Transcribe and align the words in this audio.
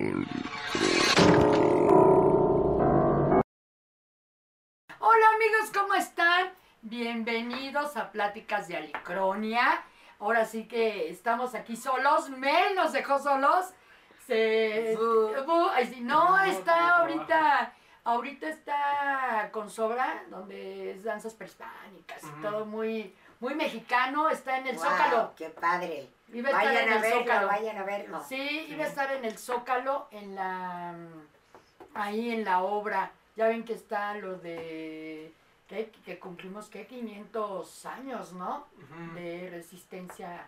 Hola 0.00 0.14
amigos, 5.34 5.72
¿cómo 5.74 5.94
están? 5.94 6.52
Bienvenidos 6.82 7.96
a 7.96 8.12
Pláticas 8.12 8.68
de 8.68 8.76
Alicronia. 8.76 9.82
Ahora 10.20 10.44
sí 10.44 10.68
que 10.68 11.10
estamos 11.10 11.56
aquí 11.56 11.74
solos. 11.74 12.30
Mel 12.30 12.76
nos 12.76 12.92
dejó 12.92 13.18
solos. 13.18 13.74
Se... 14.24 14.96
No, 16.02 16.38
está 16.42 16.98
ahorita... 16.98 17.74
Ahorita 18.04 18.48
está 18.48 19.50
con 19.52 19.68
Sobra, 19.68 20.22
donde 20.30 20.92
es 20.92 21.02
danzas 21.02 21.34
prehispánicas 21.34 22.22
y 22.22 22.40
todo 22.40 22.64
muy, 22.64 23.14
muy 23.40 23.54
mexicano. 23.54 24.28
Está 24.30 24.58
en 24.58 24.66
el 24.68 24.78
Zócalo. 24.78 25.32
¡Qué 25.36 25.50
padre! 25.50 26.08
Iba 26.32 26.48
a 26.48 26.52
estar 26.52 26.66
Vayan 26.66 26.82
en 26.84 26.92
a 26.92 26.96
el 26.96 27.02
verlo, 27.02 27.20
Zócalo. 27.20 27.46
vayan 27.46 27.78
a 27.78 27.82
verlo. 27.84 28.24
Sí, 28.28 28.66
iba 28.68 28.84
a 28.84 28.88
estar 28.88 29.10
en 29.12 29.24
el 29.24 29.38
Zócalo, 29.38 30.08
en 30.10 30.34
la. 30.34 30.94
ahí 31.94 32.30
en 32.32 32.44
la 32.44 32.62
obra. 32.62 33.10
Ya 33.36 33.48
ven 33.48 33.64
que 33.64 33.74
está 33.74 34.14
lo 34.14 34.36
de. 34.36 35.32
¿qué? 35.68 35.90
que 36.04 36.18
cumplimos, 36.18 36.68
¿qué? 36.68 36.86
500 36.86 37.86
años, 37.86 38.32
¿no? 38.32 38.66
De 39.14 39.48
resistencia 39.50 40.46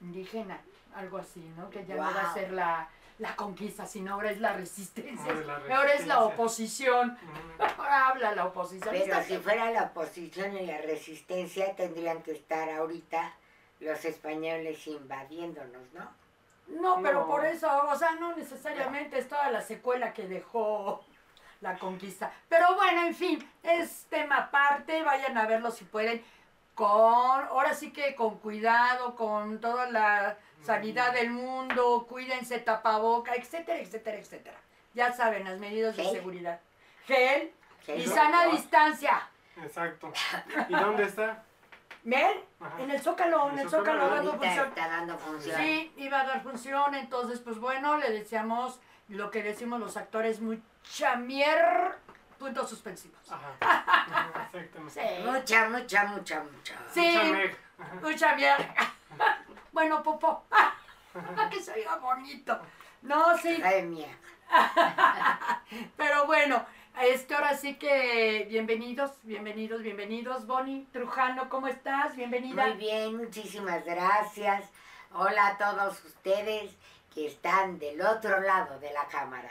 indígena, 0.00 0.60
algo 0.94 1.18
así, 1.18 1.40
¿no? 1.56 1.68
Que 1.70 1.84
ya 1.84 1.96
no 1.96 2.02
va 2.02 2.30
a 2.30 2.34
ser 2.34 2.52
la, 2.52 2.88
la 3.18 3.36
conquista, 3.36 3.86
sino 3.86 4.14
ahora 4.14 4.30
es 4.30 4.40
la 4.40 4.52
resistencia. 4.54 5.24
Ahora 5.24 5.40
es 5.40 5.46
la 5.46 5.54
Ahora 5.54 5.68
es 5.68 6.06
la 6.06 6.14
resistencia. 6.16 6.16
oposición. 6.26 7.18
Ahora 7.78 8.08
habla 8.08 8.34
la 8.34 8.44
oposición. 8.46 8.94
Pero 8.98 9.22
si 9.22 9.38
fuera 9.38 9.70
la 9.70 9.82
oposición 9.84 10.56
y 10.56 10.66
la 10.66 10.78
resistencia, 10.78 11.74
tendrían 11.76 12.22
que 12.22 12.32
estar 12.32 12.68
ahorita 12.70 13.32
los 13.80 14.04
españoles 14.04 14.86
invadiéndonos, 14.86 15.82
¿no? 15.92 16.10
No, 16.68 17.02
pero 17.02 17.20
No. 17.20 17.26
por 17.26 17.44
eso, 17.44 17.68
o 17.88 17.96
sea, 17.96 18.12
no 18.12 18.34
necesariamente 18.36 19.18
es 19.18 19.28
toda 19.28 19.50
la 19.50 19.60
secuela 19.60 20.12
que 20.12 20.26
dejó 20.26 21.04
la 21.60 21.78
conquista. 21.78 22.32
Pero 22.48 22.74
bueno, 22.76 23.06
en 23.06 23.14
fin, 23.14 23.50
es 23.62 24.06
tema 24.08 24.36
aparte, 24.38 25.02
vayan 25.02 25.36
a 25.36 25.46
verlo 25.46 25.70
si 25.70 25.84
pueden, 25.84 26.24
con, 26.74 26.90
ahora 26.90 27.74
sí 27.74 27.92
que 27.92 28.14
con 28.14 28.38
cuidado, 28.38 29.14
con 29.14 29.60
toda 29.60 29.90
la 29.90 30.38
sanidad 30.62 31.12
del 31.12 31.30
mundo, 31.30 32.06
cuídense 32.08 32.58
tapaboca, 32.58 33.34
etcétera, 33.34 33.78
etcétera, 33.78 34.18
etcétera. 34.18 34.56
Ya 34.94 35.12
saben, 35.12 35.44
las 35.44 35.58
medidas 35.58 35.96
de 35.96 36.04
seguridad. 36.04 36.60
Gel 37.06 37.52
y 37.96 38.06
sana 38.06 38.46
¿no? 38.46 38.52
distancia. 38.52 39.28
Exacto. 39.62 40.12
¿Y 40.68 40.74
dónde 40.74 41.04
está? 41.04 41.44
Ajá. 42.60 42.82
En 42.82 42.90
el 42.90 43.00
Zócalo, 43.00 43.50
en 43.50 43.58
el 43.60 43.68
Zócalo 43.68 44.08
dando 44.08 44.32
Ahorita 44.32 44.46
función. 44.46 44.68
está 44.68 44.88
dando 44.88 45.18
función. 45.18 45.56
Sí, 45.56 45.92
iba 45.96 46.20
a 46.20 46.24
dar 46.24 46.42
función, 46.42 46.94
entonces 46.94 47.40
pues 47.40 47.58
bueno, 47.58 47.96
le 47.96 48.10
deseamos 48.10 48.80
lo 49.08 49.30
que 49.30 49.42
decimos 49.42 49.78
los 49.78 49.96
actores, 49.96 50.40
mucha 50.40 51.16
mier, 51.16 51.96
puntos 52.38 52.70
suspensivos. 52.70 53.20
Ajá. 53.30 53.54
Exactamente. 54.06 54.92
Sí, 54.92 55.22
Mucha, 55.24 55.68
mucha, 55.68 56.04
mucha, 56.04 56.44
mucha. 56.44 56.74
Sí. 56.92 57.18
Mucha 58.00 58.36
mier. 58.36 58.56
bueno, 59.72 60.02
Popo, 60.02 60.44
que 61.50 61.60
se 61.60 61.72
oiga 61.72 61.96
bonito. 61.96 62.58
No, 63.02 63.36
sí, 63.38 63.60
Ay, 63.64 63.82
mía. 63.82 64.16
pero 65.96 66.26
bueno, 66.26 66.64
este 67.00 67.34
ahora 67.34 67.56
sí 67.56 67.76
que 67.76 68.46
bienvenidos, 68.48 69.12
bienvenidos, 69.22 69.82
bienvenidos. 69.82 70.46
Bonnie 70.46 70.86
Trujano, 70.92 71.48
¿cómo 71.48 71.66
estás? 71.66 72.14
Bienvenida. 72.14 72.66
Muy 72.66 72.76
bien, 72.76 73.16
muchísimas 73.16 73.84
gracias. 73.84 74.64
Hola 75.14 75.48
a 75.48 75.58
todos 75.58 76.04
ustedes 76.04 76.72
que 77.14 77.26
están 77.26 77.78
del 77.78 78.00
otro 78.02 78.40
lado 78.40 78.78
de 78.78 78.92
la 78.92 79.06
cámara. 79.06 79.50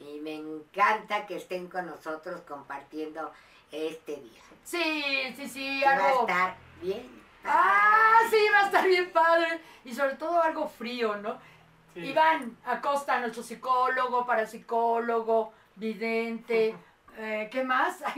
Y 0.00 0.18
me 0.20 0.34
encanta 0.34 1.26
que 1.26 1.36
estén 1.36 1.68
con 1.68 1.86
nosotros 1.86 2.40
compartiendo 2.42 3.32
este 3.72 4.16
día. 4.16 4.42
Sí, 4.62 5.34
sí, 5.36 5.48
sí, 5.48 5.80
Que 5.80 5.86
Va 5.86 5.92
a 5.92 6.06
algo... 6.08 6.20
estar 6.20 6.56
bien. 6.80 7.22
Ah, 7.44 8.20
sí, 8.30 8.36
va 8.52 8.60
a 8.60 8.66
estar 8.66 8.86
bien 8.86 9.10
padre. 9.10 9.60
Y 9.84 9.92
sobre 9.94 10.14
todo 10.14 10.40
algo 10.40 10.68
frío, 10.68 11.16
¿no? 11.16 11.38
Sí. 11.94 12.00
Iván 12.00 12.56
Acosta, 12.64 13.18
nuestro 13.20 13.42
psicólogo, 13.42 14.24
parapsicólogo, 14.24 15.52
vidente. 15.74 16.76
eh, 17.16 17.48
¿Qué 17.50 17.64
más? 17.64 18.02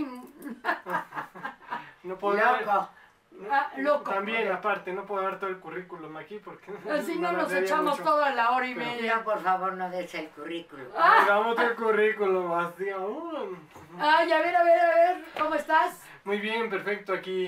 No 2.04 2.18
Loco. 2.20 2.88
Ah, 3.50 3.72
loco. 3.78 4.10
También, 4.10 4.50
aparte, 4.50 4.92
no 4.92 5.04
puedo 5.04 5.22
dar 5.22 5.38
todo 5.38 5.50
el 5.50 5.58
currículum 5.58 6.16
aquí 6.16 6.38
porque. 6.38 6.72
así 6.90 7.16
no 7.18 7.32
nos 7.32 7.52
echamos 7.52 7.98
mucho. 7.98 8.10
toda 8.10 8.30
la 8.32 8.52
hora 8.52 8.66
y 8.66 8.74
Pero- 8.74 8.86
media. 8.90 9.24
Por 9.24 9.42
favor, 9.42 9.72
no 9.74 9.90
des 9.90 10.14
el 10.14 10.28
currículum. 10.30 10.86
Ah. 10.96 11.22
Hagamos 11.22 11.58
el 11.58 11.74
currículum 11.74 12.52
así 12.52 12.90
aún. 12.90 13.58
Ay, 13.98 14.30
a 14.32 14.38
ver, 14.38 14.56
a 14.56 14.64
ver, 14.64 14.80
a 14.80 14.94
ver, 14.94 15.24
¿cómo 15.38 15.54
estás? 15.54 16.00
Muy 16.24 16.38
bien, 16.38 16.70
perfecto. 16.70 17.12
Aquí 17.12 17.46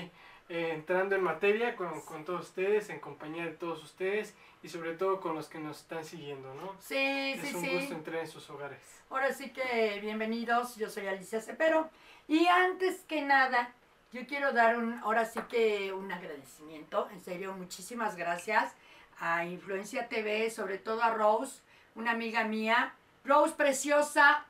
eh, 0.49 0.71
entrando 0.73 1.15
en 1.15 1.23
materia 1.23 1.75
con, 1.75 2.01
con 2.01 2.23
todos 2.25 2.41
ustedes, 2.47 2.89
en 2.89 2.99
compañía 2.99 3.45
de 3.45 3.51
todos 3.51 3.83
ustedes 3.83 4.35
y 4.63 4.69
sobre 4.69 4.93
todo 4.93 5.19
con 5.19 5.35
los 5.35 5.47
que 5.49 5.59
nos 5.59 5.81
están 5.81 6.03
siguiendo, 6.03 6.53
¿no? 6.55 6.73
Sí, 6.79 6.95
es 7.35 7.41
sí, 7.41 7.55
un 7.55 7.61
sí. 7.61 7.69
gusto 7.75 7.93
entrar 7.95 8.17
en 8.19 8.27
sus 8.27 8.49
hogares. 8.49 8.79
Ahora 9.09 9.31
sí 9.31 9.51
que 9.51 9.99
bienvenidos, 10.01 10.75
yo 10.75 10.89
soy 10.89 11.07
Alicia 11.07 11.41
Cepero. 11.41 11.89
Y 12.27 12.45
antes 12.47 13.03
que 13.05 13.21
nada, 13.21 13.71
yo 14.11 14.25
quiero 14.25 14.53
dar 14.53 14.77
un, 14.77 14.99
ahora 14.99 15.25
sí 15.25 15.39
que 15.49 15.91
un 15.91 16.11
agradecimiento, 16.11 17.09
en 17.11 17.21
serio, 17.21 17.53
muchísimas 17.53 18.15
gracias 18.15 18.73
a 19.19 19.45
Influencia 19.45 20.07
TV, 20.07 20.49
sobre 20.49 20.77
todo 20.77 21.03
a 21.03 21.09
Rose, 21.09 21.61
una 21.95 22.11
amiga 22.11 22.43
mía. 22.43 22.93
Rose 23.25 23.55
preciosa, 23.55 24.45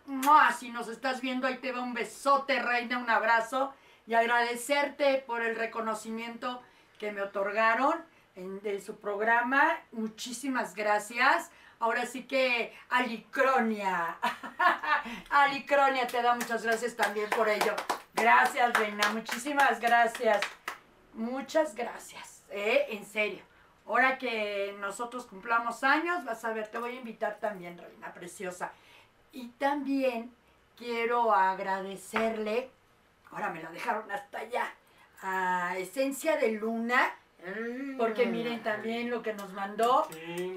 si 0.59 0.69
nos 0.69 0.87
estás 0.87 1.21
viendo 1.21 1.47
ahí 1.47 1.57
te 1.57 1.71
va 1.71 1.81
un 1.81 1.93
besote, 1.93 2.61
reina, 2.61 2.99
un 2.99 3.09
abrazo 3.09 3.73
y 4.05 4.13
agradecerte 4.13 5.23
por 5.25 5.41
el 5.41 5.55
reconocimiento 5.55 6.61
que 6.99 7.11
me 7.11 7.21
otorgaron 7.21 7.95
en, 8.35 8.61
de 8.61 8.79
su 8.79 8.97
programa. 8.97 9.79
Muchísimas 9.91 10.75
gracias. 10.75 11.49
Ahora 11.79 12.05
sí 12.05 12.23
que 12.23 12.73
Alicronia. 12.89 14.17
Alicronia 15.29 16.07
te 16.07 16.21
da 16.21 16.33
muchas 16.35 16.63
gracias 16.63 16.95
también 16.95 17.29
por 17.29 17.47
ello. 17.47 17.75
Gracias, 18.13 18.73
Reina. 18.73 19.09
Muchísimas 19.09 19.79
gracias. 19.79 20.41
Muchas 21.13 21.75
gracias. 21.75 22.43
¿eh? 22.49 22.87
En 22.89 23.05
serio. 23.05 23.43
Ahora 23.87 24.17
que 24.17 24.75
nosotros 24.79 25.25
cumplamos 25.25 25.83
años, 25.83 26.25
vas 26.25 26.43
a 26.43 26.51
ver, 26.51 26.67
te 26.67 26.77
voy 26.77 26.91
a 26.91 26.99
invitar 26.99 27.37
también, 27.39 27.77
Reina 27.77 28.13
Preciosa. 28.13 28.73
Y 29.31 29.47
también 29.51 30.33
quiero 30.75 31.33
agradecerle, 31.33 32.69
ahora 33.31 33.49
me 33.49 33.63
lo 33.63 33.71
dejaron 33.71 34.11
hasta 34.11 34.39
allá, 34.39 34.73
a 35.21 35.77
Esencia 35.77 36.35
de 36.35 36.51
Luna. 36.51 37.15
Porque 37.97 38.25
miren 38.25 38.61
también 38.63 39.09
lo 39.09 39.21
que 39.21 39.33
nos 39.33 39.53
mandó. 39.53 40.07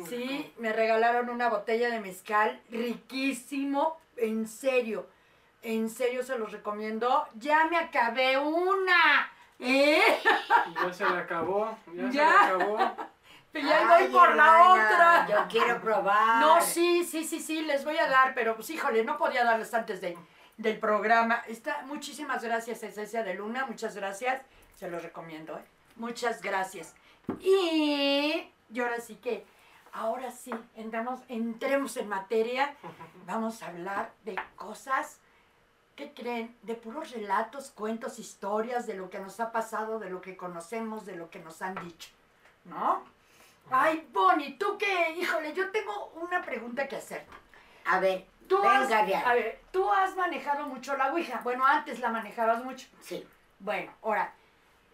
Sí, 0.08 0.52
me 0.58 0.72
regalaron 0.72 1.30
una 1.30 1.48
botella 1.48 1.90
de 1.90 2.00
mezcal 2.00 2.60
riquísimo, 2.70 3.98
en 4.16 4.48
serio, 4.48 5.08
en 5.62 5.88
serio 5.90 6.22
se 6.22 6.38
los 6.38 6.52
recomiendo. 6.52 7.26
Ya 7.34 7.66
me 7.66 7.76
acabé 7.76 8.38
una, 8.38 9.30
¿eh? 9.58 10.00
Ya 10.74 10.92
se 10.92 11.08
le 11.08 11.18
acabó, 11.18 11.76
ya, 11.94 12.10
se 12.10 12.16
le 12.16 12.22
acabó. 12.22 12.78
Pero 13.52 13.66
ya 13.66 13.98
voy 13.98 14.08
por 14.08 14.36
la 14.36 14.72
otra. 14.72 15.26
Yo 15.28 15.48
quiero 15.48 15.80
probar. 15.80 16.40
No, 16.40 16.60
sí, 16.60 17.04
sí, 17.04 17.24
sí, 17.24 17.40
sí, 17.40 17.62
les 17.62 17.84
voy 17.84 17.98
a 17.98 18.06
dar, 18.06 18.32
pero 18.32 18.54
pues 18.54 18.70
híjole, 18.70 19.02
no 19.02 19.18
podía 19.18 19.42
darles 19.42 19.74
antes 19.74 20.00
de, 20.00 20.16
del 20.56 20.78
programa. 20.78 21.42
Está, 21.48 21.82
muchísimas 21.82 22.44
gracias, 22.44 22.84
Esencia 22.84 23.24
de 23.24 23.34
Luna, 23.34 23.66
muchas 23.66 23.96
gracias, 23.96 24.40
se 24.76 24.88
los 24.88 25.02
recomiendo, 25.02 25.58
¿eh? 25.58 25.64
Muchas 26.00 26.40
gracias. 26.40 26.94
Y, 27.40 28.50
y 28.72 28.80
ahora 28.80 29.00
sí 29.00 29.16
que, 29.16 29.44
ahora 29.92 30.30
sí, 30.30 30.50
entramos, 30.74 31.20
entremos 31.28 31.96
en 31.98 32.08
materia, 32.08 32.74
vamos 33.26 33.62
a 33.62 33.66
hablar 33.66 34.12
de 34.24 34.34
cosas, 34.56 35.20
¿qué 35.96 36.14
creen? 36.14 36.56
De 36.62 36.74
puros 36.74 37.10
relatos, 37.10 37.70
cuentos, 37.70 38.18
historias, 38.18 38.86
de 38.86 38.94
lo 38.94 39.10
que 39.10 39.20
nos 39.20 39.40
ha 39.40 39.52
pasado, 39.52 39.98
de 39.98 40.08
lo 40.08 40.22
que 40.22 40.38
conocemos, 40.38 41.04
de 41.04 41.16
lo 41.16 41.28
que 41.28 41.38
nos 41.38 41.60
han 41.60 41.74
dicho, 41.84 42.08
¿no? 42.64 43.04
Ay, 43.70 44.08
Bonnie, 44.10 44.54
tú 44.54 44.78
qué, 44.78 45.12
híjole, 45.18 45.52
yo 45.52 45.70
tengo 45.70 46.12
una 46.22 46.42
pregunta 46.42 46.88
que 46.88 46.96
hacer. 46.96 47.26
A 47.84 48.00
ver, 48.00 48.26
Tú 48.48 48.60
has, 48.64 48.90
a 48.90 49.34
ver, 49.34 49.60
tú 49.70 49.92
has 49.92 50.16
manejado 50.16 50.66
mucho 50.66 50.96
la 50.96 51.12
Ouija. 51.12 51.40
Bueno, 51.44 51.64
antes 51.64 52.00
la 52.00 52.08
manejabas 52.08 52.64
mucho. 52.64 52.88
Sí. 53.00 53.24
Bueno, 53.60 53.92
ahora, 54.02 54.34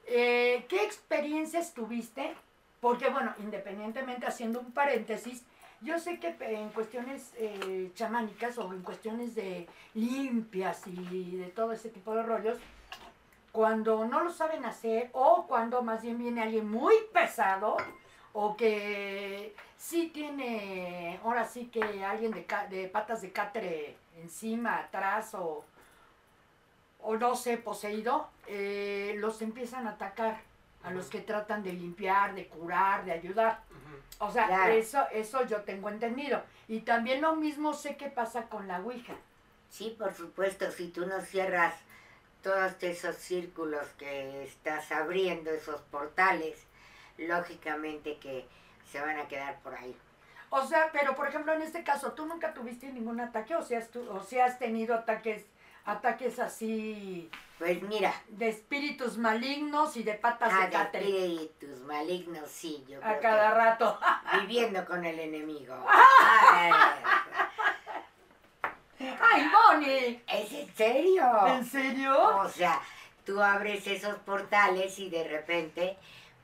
eh, 0.06 0.64
¿qué 0.68 0.84
experiencias 0.84 1.74
tuviste? 1.74 2.34
Porque, 2.80 3.08
bueno, 3.08 3.34
independientemente 3.38 4.26
haciendo 4.26 4.60
un 4.60 4.72
paréntesis, 4.72 5.44
yo 5.80 5.98
sé 5.98 6.18
que 6.18 6.36
en 6.40 6.70
cuestiones 6.70 7.32
eh, 7.36 7.90
chamánicas 7.94 8.56
o 8.58 8.72
en 8.72 8.82
cuestiones 8.82 9.34
de 9.34 9.68
limpias 9.94 10.86
y 10.86 11.36
de 11.36 11.46
todo 11.46 11.72
ese 11.72 11.90
tipo 11.90 12.14
de 12.14 12.22
rollos, 12.22 12.58
cuando 13.52 14.04
no 14.04 14.22
lo 14.22 14.30
saben 14.30 14.64
hacer 14.64 15.10
o 15.12 15.46
cuando 15.46 15.82
más 15.82 16.02
bien 16.02 16.18
viene 16.18 16.42
alguien 16.42 16.70
muy 16.70 16.94
pesado 17.12 17.76
o 18.32 18.56
que 18.56 19.54
sí 19.78 20.10
tiene, 20.12 21.18
ahora 21.24 21.46
sí 21.46 21.66
que 21.66 22.04
alguien 22.04 22.32
de, 22.32 22.46
de 22.70 22.88
patas 22.88 23.22
de 23.22 23.32
catre 23.32 23.96
encima, 24.18 24.78
atrás 24.78 25.34
o, 25.34 25.64
o 27.08 27.16
no 27.16 27.36
sé, 27.36 27.56
poseído, 27.56 28.28
eh, 28.48 29.14
los 29.18 29.40
empiezan 29.40 29.86
a 29.86 29.90
atacar 29.90 30.40
a 30.82 30.90
los 30.90 31.06
que 31.08 31.20
tratan 31.20 31.62
de 31.62 31.72
limpiar, 31.72 32.34
de 32.34 32.48
curar, 32.48 33.04
de 33.04 33.12
ayudar. 33.12 33.60
O 34.18 34.30
sea, 34.32 34.46
Claro. 34.48 34.72
eso, 34.72 35.06
eso 35.12 35.44
yo 35.46 35.60
tengo 35.62 35.88
entendido. 35.88 36.42
Y 36.66 36.80
también 36.80 37.20
lo 37.20 37.36
mismo 37.36 37.74
sé 37.74 37.96
que 37.96 38.08
pasa 38.08 38.48
con 38.48 38.66
la 38.66 38.80
Ouija. 38.80 39.14
Sí, 39.70 39.94
por 39.96 40.14
supuesto, 40.14 40.68
si 40.72 40.88
tú 40.88 41.06
no 41.06 41.20
cierras 41.20 41.74
todos 42.42 42.72
esos 42.82 43.14
círculos 43.16 43.86
que 43.98 44.42
estás 44.44 44.90
abriendo, 44.90 45.50
esos 45.50 45.80
portales, 45.82 46.56
lógicamente 47.18 48.18
que 48.18 48.46
se 48.90 49.00
van 49.00 49.18
a 49.18 49.28
quedar 49.28 49.60
por 49.60 49.74
ahí. 49.74 49.96
O 50.50 50.64
sea, 50.66 50.90
pero 50.92 51.14
por 51.14 51.28
ejemplo 51.28 51.52
en 51.52 51.62
este 51.62 51.82
caso, 51.84 52.12
¿tú 52.12 52.26
nunca 52.26 52.54
tuviste 52.54 52.88
ningún 52.92 53.20
ataque 53.20 53.54
o 53.56 53.62
si 53.62 53.74
has, 53.74 53.90
tu- 53.90 54.08
o 54.10 54.22
si 54.22 54.38
has 54.38 54.58
tenido 54.58 54.94
ataques, 54.94 55.44
ataques 55.86 56.38
así 56.38 57.30
Pues 57.58 57.80
mira, 57.82 58.12
de 58.28 58.48
espíritus 58.48 59.16
malignos 59.16 59.96
y 59.96 60.02
de 60.02 60.14
patas 60.14 60.52
ah, 60.52 60.60
de 60.60 60.66
de 60.66 60.72
catre 60.72 61.00
espíritus 61.00 61.80
malignos, 61.82 62.50
sí, 62.50 62.84
yo 62.86 62.98
a 62.98 63.02
creo 63.02 63.20
cada 63.22 63.54
rato? 63.54 63.98
viviendo 64.40 64.84
con 64.84 65.04
el 65.04 65.18
enemigo. 65.18 65.74
Ay, 66.52 66.72
¡Ay, 68.98 69.50
Bonnie! 69.52 70.22
¿Es 70.26 70.52
en 70.52 70.74
serio? 70.74 71.46
¿En 71.46 71.64
serio? 71.64 72.38
O 72.38 72.48
sea, 72.48 72.80
tú 73.24 73.40
abres 73.40 73.86
esos 73.86 74.16
portales 74.18 74.98
y 74.98 75.08
de 75.08 75.24
repente, 75.24 75.96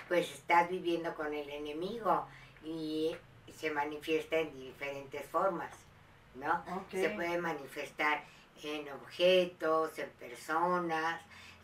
pues 0.08 0.30
estás 0.32 0.68
viviendo 0.68 1.14
con 1.14 1.32
el 1.34 1.48
enemigo 1.48 2.26
y 2.64 3.16
se 3.54 3.70
manifiesta 3.70 4.36
en 4.36 4.52
diferentes 4.58 5.26
formas, 5.26 5.72
¿no? 6.34 6.64
Se 6.90 7.10
puede 7.10 7.38
manifestar 7.38 8.22
en 8.62 8.88
objetos, 8.93 9.99
en 9.99 10.10
personas, 10.10 11.20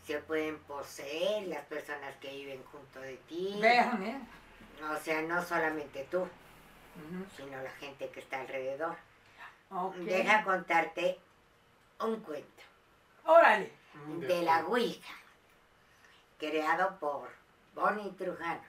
se 0.06 0.19
pueden 0.20 0.58
poseer 0.61 1.46
las 1.49 1.64
personas 1.67 2.17
que 2.17 2.31
viven 2.31 2.62
junto 2.64 3.00
de 3.00 3.17
ti. 3.29 3.56
Vean, 3.61 4.02
¿eh? 4.02 4.20
O 4.93 4.96
sea, 4.99 5.23
no 5.23 5.44
solamente 5.44 6.06
tú, 6.11 6.26
sino 7.37 7.61
la 7.62 7.70
gente 7.73 8.08
que 8.11 8.20
está 8.20 8.40
alrededor. 8.40 8.96
Deja 10.05 10.44
contarte 10.44 11.19
un 12.00 12.20
cuento. 12.20 12.62
Órale. 13.26 13.73
Mm, 13.94 14.20
de 14.20 14.43
la 14.43 14.64
Ouija, 14.67 15.14
creado 16.38 16.99
por 16.99 17.29
Bonnie 17.75 18.11
Trujano. 18.12 18.62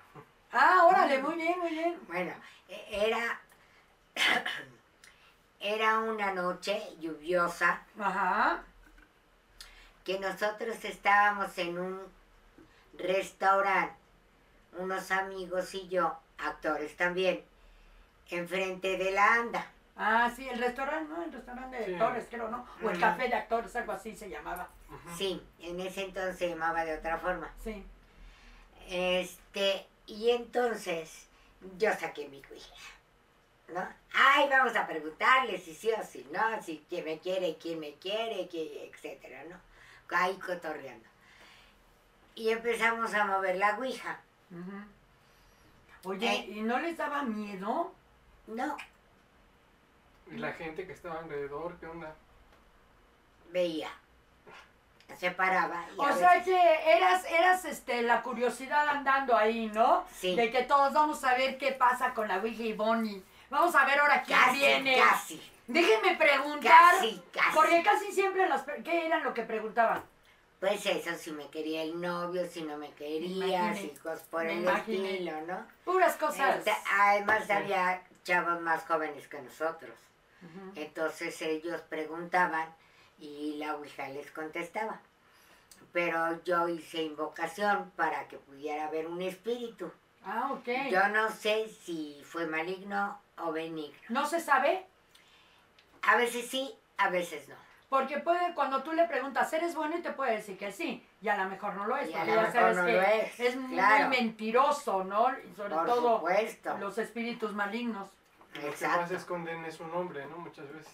Ah, 0.52 0.86
órale, 0.90 1.20
muy 1.22 1.36
bien, 1.36 1.60
muy 1.60 1.70
bien. 1.70 2.00
Bueno, 2.08 2.34
e- 2.68 3.08
era, 3.08 3.40
era 5.60 6.00
una 6.00 6.34
noche 6.34 6.82
lluviosa 7.00 7.82
Ajá. 8.00 8.64
que 10.04 10.20
nosotros 10.20 10.84
estábamos 10.86 11.58
en 11.58 11.78
un 11.78 12.02
restaurante, 12.98 13.94
unos 14.78 15.12
amigos 15.12 15.74
y 15.76 15.88
yo, 15.90 16.18
actores 16.38 16.96
también, 16.96 17.44
enfrente 18.30 18.98
de 18.98 19.12
la 19.12 19.34
anda. 19.36 19.72
Ah, 19.96 20.32
sí, 20.34 20.48
el 20.48 20.60
restaurante, 20.60 21.14
¿no? 21.14 21.24
El 21.24 21.34
restaurante 21.34 21.78
de 21.78 21.86
Sí. 21.88 21.94
actores, 21.94 22.26
creo, 22.30 22.48
¿no? 22.50 22.66
O 22.82 22.90
el 22.90 23.00
café 23.00 23.28
de 23.28 23.36
actores, 23.36 23.76
algo 23.76 23.92
así 23.92 24.16
se 24.16 24.30
llamaba. 24.30 24.70
Sí, 25.18 25.46
en 25.60 25.80
ese 25.82 26.06
entonces 26.06 26.38
se 26.38 26.50
llamaba 26.50 26.86
de 26.86 26.98
otra 26.98 27.18
forma. 27.18 27.52
Sí. 27.64 27.86
Este, 28.88 29.86
y 30.08 30.32
entonces 30.32 31.28
yo 31.78 31.92
saqué 31.94 32.28
mi 32.30 32.42
Ouija, 32.50 32.74
¿no? 33.74 33.88
Ay, 34.14 34.48
vamos 34.50 34.76
a 34.76 34.88
preguntarle 34.88 35.58
si 35.58 35.74
sí 35.76 35.92
o 35.92 36.04
si 36.04 36.24
no, 36.32 36.62
si 36.62 36.84
quién 36.90 37.06
me 37.06 37.20
quiere, 37.20 37.58
quién 37.58 37.80
me 37.80 37.94
quiere, 37.96 38.48
que, 38.50 38.90
etcétera, 38.94 39.44
¿no? 39.50 39.60
Ahí 40.16 40.38
cotorreando. 40.40 41.08
Y 42.36 42.50
empezamos 42.50 43.14
a 43.14 43.26
mover 43.26 43.58
la 43.58 43.78
Ouija. 43.78 44.20
Ujú. 44.52 46.10
Oye, 46.10 46.30
Eh. 46.32 46.46
¿y 46.52 46.62
no 46.62 46.80
les 46.80 46.98
daba 46.98 47.24
miedo? 47.24 47.94
No, 48.48 48.78
Y 50.32 50.38
la 50.38 50.54
gente 50.54 50.86
que 50.88 50.94
estaba 50.94 51.20
alrededor, 51.20 51.78
¿qué 51.80 51.86
onda? 51.88 52.16
veía. 53.52 53.90
Se 55.18 55.32
paraba 55.32 55.86
y 55.92 56.00
O 56.00 56.14
sea 56.16 56.36
veces- 56.36 56.46
que 56.46 56.92
eras, 56.98 57.26
eras 57.26 57.66
este, 57.66 58.04
la 58.04 58.22
curiosidad 58.22 58.88
andando 58.88 59.36
ahí, 59.36 59.68
¿no? 59.74 60.06
Sí. 60.14 60.36
De 60.36 60.52
que 60.52 60.64
todos 60.64 60.94
vamos 60.94 61.24
a 61.24 61.34
ver 61.34 61.58
qué 61.58 61.72
pasa 61.72 62.14
con 62.14 62.28
la 62.28 62.38
Ouija 62.38 62.62
y 62.64 62.74
Bonnie. 62.74 63.24
Vamos 63.50 63.74
a 63.76 63.86
ver 63.86 64.00
ahora 64.00 64.22
quién 64.24 64.38
casi, 64.40 64.58
viene. 64.58 64.98
casi, 64.98 65.52
Déjenme 65.68 66.16
preguntar. 66.18 66.72
casi, 66.96 67.22
casi. 67.34 67.56
Porque 67.56 67.84
casi 67.84 68.12
siempre 68.12 68.48
las... 68.50 68.64
¿Qué 68.84 69.06
eran 69.08 69.24
lo 69.24 69.34
que 69.34 69.44
preguntaban? 69.44 70.04
Pues 70.60 70.86
eso, 70.86 71.12
si 71.16 71.32
me 71.32 71.48
quería 71.50 71.84
el 71.84 72.00
novio, 72.02 72.46
si 72.48 72.64
no 72.64 72.78
me 72.78 72.92
quería, 72.92 73.74
si 73.76 73.90
cosas 74.04 74.22
por 74.30 74.46
el 74.46 74.60
imaginé. 74.60 75.12
estilo, 75.14 75.42
¿no? 75.48 75.66
Puras 75.86 76.16
cosas. 76.18 76.58
Este, 76.58 76.74
además 77.00 77.46
Sí. 77.46 77.52
había 77.54 78.02
chavos 78.24 78.60
más 78.62 78.84
jóvenes 78.86 79.28
que 79.28 79.42
nosotros. 79.42 79.96
Entonces 80.76 81.42
ellos 81.42 81.82
preguntaban 81.90 82.74
y 83.20 83.56
la 83.58 83.76
Ouija 83.76 84.08
les 84.10 84.32
contestaba. 84.32 85.00
Pero 85.92 86.42
yo 86.44 86.68
hice 86.68 87.04
invocación 87.04 87.92
para 87.96 88.28
que 88.28 88.38
pudiera 88.38 88.88
haber 88.88 89.08
un 89.08 89.22
espíritu. 89.22 89.92
Ah, 90.26 90.50
ok. 90.52 90.68
Yo 90.92 91.08
no 91.10 91.30
sé 91.32 91.68
si 91.84 92.22
fue 92.26 92.46
maligno 92.46 93.20
o 93.42 93.52
benigno. 93.52 93.98
¿No 94.10 94.26
se 94.26 94.40
sabe? 94.40 94.86
A 96.04 96.16
veces 96.16 96.48
sí, 96.50 96.74
a 96.98 97.10
veces 97.10 97.48
no. 97.50 97.56
Porque 97.90 98.20
puede, 98.20 98.54
cuando 98.54 98.84
tú 98.84 98.94
le 98.94 99.06
preguntas, 99.06 99.52
¿eres 99.52 99.74
bueno? 99.74 99.98
Y 99.98 100.02
te 100.02 100.12
puede 100.12 100.34
decir 100.34 100.58
que 100.60 100.72
sí. 100.72 101.04
Y 101.22 101.28
a 101.28 101.36
lo 101.38 101.50
mejor 101.50 101.74
no 101.74 101.86
lo 101.88 101.98
es. 101.98 102.10
Y 102.10 102.14
a 102.14 102.18
porque 102.20 102.32
lo 102.32 102.36
ya 102.36 102.42
mejor 102.44 102.54
sabes 102.62 102.78
no 102.78 102.86
que 102.86 102.94
lo 102.94 103.02
es, 103.02 103.56
muy 103.56 103.76
claro. 103.76 104.10
mentiroso, 104.10 105.04
¿no? 105.04 105.28
Y 105.40 105.56
sobre 105.56 105.74
Por 105.76 105.86
todo 105.88 106.16
supuesto. 106.18 106.78
los 106.78 106.98
espíritus 107.00 107.54
malignos. 107.54 108.10
Lo 108.54 108.62
que 108.62 108.68
más 108.68 108.74
Exacto. 108.82 109.16
esconden 109.16 109.66
es 109.66 109.76
su 109.76 109.88
nombre, 109.88 110.26
¿no? 110.28 110.38
Muchas 110.38 110.72
veces. 110.72 110.94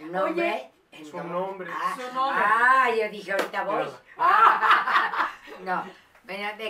Un 0.00 0.12
nombre. 0.12 0.70
Su 0.90 0.96
entonces- 0.96 1.24
nombre. 1.30 1.70
Ah, 1.74 1.94
Su 1.96 2.14
nombre. 2.14 2.44
ah, 2.46 2.90
yo 2.90 3.08
dije 3.10 3.32
ahorita 3.32 3.62
voy. 3.64 3.84
Mírala. 3.84 5.28
No, 5.64 5.84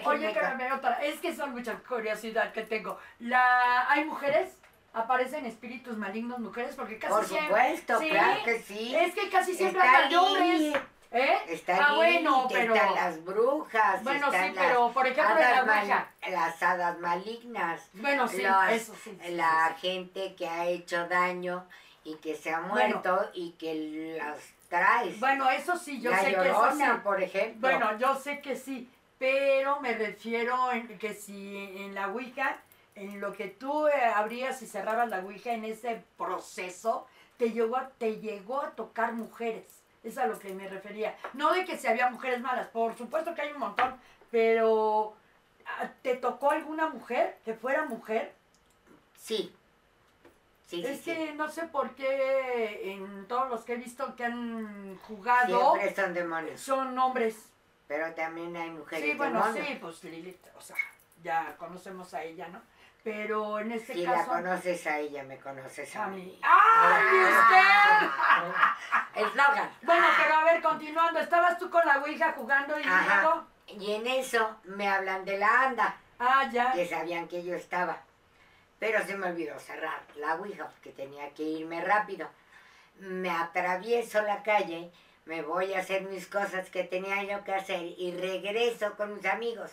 Oye, 0.04 0.28
espérame, 0.28 0.72
otra. 0.72 0.94
Es 1.04 1.19
que 1.20 1.34
son 1.34 1.50
muchas 1.52 1.81
curiosidad 1.82 2.52
que 2.52 2.62
tengo. 2.62 2.99
La, 3.19 3.90
¿Hay 3.90 4.04
mujeres? 4.04 4.56
¿Aparecen 4.93 5.46
espíritus 5.46 5.96
malignos 5.96 6.38
mujeres? 6.38 6.75
Porque 6.75 6.99
casi 6.99 7.12
Por 7.12 7.25
siempre... 7.26 7.46
supuesto, 7.49 7.99
Sí, 8.00 8.08
claro 8.08 8.44
que 8.44 8.58
sí. 8.62 8.97
Es 8.97 9.14
que 9.14 9.28
casi 9.28 9.54
siempre 9.54 9.80
ahí. 9.83 10.14
hombres. 10.14 10.83
¿Eh? 11.11 11.38
Está 11.49 11.76
ah, 11.76 11.88
ahí, 11.90 11.97
bueno, 11.97 12.47
que 12.49 12.54
pero... 12.54 12.75
están 12.75 12.95
las 12.95 13.25
brujas, 13.25 14.04
Bueno, 14.04 14.26
están 14.26 14.50
sí, 14.50 14.54
las 14.54 14.66
pero 14.66 14.92
por 14.92 15.07
ejemplo 15.07 15.35
la 15.37 16.09
las 16.28 16.62
hadas 16.62 16.99
malignas, 16.99 17.88
Bueno, 17.95 18.28
sí, 18.28 18.42
Los- 18.42 18.68
eso 18.71 18.95
sí. 19.02 19.18
sí, 19.25 19.30
la 19.33 19.75
gente 19.80 20.35
que 20.35 20.47
ha 20.47 20.66
hecho 20.66 21.09
daño 21.09 21.64
y 22.04 22.16
que 22.16 22.35
se 22.35 22.50
ha 22.52 22.61
Bueno. 22.61 23.00
muerto 23.00 23.30
y 23.33 23.52
que 23.52 24.18
las 24.23 24.38
traes. 24.68 25.18
Bueno, 25.18 25.49
eso 25.50 25.78
sí, 25.78 25.99
yo 25.99 26.11
la 26.11 26.18
sé 26.21 26.26
que 26.26 26.33
eso 26.33 26.45
llorona, 26.45 27.02
por 27.02 27.23
ejemplo. 27.23 27.71
Bueno, 27.71 27.99
yo 27.99 28.14
sé 28.14 28.42
que 28.42 28.54
sí, 28.54 28.90
pero 29.18 29.80
me 29.80 29.95
refiero 29.95 30.71
en 30.73 30.99
que 30.99 31.14
si 31.14 31.57
en 31.78 31.95
la 31.95 32.09
Ouija, 32.09 32.59
en 32.99 33.21
lo 33.21 33.33
que 33.33 33.49
tú 33.49 33.87
eh, 33.88 33.93
abrías 34.14 34.61
y 34.62 34.67
cerrabas 34.67 35.09
la 35.09 35.21
Ouija 35.21 35.52
en 35.52 35.64
ese 35.64 36.02
proceso, 36.17 37.07
te 37.37 37.50
llegó, 37.52 37.76
a- 37.76 37.88
te 37.90 38.17
llegó 38.21 38.61
a 38.61 38.71
tocar 38.73 39.12
mujeres. 39.12 39.67
Es 40.05 40.17
a 40.19 40.26
lo 40.26 40.38
que 40.38 40.52
me 40.55 40.69
refería. 40.69 41.17
No 41.35 41.52
de 41.52 41.64
que 41.64 41.76
si 41.76 41.87
había 41.87 42.11
mujeres 42.11 42.40
malas, 42.40 42.69
por 42.69 42.97
supuesto 42.97 43.35
que 43.35 43.43
hay 43.43 43.52
un 43.52 43.59
montón, 43.61 43.97
pero 44.31 45.17
ah, 45.67 45.88
¿te 46.02 46.14
tocó 46.17 46.50
alguna 46.50 46.88
mujer 46.88 47.38
que 47.45 47.55
fuera 47.55 47.85
mujer? 47.85 48.35
sí. 49.17 49.55
Es 50.71 50.99
sí. 51.00 51.05
que 51.14 51.33
no 51.33 51.49
sé 51.49 51.62
por 51.62 51.95
qué 51.95 52.93
en 52.93 53.26
todos 53.26 53.49
los 53.49 53.64
que 53.64 53.73
he 53.73 53.76
visto 53.76 54.14
que 54.17 54.25
han 54.26 54.99
jugado 54.99 55.73
Siempre 55.75 55.95
son 55.95 56.12
demonios. 56.14 56.61
son 56.61 56.99
hombres. 56.99 57.37
Pero 57.87 58.12
también 58.14 58.55
hay 58.55 58.69
mujeres 58.71 59.02
Sí, 59.12 59.17
bueno, 59.17 59.40
demonios. 59.43 59.67
sí, 59.67 59.78
pues 59.81 60.05
Lilith, 60.05 60.47
o 60.59 60.61
sea, 60.61 60.76
ya 61.23 61.57
conocemos 61.57 62.12
a 62.12 62.23
ella, 62.23 62.49
¿no? 62.49 62.61
Pero 63.05 63.61
en 63.61 63.73
este 63.73 63.95
Si 63.95 64.05
la 64.05 64.14
caso, 64.14 64.31
conoces 64.31 64.87
a 64.87 64.99
ella, 64.99 65.23
me 65.23 65.38
conoces 65.38 65.95
a, 65.97 66.05
a 66.05 66.09
mí. 66.09 66.23
mí. 66.25 66.40
¡Ay, 66.43 67.17
usted! 67.23 69.23
Eslogan. 69.26 69.71
Bueno, 69.83 70.07
pero 70.21 70.35
a 70.35 70.45
ver, 70.45 70.62
continuando, 70.62 71.21
estabas 71.21 71.59
tú 71.59 71.71
con 71.71 71.85
la 71.87 71.99
Ouija 71.99 72.33
jugando 72.33 72.78
y 72.78 72.83
Ajá. 72.85 73.23
luego. 73.23 73.47
Y 73.69 73.93
en 73.95 74.07
eso 74.07 74.57
me 74.64 74.88
hablan 74.88 75.25
de 75.25 75.38
la 75.38 75.62
anda, 75.62 75.97
Ah, 76.19 76.49
ya. 76.52 76.73
que 76.73 76.87
sabían 76.87 77.28
que 77.28 77.43
yo 77.45 77.55
estaba. 77.55 77.99
Pero 78.78 79.05
se 79.05 79.17
me 79.17 79.28
olvidó 79.28 79.59
cerrar 79.59 80.00
la 80.17 80.35
ouija 80.37 80.67
porque 80.69 80.90
tenía 80.90 81.33
que 81.35 81.43
irme 81.43 81.85
rápido. 81.85 82.28
Me 83.00 83.31
atravieso 83.31 84.23
la 84.23 84.43
calle, 84.43 84.93
me 85.25 85.43
voy 85.43 85.75
a 85.75 85.81
hacer 85.81 86.02
mis 86.02 86.26
cosas 86.28 86.71
que 86.71 86.85
tenía 86.85 87.23
yo 87.25 87.43
que 87.45 87.55
hacer 87.55 87.83
y 87.83 88.17
regreso 88.17 88.95
con 88.97 89.14
mis 89.14 89.26
amigos. 89.26 89.73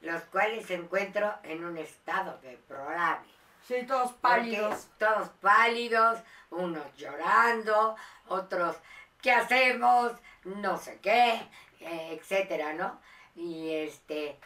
Los 0.00 0.22
cuales 0.24 0.70
encuentro 0.70 1.34
en 1.42 1.64
un 1.64 1.76
estado 1.76 2.38
deplorable. 2.42 3.28
Sí, 3.66 3.84
todos 3.86 4.12
Porque 4.12 4.20
pálidos. 4.20 4.88
Todos 4.98 5.28
pálidos, 5.40 6.18
unos 6.50 6.96
llorando, 6.96 7.96
otros, 8.28 8.76
¿qué 9.22 9.32
hacemos? 9.32 10.12
No 10.44 10.78
sé 10.78 10.98
qué, 11.00 11.34
eh, 11.80 12.18
etcétera, 12.18 12.72
¿no? 12.72 13.00
Y 13.36 13.70
este, 13.74 14.38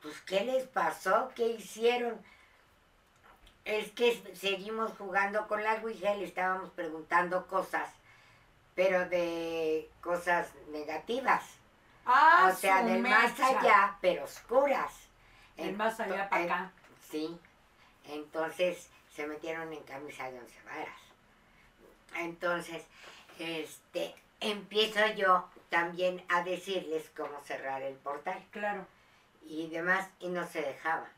pues, 0.00 0.20
¿qué 0.22 0.44
les 0.44 0.64
pasó? 0.68 1.30
¿Qué 1.34 1.46
hicieron? 1.48 2.20
Es 3.64 3.92
que 3.92 4.22
seguimos 4.34 4.92
jugando 4.98 5.46
con 5.46 5.62
la 5.62 5.74
Ouija 5.74 6.14
y 6.14 6.20
le 6.20 6.24
estábamos 6.24 6.70
preguntando 6.70 7.46
cosas, 7.46 7.88
pero 8.74 9.08
de 9.08 9.90
cosas 10.00 10.50
negativas. 10.70 11.44
Ah, 12.04 12.50
o 12.52 12.56
sea, 12.56 12.82
del 12.82 13.02
más 13.02 13.38
allá, 13.38 13.96
pero 14.00 14.24
oscuras. 14.24 14.92
Del 15.56 15.76
más 15.76 15.98
allá 16.00 16.28
para 16.28 16.44
acá. 16.44 16.72
Sí. 17.10 17.38
Entonces 18.04 18.88
se 19.14 19.26
metieron 19.26 19.72
en 19.72 19.82
camisa 19.84 20.30
de 20.30 20.38
once 20.40 20.58
varas. 20.64 20.98
Entonces, 22.16 22.84
este, 23.38 24.14
empiezo 24.40 25.06
yo 25.14 25.48
también 25.68 26.24
a 26.28 26.42
decirles 26.42 27.10
cómo 27.16 27.40
cerrar 27.44 27.82
el 27.82 27.94
portal 27.96 28.42
Claro. 28.50 28.86
y 29.46 29.68
demás, 29.68 30.08
y 30.18 30.28
no 30.28 30.46
se 30.46 30.62
dejaba. 30.62 31.08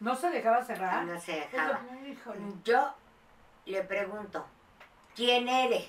¿No 0.00 0.16
se 0.16 0.30
dejaba 0.30 0.60
y 0.62 0.64
cerrar? 0.64 1.04
no 1.04 1.20
se 1.20 1.32
dejaba. 1.32 1.80
Yo 2.64 2.94
le 3.66 3.82
pregunto, 3.82 4.44
¿quién 5.14 5.48
eres? 5.48 5.88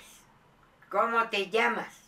¿Cómo 0.90 1.28
te 1.30 1.50
llamas? 1.50 2.02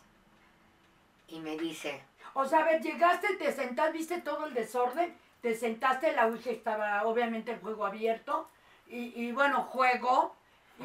Y 1.28 1.40
me 1.40 1.58
dice, 1.58 2.04
O 2.36 2.46
sea, 2.46 2.60
a 2.60 2.66
ver, 2.66 2.82
llegaste, 2.82 3.36
te 3.38 3.52
sentaste, 3.52 3.98
viste 3.98 4.22
todo 4.22 4.46
el 4.46 4.54
desorden, 4.54 5.16
te 5.42 5.56
sentaste, 5.56 6.12
la 6.12 6.28
Ouija 6.28 6.52
estaba 6.52 7.04
obviamente 7.06 7.52
el 7.52 7.60
juego 7.60 7.86
abierto, 7.86 8.48
y, 8.88 9.20
y 9.20 9.32
bueno, 9.32 9.64
juego, 9.64 10.36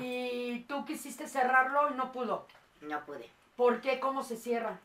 y 0.01 0.61
tú 0.69 0.87
quisiste 0.87 1.29
cerrarlo 1.29 1.91
y 1.91 1.95
no 1.95 2.11
pudo. 2.13 2.47
no 2.81 3.05
pude. 3.05 3.29
¿Por 3.57 3.83
qué? 3.83 4.01
¿Cómo 4.01 4.23
se 4.23 4.37
cierra? 4.37 4.79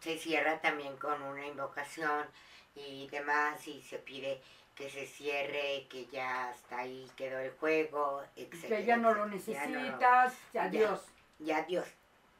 se 0.00 0.18
cierra 0.18 0.60
también 0.60 0.96
con 0.96 1.20
una 1.22 1.46
invocación 1.46 2.26
y 2.74 3.08
demás 3.08 3.66
y 3.66 3.82
se 3.82 3.98
pide 3.98 4.40
que 4.74 4.90
se 4.90 5.06
cierre, 5.06 5.86
que 5.88 6.06
ya 6.06 6.50
hasta 6.50 6.80
ahí 6.80 7.10
quedó 7.16 7.38
el 7.38 7.50
juego, 7.52 8.22
etc. 8.36 8.68
Que 8.68 8.84
ya 8.84 8.98
no 8.98 9.14
lo 9.14 9.26
necesitas, 9.26 10.34
adiós. 10.54 11.00
Y 11.40 11.50
adiós. 11.50 11.86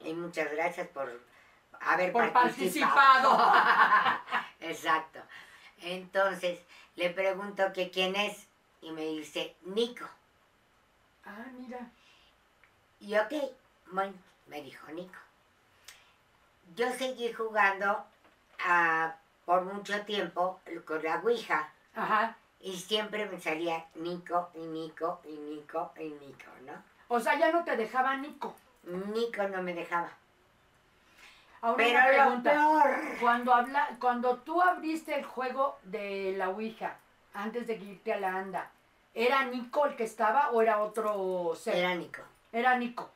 Y 0.00 0.12
muchas 0.12 0.52
gracias 0.52 0.86
por 0.88 1.20
haber 1.80 2.12
Por 2.12 2.32
participado. 2.32 3.38
Exacto. 4.60 5.20
Entonces 5.80 6.60
le 6.96 7.10
pregunto 7.10 7.72
que 7.72 7.90
quién 7.90 8.16
es 8.16 8.46
y 8.80 8.90
me 8.90 9.02
dice 9.02 9.54
Nico. 9.62 10.06
Ah, 11.24 11.46
mira. 11.58 11.90
Y 13.00 13.16
ok, 13.16 13.32
bueno, 13.92 14.14
me 14.46 14.62
dijo 14.62 14.86
Nico. 14.92 15.18
Yo 16.74 16.92
seguí 16.92 17.32
jugando 17.32 18.04
ah, 18.64 19.14
por 19.44 19.62
mucho 19.64 20.00
tiempo 20.02 20.60
con 20.84 21.02
la 21.02 21.16
Ouija 21.20 21.70
Ajá. 21.94 22.36
y 22.60 22.76
siempre 22.76 23.26
me 23.26 23.40
salía 23.40 23.86
Nico 23.94 24.50
y 24.54 24.58
Nico 24.58 25.20
y 25.24 25.36
Nico 25.36 25.92
y 25.98 26.08
Nico, 26.08 26.50
¿no? 26.64 26.72
O 27.08 27.20
sea, 27.20 27.38
ya 27.38 27.52
no 27.52 27.64
te 27.64 27.76
dejaba 27.76 28.16
Nico. 28.16 28.54
Nico 28.82 29.42
no 29.48 29.62
me 29.62 29.74
dejaba. 29.74 30.10
Ahora 31.66 31.78
Pero 31.78 31.98
una 31.98 32.06
lo 32.06 32.14
pregunta. 32.14 32.50
peor, 32.52 33.18
Cuando, 33.20 33.52
habla, 33.52 33.96
cuando 33.98 34.36
tú 34.36 34.62
abriste 34.62 35.16
el 35.16 35.24
juego 35.24 35.80
de 35.82 36.34
la 36.36 36.50
Ouija, 36.50 36.96
antes 37.34 37.66
de 37.66 37.74
irte 37.74 38.12
a 38.12 38.20
la 38.20 38.36
anda, 38.36 38.70
¿era 39.12 39.44
Nico 39.46 39.84
el 39.84 39.96
que 39.96 40.04
estaba 40.04 40.50
o 40.52 40.62
era 40.62 40.78
otro 40.78 41.56
ser? 41.56 41.74
era 41.74 41.92
Nico. 41.96 42.22
Era 42.52 42.78
Nico. 42.78 43.10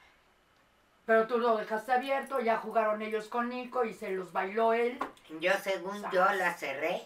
Pero 1.06 1.28
tú 1.28 1.38
lo 1.38 1.58
dejaste 1.58 1.92
abierto, 1.92 2.40
ya 2.40 2.56
jugaron 2.56 3.02
ellos 3.02 3.28
con 3.28 3.50
Nico 3.50 3.84
y 3.84 3.94
se 3.94 4.10
los 4.10 4.32
bailó 4.32 4.72
él. 4.72 4.98
Yo 5.38 5.52
según 5.62 6.02
yo 6.10 6.24
la 6.32 6.52
cerré 6.54 7.02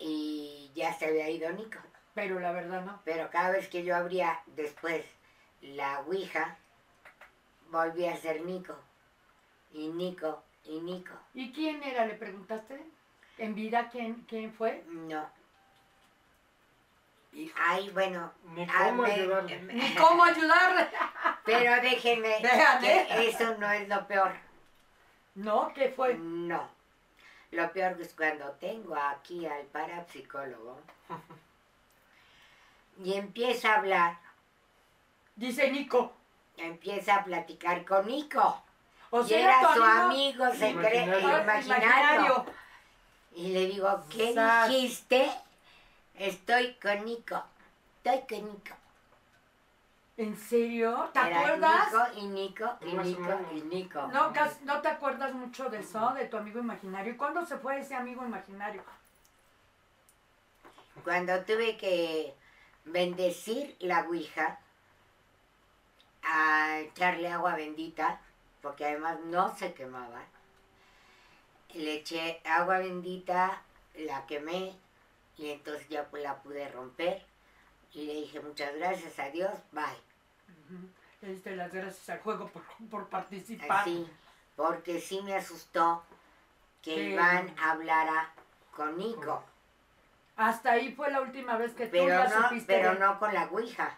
y 0.00 0.72
ya 0.74 0.92
se 0.94 1.06
había 1.06 1.30
ido 1.30 1.48
Nico. 1.52 1.78
Pero 2.12 2.40
la 2.40 2.50
verdad 2.50 2.82
no. 2.84 3.00
Pero 3.04 3.30
cada 3.30 3.50
vez 3.50 3.68
que 3.68 3.84
yo 3.84 3.94
abría 3.94 4.40
después 4.46 5.04
la 5.60 6.00
Ouija, 6.00 6.56
volvía 7.70 8.14
a 8.14 8.16
ser 8.16 8.40
Nico. 8.40 8.74
Y 9.72 9.88
Nico, 9.88 10.42
y 10.64 10.80
Nico. 10.80 11.14
¿Y 11.34 11.52
quién 11.52 11.82
era? 11.82 12.06
¿Le 12.06 12.14
preguntaste? 12.14 12.80
¿En 13.38 13.54
vida 13.54 13.88
quién, 13.90 14.24
quién 14.28 14.52
fue? 14.54 14.82
No. 14.88 15.28
Ay, 17.56 17.90
bueno. 17.90 18.32
Ni 18.54 18.66
cómo 18.66 19.02
me- 19.02 19.12
ayudarle. 19.12 19.62
¿Ni 19.74 19.94
cómo 19.94 20.24
ayudarle? 20.24 20.88
Pero 21.44 21.82
déjenme 21.82 22.38
eso 23.28 23.56
no 23.58 23.70
es 23.70 23.86
lo 23.88 24.06
peor. 24.06 24.32
¿No? 25.34 25.72
¿Qué 25.74 25.90
fue? 25.90 26.14
No. 26.14 26.66
Lo 27.50 27.70
peor 27.72 28.00
es 28.00 28.14
cuando 28.14 28.50
tengo 28.52 28.96
aquí 28.96 29.44
al 29.46 29.64
parapsicólogo 29.66 30.80
y 33.04 33.14
empieza 33.14 33.72
a 33.74 33.76
hablar, 33.78 34.18
Dice 35.36 35.70
Nico. 35.70 36.14
empieza 36.56 37.16
a 37.16 37.24
platicar 37.24 37.84
con 37.84 38.06
Nico. 38.06 38.62
O 39.10 39.22
y 39.22 39.28
sea, 39.28 39.38
era 39.40 39.60
tu 39.68 39.74
su 39.78 39.84
amigo 39.84 40.44
amigo 40.44 40.58
secreto 40.58 41.18
Imaginario. 41.18 41.42
imaginario. 41.42 42.46
Y 43.34 43.48
le 43.52 43.66
digo, 43.66 44.04
¿qué 44.10 44.34
Sas. 44.34 44.68
dijiste? 44.68 45.30
Estoy 46.14 46.74
con 46.82 47.04
Nico. 47.04 47.42
Estoy 48.02 48.38
con 48.38 48.48
Nico. 48.52 48.74
¿En 50.16 50.34
serio? 50.36 51.10
¿Te 51.12 51.20
Era 51.20 51.40
acuerdas? 51.40 51.92
Nico 51.92 52.06
y 52.16 52.26
Nico 52.28 52.78
y 52.80 52.92
Nico 52.94 53.40
y 53.52 53.60
Nico. 53.62 54.06
No, 54.08 54.32
no 54.62 54.80
te 54.80 54.88
acuerdas 54.88 55.34
mucho 55.34 55.68
de 55.68 55.80
eso, 55.80 56.10
de 56.14 56.24
tu 56.24 56.38
amigo 56.38 56.58
imaginario. 56.58 57.12
¿Y 57.12 57.16
cuándo 57.16 57.44
se 57.44 57.58
fue 57.58 57.78
ese 57.80 57.94
amigo 57.94 58.24
imaginario? 58.24 58.82
Cuando 61.04 61.38
tuve 61.44 61.76
que 61.76 62.34
bendecir 62.86 63.76
la 63.80 64.00
Ouija, 64.08 64.58
a 66.22 66.78
echarle 66.80 67.28
agua 67.30 67.54
bendita, 67.54 68.18
porque 68.66 68.84
además 68.84 69.20
no 69.26 69.56
se 69.56 69.74
quemaba, 69.74 70.24
le 71.74 71.94
eché 71.94 72.40
agua 72.44 72.78
bendita, 72.78 73.62
la 73.94 74.26
quemé 74.26 74.74
y 75.36 75.50
entonces 75.50 75.88
ya 75.88 76.06
pues 76.06 76.24
la 76.24 76.42
pude 76.42 76.68
romper 76.72 77.24
y 77.92 78.06
le 78.06 78.14
dije 78.14 78.40
muchas 78.40 78.74
gracias 78.74 79.16
a 79.20 79.30
Dios, 79.30 79.52
bye. 79.70 79.84
Ujú. 79.84 80.88
Le 81.20 81.28
diste 81.28 81.54
las 81.54 81.72
gracias 81.72 82.08
al 82.08 82.18
juego 82.22 82.48
por, 82.48 82.62
por 82.90 83.08
participar. 83.08 83.82
Así, 83.82 84.04
porque 84.56 85.00
sí 85.00 85.22
me 85.22 85.36
asustó 85.36 86.02
que 86.82 86.94
Sí. 86.96 87.00
Iván 87.12 87.54
hablara 87.62 88.32
con 88.74 88.98
Nico, 88.98 89.44
Hasta 90.34 90.72
ahí 90.72 90.92
fue 90.92 91.08
la 91.12 91.20
última 91.20 91.56
vez 91.56 91.72
que 91.74 91.84
tú 91.86 91.92
pero 91.92 92.08
ya 92.08 92.28
no, 92.28 92.42
supiste. 92.48 92.74
pero 92.74 92.94
de- 92.94 92.98
no 92.98 93.18
con 93.20 93.32
la 93.32 93.44
Ouija. 93.44 93.96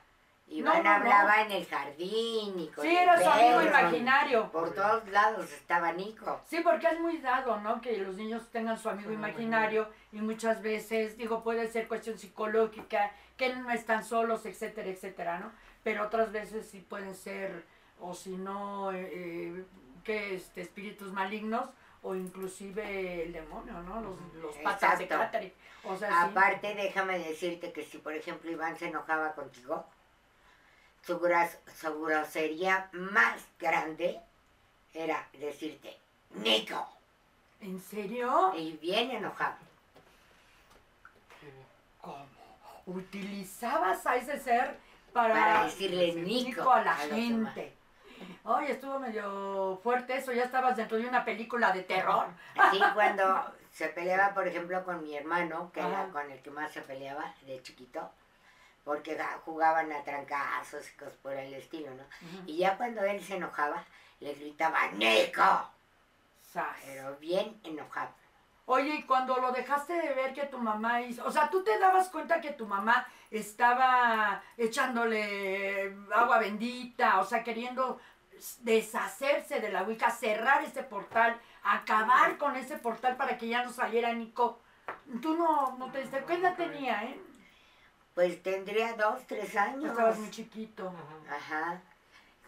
Iván 0.51 0.79
No, 0.79 0.83
no, 0.83 0.89
no. 0.91 0.95
hablaba 0.97 1.43
en 1.43 1.53
el 1.53 1.67
jardín 1.67 2.59
y 2.59 2.69
con 2.75 2.85
Sí, 2.85 2.91
el 2.91 3.03
era 3.03 3.21
su 3.23 3.29
amigo 3.29 3.59
perro, 3.59 3.69
imaginario. 3.69 4.51
Por 4.51 4.75
todos 4.75 5.07
lados 5.09 5.53
estaba 5.53 5.93
Nico. 5.93 6.41
Sí, 6.47 6.61
porque 6.63 6.87
es 6.87 7.01
muy 7.01 7.19
dado, 7.19 7.61
¿no? 7.61 7.81
Que 7.81 7.99
los 7.99 8.17
niños 8.17 8.49
tengan 8.51 8.79
su 8.79 8.89
amigo 8.89 9.13
imaginario 9.13 9.89
y 10.13 10.21
muchas 10.21 10.63
veces, 10.63 11.17
digo, 11.19 11.43
puede 11.43 11.69
ser 11.69 11.87
cuestión 11.87 12.19
psicológica, 12.19 13.13
que 13.37 13.55
no 13.55 13.71
están 13.71 14.05
solos, 14.05 14.47
etcétera, 14.47 14.89
etcétera, 14.89 15.39
¿no? 15.39 15.53
Pero 15.85 16.05
otras 16.05 16.33
veces 16.33 16.67
sí 16.69 16.81
pueden 16.81 17.15
ser, 17.15 17.65
o 18.01 18.15
si 18.15 18.31
no, 18.37 18.91
eh, 18.93 19.11
eh, 19.13 19.65
que 20.03 20.35
este, 20.35 20.63
espíritus 20.63 21.13
malignos 21.13 21.69
o 22.03 22.15
inclusive 22.15 23.25
el 23.25 23.33
demonio, 23.33 23.75
¿no? 23.83 24.01
Los, 24.01 24.17
los 24.43 24.57
patas 24.59 24.99
de 24.99 25.05
Exacto. 25.05 25.25
Catherine. 25.25 25.55
O 25.85 25.97
sea, 25.97 26.09
sí. 26.09 26.15
Aparte, 26.31 26.75
déjame 26.75 27.19
decirte 27.19 27.73
que 27.73 27.83
si, 27.85 27.99
por 27.99 28.13
ejemplo, 28.15 28.51
Iván 28.51 28.77
se 28.79 28.89
enojaba 28.89 29.35
contigo, 29.35 29.87
su, 31.05 31.19
gras- 31.21 31.59
su 31.81 32.01
grosería 32.03 32.89
más 32.93 33.41
grande 33.59 34.21
era 34.95 35.27
decirte, 35.33 35.97
Nico, 36.35 36.87
¿En 37.61 37.81
serio? 37.81 38.53
y 38.57 38.73
bien 38.77 39.11
enojado. 39.11 39.57
¿Cómo? 42.01 42.27
¿Utilizabas 42.87 44.07
a 44.07 44.17
ese 44.17 44.39
ser 44.39 44.79
para, 45.13 45.35
Para 45.35 45.65
decirle 45.65 46.07
decir 46.07 46.23
Nico 46.25 46.71
a 46.71 46.83
la 46.83 46.93
a 46.93 46.97
gente? 46.97 47.75
Oye, 48.45 48.73
estuvo 48.73 48.99
medio 48.99 49.79
fuerte 49.83 50.17
eso, 50.17 50.33
ya 50.33 50.45
estabas 50.45 50.77
dentro 50.77 50.97
de 50.97 51.07
una 51.07 51.25
película 51.25 51.71
de 51.73 51.83
terror. 51.83 52.27
Así 52.57 52.81
cuando 52.95 53.53
se 53.73 53.89
peleaba, 53.89 54.35
por 54.35 54.47
ejemplo, 54.49 54.85
con 54.85 55.03
mi 55.03 55.17
hermano, 55.17 55.71
que 55.73 55.81
era 55.81 56.09
con 56.09 56.31
el 56.31 56.41
que 56.41 56.51
más 56.51 56.73
se 56.73 56.83
peleaba 56.83 57.35
de 57.47 57.63
chiquito, 57.63 58.11
porque 58.85 59.19
ga- 59.19 59.39
jugaban 59.45 59.93
a 59.93 60.03
trancazos 60.03 60.89
y 60.91 60.97
cosas 60.97 61.15
por 61.23 61.33
el 61.35 61.53
estilo, 61.55 61.91
¿no? 61.95 62.05
Y 62.47 62.57
ya 62.59 62.77
cuando 62.77 63.03
él 63.03 63.23
se 63.23 63.37
enojaba, 63.37 63.85
le 64.21 64.35
gritaba, 64.35 64.89
¡Nico! 64.93 65.71
Sas. 66.53 66.77
Pero 66.85 67.17
bien 67.17 67.61
enojado. 67.65 68.11
Oye, 68.67 68.97
y 68.97 69.03
cuando 69.05 69.39
lo 69.39 69.51
dejaste 69.53 69.95
de 69.95 70.13
ver 70.15 70.35
que 70.35 70.45
tu 70.47 70.59
mamá 70.59 71.01
hizo, 71.03 71.25
o 71.25 71.31
sea, 71.31 71.49
tú 71.49 71.63
te 71.65 71.79
dabas 71.79 72.09
cuenta 72.11 72.41
que 72.41 72.51
tu 72.53 72.67
mamá 72.67 73.07
estaba 73.31 74.43
echándole 74.59 75.95
agua 76.15 76.39
bendita, 76.39 77.19
o 77.21 77.25
sea, 77.25 77.43
queriendo 77.43 77.99
deshacerse 78.61 79.61
de 79.61 79.71
la 79.71 79.83
Ouija, 79.83 80.11
cerrar 80.11 80.63
ese 80.63 80.83
portal, 80.83 81.39
acabar 81.63 82.37
con 82.39 82.57
ese 82.57 82.77
portal 82.77 83.17
para 83.17 83.37
que 83.39 83.49
ya 83.49 83.63
no 83.65 83.73
saliera 83.73 84.13
Nico. 84.13 84.61
Tú 85.23 85.35
no, 85.37 85.77
no 85.79 85.91
te 85.91 86.01
diste, 86.03 86.25
¿qué 86.25 86.35
edad 86.35 86.55
tenía, 86.55 87.05
eh? 87.05 87.21
Pues 88.19 88.43
tendría 88.43 88.95
dos, 88.95 89.25
tres 89.29 89.55
años. 89.55 89.93
Estabas 89.93 90.19
muy 90.19 90.29
chiquito. 90.33 90.87
Ujú. 90.87 91.33
Ajá. 91.33 91.81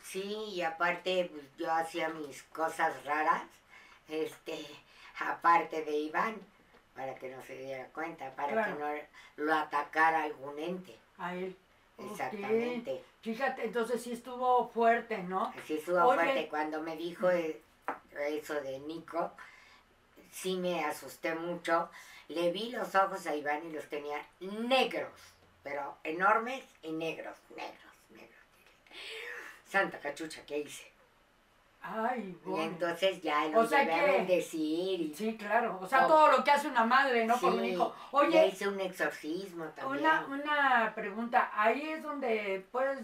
Sí, 0.02 0.24
y 0.52 0.62
aparte 0.62 1.30
pues, 1.32 1.44
yo 1.58 1.72
hacía 1.72 2.08
mis 2.08 2.42
cosas 2.42 2.92
raras, 3.04 3.44
este, 4.08 4.66
aparte 5.20 5.84
de 5.84 5.92
Iván, 5.96 6.34
para 6.92 7.14
que 7.14 7.28
no 7.28 7.40
se 7.44 7.54
diera 7.54 7.86
cuenta, 7.92 8.34
para 8.34 8.50
Claro. 8.50 8.74
que 8.76 8.82
no 8.82 9.44
lo 9.44 9.54
atacara 9.54 10.24
algún 10.24 10.58
ente. 10.58 10.98
A 11.18 11.36
él. 11.36 11.56
Exactamente. 11.98 13.04
Fíjate, 13.22 13.64
entonces 13.64 14.02
sí 14.02 14.10
estuvo 14.10 14.68
fuerte, 14.70 15.18
¿no? 15.18 15.54
Así 15.56 15.74
estuvo 15.74 16.02
Oye. 16.04 16.18
fuerte 16.20 16.48
cuando 16.48 16.82
me 16.82 16.96
dijo 16.96 17.30
eh, 17.30 17.62
eso 18.18 18.54
de 18.60 18.80
Nico, 18.80 19.30
sí 20.32 20.56
me 20.56 20.84
asusté 20.84 21.36
mucho. 21.36 21.88
Le 22.26 22.50
vi 22.50 22.70
los 22.70 22.92
ojos 22.96 23.24
a 23.28 23.36
Iván 23.36 23.64
y 23.68 23.70
los 23.70 23.88
tenía 23.88 24.20
negros, 24.40 25.12
pero 25.62 25.96
enormes 26.04 26.64
y 26.82 26.92
negros, 26.92 27.36
negros, 27.56 27.92
negros. 28.10 28.38
Santa 29.66 29.98
cachucha, 29.98 30.42
¿qué 30.46 30.58
hice? 30.60 30.90
Ay, 31.82 32.20
Y 32.44 32.48
Bonnie. 32.48 32.64
entonces 32.66 33.22
ya 33.22 33.46
O 33.46 33.62
lo 33.62 33.66
sea 33.66 33.80
llevé 33.84 33.94
a 33.94 34.04
que- 34.04 34.12
bendecir 34.12 35.00
y 35.00 35.14
Sí, 35.14 35.36
claro. 35.38 35.78
O 35.80 35.86
sea, 35.86 36.04
Oh. 36.04 36.08
todo 36.08 36.28
lo 36.32 36.44
que 36.44 36.50
hace 36.50 36.68
una 36.68 36.84
madre, 36.84 37.24
¿no? 37.24 37.38
Por 37.38 37.54
un 37.54 37.64
hijo. 37.64 37.94
Oye, 38.12 38.48
hice 38.48 38.68
un 38.68 38.78
exorcismo 38.80 39.64
también. 39.66 40.04
una, 40.04 40.26
una 40.26 40.92
pregunta. 40.94 41.50
Ahí 41.54 41.88
es 41.88 42.02
donde 42.02 42.66
puedes, 42.70 42.98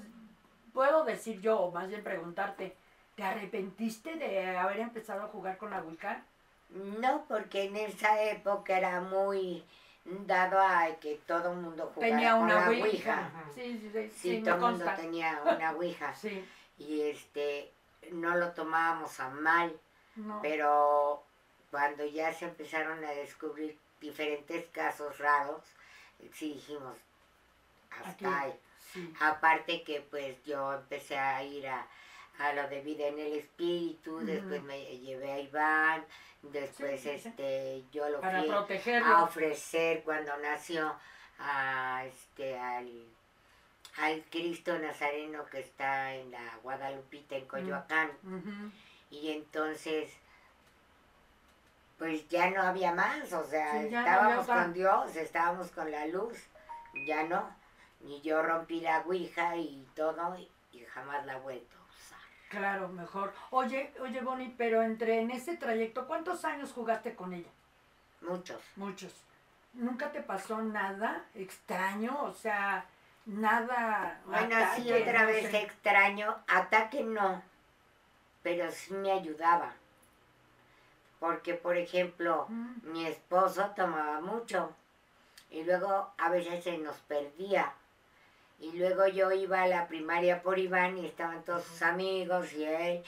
puedo 0.75 1.05
decir 1.05 1.41
yo, 1.41 1.59
o 1.59 1.71
más 1.73 1.89
bien 1.89 2.05
preguntarte, 2.05 2.77
¿te 3.15 3.23
arrepentiste 3.23 4.17
de 4.17 4.59
haber 4.59 4.81
empezado 4.81 5.23
a 5.23 5.29
jugar 5.29 5.57
con 5.57 5.71
la 5.71 5.81
Wicca? 5.81 6.23
No, 6.69 7.25
porque 7.29 7.63
en 7.65 7.77
esa 7.77 8.21
época 8.25 8.77
era 8.77 9.01
muy 9.01 9.65
dado 10.27 10.61
a 10.61 10.87
que 11.01 11.21
todo 11.27 11.53
el 11.53 11.59
mundo 11.59 11.91
jugara 11.95 12.13
Tenía 12.15 12.33
con 12.33 12.43
una 12.45 12.55
la 12.61 12.69
Ouija. 12.69 12.85
Ouija. 12.85 13.31
Sí, 13.55 13.79
sí, 13.81 13.91
sí, 13.93 14.11
Sí, 14.11 14.19
sí, 14.21 14.31
me 14.39 14.45
todo 14.45 14.55
el 14.55 14.61
mundo 14.61 14.93
tenía 14.97 15.43
una 15.45 15.73
Ouija. 15.73 16.15
Sí, 16.21 16.45
y 16.79 17.03
este 17.03 17.73
no 18.13 18.37
lo 18.37 18.53
tomábamos 18.53 19.19
a 19.21 19.31
mal, 19.31 19.77
no. 20.17 20.41
pero 20.43 21.23
cuando 21.71 22.05
ya 22.07 22.33
se 22.33 22.45
empezaron 22.45 23.05
a 23.05 23.11
descubrir 23.11 23.77
diferentes 24.01 24.67
casos 24.67 25.19
raros, 25.19 25.63
sí 26.33 26.55
dijimos 26.55 26.97
hasta 27.91 28.11
Aquí. 28.11 28.25
ahí. 28.27 28.61
Sí. 28.93 29.13
Aparte 29.21 29.83
que 29.83 30.01
pues 30.03 30.43
yo 30.45 30.75
empecé 30.75 31.19
a 31.19 31.43
ir 31.43 31.67
a, 31.67 31.87
a 32.39 32.53
lo 32.53 32.69
de 32.69 32.81
vida 32.83 33.07
en 33.07 33.19
el 33.19 33.33
espíritu, 33.35 34.19
después 34.19 34.63
me 34.63 34.85
llevé 34.99 35.33
a 35.33 35.41
Iván, 35.41 36.05
después 36.43 37.01
Sí, 37.01 37.11
este 37.11 37.85
yo 37.93 38.09
lo 38.09 38.21
Para 38.21 38.43
fui 38.43 38.93
a 38.95 39.23
ofrecer 39.23 40.03
cuando 40.03 40.37
nació 40.39 40.95
a 41.39 42.05
este 42.07 42.59
al 42.59 43.07
al 43.99 44.23
Cristo 44.31 44.79
Nazareno 44.79 45.47
que 45.47 45.61
está 45.61 46.15
en 46.15 46.31
la 46.31 46.59
Guadalupita 46.63 47.37
en 47.37 47.47
Coyoacán. 47.47 48.11
Ujú. 48.23 48.71
y 49.11 49.31
entonces 49.31 50.13
pues 51.99 52.29
ya 52.29 52.51
no 52.51 52.63
había 52.63 52.93
más, 52.93 53.33
o 53.33 53.45
sea, 53.45 53.73
Sí, 53.73 53.89
no 53.91 53.99
estábamos 54.01 54.47
con 54.47 54.73
Dios, 54.73 55.17
estábamos 55.17 55.71
con 55.71 55.91
la 55.91 56.07
luz, 56.07 56.39
ya 57.07 57.25
no, 57.25 57.49
y 58.03 58.21
yo 58.21 58.43
rompí 58.43 58.81
la 58.81 59.01
ouija 59.01 59.57
y 59.57 59.87
todo 59.95 60.37
y, 60.37 60.51
jamás 60.93 61.25
la 61.25 61.35
he 61.35 61.41
vuelto. 61.41 61.76
Claro, 62.49 62.89
mejor. 62.89 63.33
Oye, 63.51 63.93
oye, 64.01 64.21
Bonnie, 64.21 64.55
pero 64.57 64.83
entre 64.83 65.21
en 65.21 65.31
ese 65.31 65.57
trayecto, 65.57 66.07
¿cuántos 66.07 66.45
años 66.45 66.73
jugaste 66.73 67.15
con 67.15 67.33
ella? 67.33 67.51
Muchos. 68.21 68.63
Muchos. 68.77 69.13
¿Nunca 69.75 70.11
te 70.13 70.23
pasó 70.23 70.63
nada 70.63 71.25
extraño? 71.35 72.23
O 72.23 72.33
sea, 72.33 72.87
nada. 73.27 74.21
Bueno, 74.27 74.57
sí, 74.77 74.91
otra 74.93 75.23
no 75.23 75.27
vez 75.27 75.51
sé. 75.51 75.63
extraño, 75.63 76.37
ataque 76.47 77.03
no, 77.03 77.43
pero 78.43 78.71
sí 78.71 78.95
me 78.95 79.11
ayudaba. 79.13 79.73
Porque, 81.19 81.55
por 81.55 81.77
ejemplo, 81.77 82.47
Mm, 82.49 82.93
mi 82.93 83.07
esposo 83.07 83.71
tomaba 83.75 84.21
mucho 84.21 84.75
y 85.51 85.65
luego 85.65 86.13
a 86.19 86.29
veces 86.31 86.63
se 86.63 86.79
nos 86.79 86.97
perdía. 87.01 87.73
Y 88.59 88.73
luego 88.73 89.07
yo 89.07 89.33
iba 89.33 89.63
a 89.63 89.67
la 89.67 89.87
primaria 89.87 90.43
por 90.43 90.59
Iván 90.59 90.99
y 90.99 91.07
estaban 91.07 91.45
todos 91.45 91.65
sus 91.65 91.83
amigos 91.83 92.53
y 92.53 92.65
él. 92.65 93.05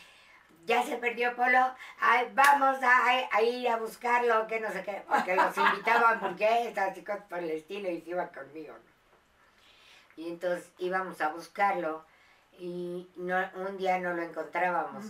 Ya 0.66 0.82
se 0.82 0.96
perdió 0.96 1.34
Polo, 1.34 1.74
ay, 1.98 2.28
vamos 2.34 2.76
a, 2.82 3.28
a 3.32 3.42
ir 3.42 3.68
a 3.68 3.78
buscarlo, 3.78 4.46
que 4.46 4.60
no 4.60 4.70
sé 4.70 4.82
qué, 4.82 5.02
porque 5.08 5.34
los 5.34 5.56
invitaban 5.56 6.18
hamburguesas 6.18 6.96
y 6.98 7.02
cosas 7.02 7.24
por 7.24 7.38
el 7.38 7.50
estilo 7.50 7.90
y 7.90 8.02
se 8.02 8.10
iban 8.10 8.28
conmigo. 8.28 8.74
¿no? 8.74 10.22
Y 10.22 10.28
entonces 10.28 10.70
íbamos 10.78 11.20
a 11.20 11.28
buscarlo 11.28 12.04
y 12.58 13.08
no, 13.16 13.36
un 13.54 13.78
día 13.78 13.98
no 13.98 14.14
lo 14.14 14.22
encontrábamos. 14.22 15.06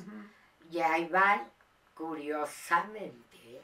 Y 0.71 0.81
a 0.81 0.99
Iván, 0.99 1.51
curiosamente, 1.95 3.63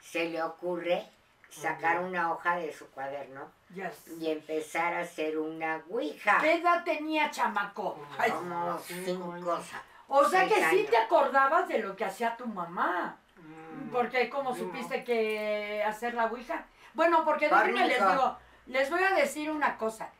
se 0.00 0.28
le 0.28 0.42
ocurre 0.42 1.08
sacar 1.50 2.00
una 2.00 2.32
hoja 2.32 2.56
de 2.56 2.72
su 2.72 2.88
cuaderno 2.90 3.50
Yes. 3.74 4.08
y 4.20 4.30
empezar 4.30 4.94
a 4.94 5.00
hacer 5.00 5.38
una 5.38 5.82
ouija. 5.90 6.38
¿Qué 6.40 6.54
edad 6.54 6.84
tenía 6.84 7.30
chamaco? 7.30 7.98
Ay, 8.18 8.30
Como 8.30 8.78
Cinco 8.78 9.02
cinco 9.04 9.32
años. 9.52 9.66
o 10.08 10.24
sea 10.28 10.44
que 10.48 10.54
seis 10.54 10.66
sí 10.70 10.78
años. 10.78 10.90
te 10.90 10.96
acordabas 10.96 11.68
de 11.68 11.78
lo 11.80 11.94
que 11.96 12.04
hacía 12.04 12.36
tu 12.36 12.46
mamá. 12.46 13.16
Mm, 13.36 13.90
Porque 13.90 14.28
como 14.30 14.50
no. 14.50 14.56
supiste 14.56 15.04
que 15.04 15.82
hacer 15.86 16.14
la 16.14 16.26
ouija. 16.26 16.64
Bueno, 16.94 17.24
porque 17.24 17.48
Por 17.48 17.58
déjenme 17.58 17.86
les 17.86 17.98
digo, 17.98 18.36
les 18.66 18.90
voy 18.90 19.02
a 19.02 19.14
decir 19.14 19.50
una 19.50 19.76
cosa. 19.76 20.10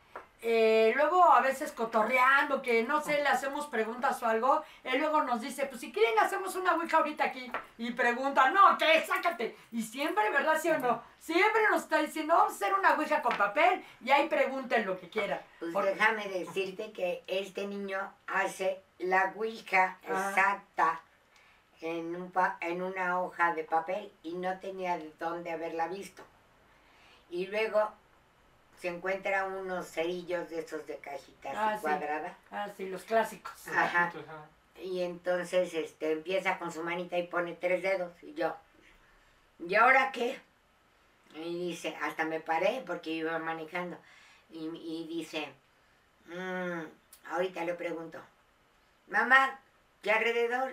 Eh, 0.41 0.93
luego 0.95 1.21
a 1.33 1.41
veces 1.41 1.73
cotorreando, 1.73 2.61
que 2.61 2.83
no 2.83 3.01
sé, 3.01 3.21
le 3.21 3.27
hacemos 3.27 3.67
preguntas 3.67 4.23
o 4.23 4.25
algo, 4.25 4.63
él 4.85 4.99
luego 4.99 5.21
nos 5.23 5.41
dice, 5.41 5.65
pues 5.65 5.81
si 5.81 5.91
quieren 5.91 6.17
hacemos 6.17 6.55
una 6.55 6.75
ouija 6.75 6.95
ahorita 6.97 7.25
aquí 7.25 7.51
y 7.77 7.91
pregunta, 7.91 8.49
no, 8.49 8.77
¿qué? 8.77 9.03
Sácate. 9.05 9.57
Y 9.73 9.81
siempre, 9.83 10.29
¿verdad? 10.29 10.57
¿Sí 10.61 10.69
o 10.69 10.77
no? 10.77 11.03
Siempre 11.19 11.61
nos 11.69 11.81
está 11.83 11.97
diciendo, 11.97 12.35
vamos 12.37 12.53
a 12.53 12.55
hacer 12.55 12.73
una 12.73 12.93
ouija 12.93 13.21
con 13.21 13.35
papel 13.35 13.83
y 14.01 14.11
ahí 14.11 14.29
pregunten 14.29 14.85
lo 14.85 14.97
que 14.97 15.09
quieran. 15.09 15.41
Pues 15.59 15.73
Por- 15.73 15.83
déjame 15.83 16.29
decirte 16.29 16.93
que 16.93 17.21
este 17.27 17.67
niño 17.67 17.99
hace 18.27 18.81
la 18.99 19.33
ouija 19.35 19.97
Ah. 20.09 20.29
exacta 20.29 21.01
en, 21.81 22.15
un 22.15 22.31
pa- 22.31 22.57
en 22.61 22.81
una 22.81 23.19
hoja 23.19 23.53
de 23.53 23.65
papel 23.65 24.09
y 24.23 24.35
no 24.35 24.57
tenía 24.59 24.97
de 24.97 25.11
dónde 25.19 25.51
haberla 25.51 25.87
visto. 25.89 26.23
Y 27.29 27.47
luego 27.47 27.91
se 28.79 28.87
encuentra 28.87 29.45
unos 29.45 29.87
cerillos 29.87 30.49
de 30.49 30.59
esos 30.59 30.85
de 30.87 30.97
cajitas 30.97 31.53
Ah, 31.57 31.75
sí. 31.75 31.81
cuadrada. 31.81 32.37
Ah, 32.51 32.69
sí, 32.75 32.87
los 32.89 33.03
clásicos. 33.03 33.67
Ajá. 33.67 34.11
Y 34.81 35.01
entonces 35.01 35.73
este, 35.73 36.11
empieza 36.13 36.57
con 36.57 36.71
su 36.71 36.83
manita 36.83 37.17
y 37.17 37.27
pone 37.27 37.53
tres 37.55 37.83
dedos. 37.83 38.11
Y 38.23 38.33
yo, 38.33 38.55
¿y 39.59 39.75
ahora 39.75 40.11
qué? 40.11 40.39
Y 41.35 41.69
dice, 41.69 41.95
hasta 42.01 42.23
me 42.25 42.39
paré 42.39 42.81
porque 42.85 43.11
iba 43.11 43.37
manejando. 43.39 43.97
Y, 44.49 44.65
y 44.67 45.07
dice, 45.07 45.53
"Mm", 46.25 46.83
ahorita 47.31 47.63
le 47.65 47.73
pregunto, 47.75 48.19
mamá, 49.07 49.59
¿qué 50.01 50.11
alrededor 50.11 50.71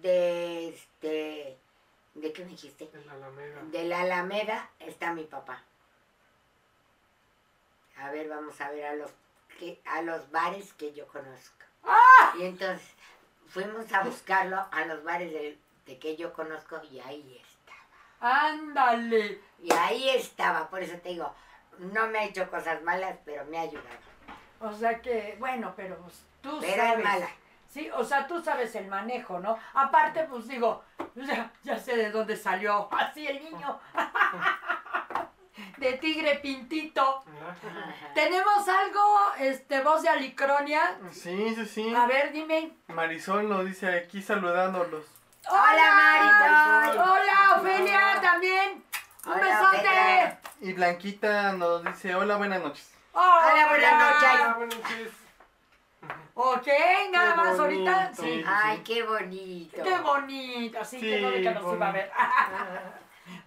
de 0.00 0.68
este, 0.68 1.58
¿de 2.14 2.32
qué 2.32 2.44
me 2.44 2.50
dijiste? 2.52 2.88
En 2.94 3.06
la 3.06 3.12
Alameda. 3.14 3.62
De 3.64 3.84
la 3.84 4.00
Alameda 4.02 4.70
está 4.78 5.12
mi 5.12 5.24
papá. 5.24 5.62
A 7.98 8.10
ver, 8.10 8.28
vamos 8.28 8.60
a 8.60 8.70
ver 8.70 8.84
a 8.86 8.94
los, 8.94 9.10
que, 9.58 9.80
a 9.86 10.02
los 10.02 10.30
bares 10.30 10.72
que 10.74 10.92
yo 10.92 11.06
conozco. 11.06 11.64
Y 12.38 12.44
entonces 12.44 12.86
fuimos 13.48 13.90
a 13.92 14.02
buscarlo 14.02 14.66
a 14.70 14.84
los 14.86 15.02
bares 15.04 15.32
de, 15.32 15.58
de 15.86 15.98
que 15.98 16.16
yo 16.16 16.32
conozco 16.32 16.80
y 16.90 17.00
ahí 17.00 17.40
estaba. 17.42 18.38
Ándale. 18.44 19.40
Y 19.62 19.72
ahí 19.72 20.10
estaba, 20.10 20.68
por 20.68 20.82
eso 20.82 20.96
te 20.98 21.10
digo, 21.10 21.32
no 21.78 22.06
me 22.08 22.18
ha 22.18 22.24
hecho 22.24 22.50
cosas 22.50 22.82
malas, 22.82 23.16
pero 23.24 23.44
me 23.46 23.58
ha 23.58 23.62
ayudado. 23.62 23.88
O 24.60 24.72
sea 24.72 25.00
que, 25.00 25.36
bueno, 25.38 25.72
pero 25.76 25.96
pues, 25.98 26.24
tú 26.42 26.58
Pero 26.60 26.82
es 26.82 26.88
sabes. 26.88 27.04
mala. 27.04 27.28
Sí, 27.68 27.90
o 27.90 28.04
sea, 28.04 28.26
tú 28.26 28.42
sabes 28.42 28.74
el 28.74 28.86
manejo, 28.86 29.38
¿no? 29.38 29.58
Aparte, 29.74 30.24
pues 30.24 30.48
digo, 30.48 30.82
ya, 31.14 31.52
ya 31.62 31.78
sé 31.78 31.96
de 31.96 32.10
dónde 32.10 32.36
salió 32.36 32.88
así 32.92 33.26
el 33.26 33.42
niño. 33.44 33.78
De 35.76 35.92
tigre 35.94 36.36
pintito. 36.36 37.22
Tenemos 38.14 38.68
algo, 38.68 39.18
este, 39.38 39.82
voz 39.82 40.02
de 40.02 40.08
alicronia. 40.08 40.98
Sí, 41.12 41.54
sí, 41.54 41.66
sí. 41.66 41.94
A 41.94 42.06
ver, 42.06 42.32
dime. 42.32 42.72
Marisol 42.88 43.48
nos 43.48 43.64
dice 43.66 43.94
aquí 43.94 44.22
saludándolos. 44.22 45.04
Hola, 45.48 45.90
Marisol. 45.92 46.98
Hola, 46.98 47.56
Ofelia, 47.60 48.18
también. 48.22 48.82
Un 49.26 49.32
Hola, 49.32 49.40
besote. 49.42 49.76
Ofelia. 49.88 50.40
Y 50.60 50.72
Blanquita 50.72 51.52
nos 51.52 51.84
dice, 51.84 52.14
hola, 52.14 52.36
buenas 52.36 52.62
noches. 52.62 52.90
Hola, 53.12 53.66
buenas 53.68 53.92
noches. 53.92 54.40
Ah, 54.40 54.54
buenas 54.56 54.78
noches. 54.78 55.12
Ok, 56.34 56.66
nada 57.12 57.30
Qué 57.32 57.36
más 57.36 57.58
ahorita. 57.58 58.12
bonito. 58.16 58.22
Sí. 58.22 58.44
Ay, 58.46 58.78
qué 58.84 59.02
bonito. 59.02 59.82
Qué 59.82 59.98
bonito, 59.98 60.84
sí, 60.84 61.00
qué 61.00 61.42
que 61.42 61.50
nos 61.50 61.74
iba 61.74 61.88
a 61.88 61.92
ver. 61.92 62.10
bonito. 62.12 62.90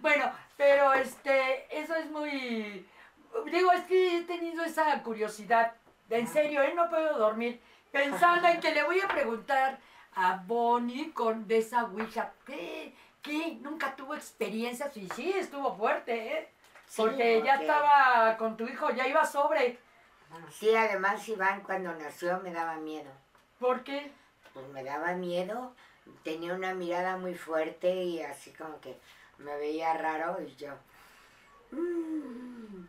bueno, 0.00 0.32
pero 0.60 0.92
este, 0.92 1.66
eso 1.70 1.94
es 1.94 2.10
muy. 2.10 2.86
Digo, 3.50 3.72
es 3.72 3.82
que 3.84 4.18
he 4.18 4.22
tenido 4.24 4.62
esa 4.62 5.02
curiosidad. 5.02 5.72
En 6.10 6.28
serio, 6.28 6.60
¿eh? 6.62 6.74
No 6.76 6.90
puedo 6.90 7.16
dormir. 7.16 7.62
Pensando 7.90 8.46
en 8.46 8.60
que 8.60 8.74
le 8.74 8.82
voy 8.82 9.00
a 9.00 9.08
preguntar 9.08 9.78
a 10.16 10.42
Bonnie 10.46 11.12
con 11.12 11.48
de 11.48 11.58
esa 11.58 11.84
Ouija. 11.84 12.34
¿Qué? 12.44 12.94
¿Qué? 13.22 13.56
Nunca 13.62 13.96
tuvo 13.96 14.14
experiencias 14.14 14.94
y 14.98 15.08
sí, 15.16 15.32
estuvo 15.34 15.74
fuerte, 15.78 16.36
¿eh? 16.36 16.48
Sí, 16.86 17.00
Porque 17.00 17.42
ya 17.42 17.52
porque- 17.54 17.66
estaba 17.66 18.36
con 18.36 18.58
tu 18.58 18.64
hijo, 18.64 18.90
ya 18.90 19.06
iba 19.08 19.24
sobre. 19.24 19.78
Sí, 20.50 20.76
además 20.76 21.26
Iván 21.26 21.62
cuando 21.62 21.94
nació 21.94 22.38
me 22.40 22.52
daba 22.52 22.74
miedo. 22.76 23.10
¿Por 23.58 23.82
qué? 23.82 24.12
Pues 24.52 24.68
me 24.68 24.84
daba 24.84 25.14
miedo. 25.14 25.74
Tenía 26.22 26.52
una 26.52 26.74
mirada 26.74 27.16
muy 27.16 27.34
fuerte 27.34 27.94
y 27.94 28.20
así 28.20 28.52
como 28.52 28.78
que 28.82 28.98
me 29.40 29.56
veía 29.56 29.94
raro 29.94 30.38
y 30.42 30.54
yo. 30.56 30.74
"Mm, 31.72 32.84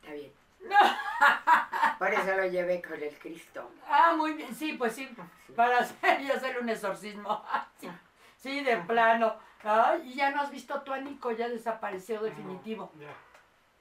está 0.00 0.12
bien. 0.12 0.32
Por 1.98 2.12
eso 2.12 2.34
lo 2.36 2.46
llevé 2.46 2.82
con 2.82 3.00
el 3.02 3.16
Cristo. 3.18 3.70
Ah, 3.86 4.14
muy 4.16 4.32
bien, 4.34 4.54
sí, 4.54 4.72
pues 4.74 4.94
sí, 4.94 5.08
para 5.54 5.78
hacer 5.78 6.20
y 6.20 6.30
un 6.60 6.68
exorcismo. 6.68 7.44
Sí, 7.80 7.90
sí, 8.38 8.60
de 8.64 8.76
plano. 8.78 9.36
Ay, 9.62 10.10
y 10.10 10.14
ya 10.14 10.30
no 10.30 10.42
has 10.42 10.50
visto 10.50 10.74
a 10.74 10.84
tu 10.84 10.92
Anico, 10.92 11.30
ya 11.32 11.48
desapareció 11.48 12.20
definitivo. 12.22 12.92
Ya. 12.98 13.08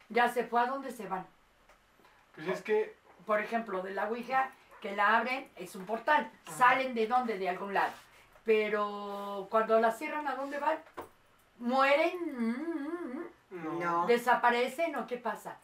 Ya 0.09 0.29
se 0.29 0.45
fue, 0.45 0.61
¿a 0.61 0.65
dónde 0.67 0.91
se 0.91 1.07
van? 1.07 1.25
Pues 2.35 2.47
es 2.47 2.61
que 2.61 2.95
Por 3.25 3.39
ejemplo, 3.41 3.81
de 3.81 3.91
la 3.91 4.07
Ouija, 4.09 4.49
que 4.81 4.95
la 4.95 5.17
abren, 5.17 5.49
es 5.55 5.75
un 5.75 5.85
portal. 5.85 6.29
¿Salen 6.57 6.93
de 6.93 7.07
dónde? 7.07 7.37
De 7.37 7.47
algún 7.49 7.73
lado. 7.73 7.91
Pero 8.45 9.47
cuando 9.49 9.79
la 9.79 9.91
cierran, 9.91 10.27
¿a 10.27 10.35
dónde 10.35 10.59
van? 10.59 10.77
¿Mueren? 11.59 12.17
Mm, 12.37 13.19
mm, 13.55 13.63
no. 13.63 13.71
No. 13.79 14.03
mm. 14.03 14.07
¿Desaparecen 14.07 14.95
o 14.95 15.07
qué 15.07 15.17
pasa? 15.17 15.57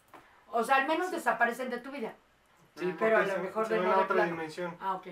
O 0.52 0.64
sea, 0.64 0.76
al 0.76 0.86
menos 0.88 1.10
desaparecen 1.10 1.70
de 1.70 1.78
tu 1.78 1.90
vida. 1.90 2.12
Sí, 2.76 2.94
Pero 2.98 3.18
a 3.18 3.22
lo 3.22 3.38
mejor 3.38 3.66
se 3.66 3.74
de 3.74 3.80
nuevo 3.80 4.00
otra 4.02 4.14
plano. 4.14 4.30
dimensión. 4.32 4.76
Ah, 4.80 4.94
ok. 4.94 5.08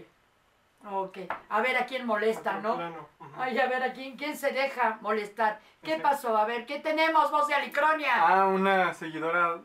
Ok. 0.91 1.19
A 1.49 1.61
ver 1.61 1.77
a 1.77 1.87
quién 1.87 2.07
molesta, 2.07 2.59
Otro 2.59 2.71
¿no? 2.71 2.77
plano. 2.77 3.09
Ujú. 3.21 3.31
Ay, 3.37 3.59
a 3.59 3.67
ver, 3.67 3.83
¿a 3.83 3.93
quién, 3.93 4.17
quién 4.17 4.37
se 4.37 4.53
deja 4.53 4.99
molestar? 5.01 5.61
¿Qué 5.83 5.97
Sí. 5.97 6.01
pasó? 6.03 6.37
A 6.37 6.45
ver, 6.45 6.67
¿qué 6.67 6.79
tenemos, 6.79 7.31
voz 7.31 7.49
de 7.49 7.55
Alicronia? 7.55 8.13
Ah, 8.17 8.47
una 8.47 8.95
seguidora 8.95 9.61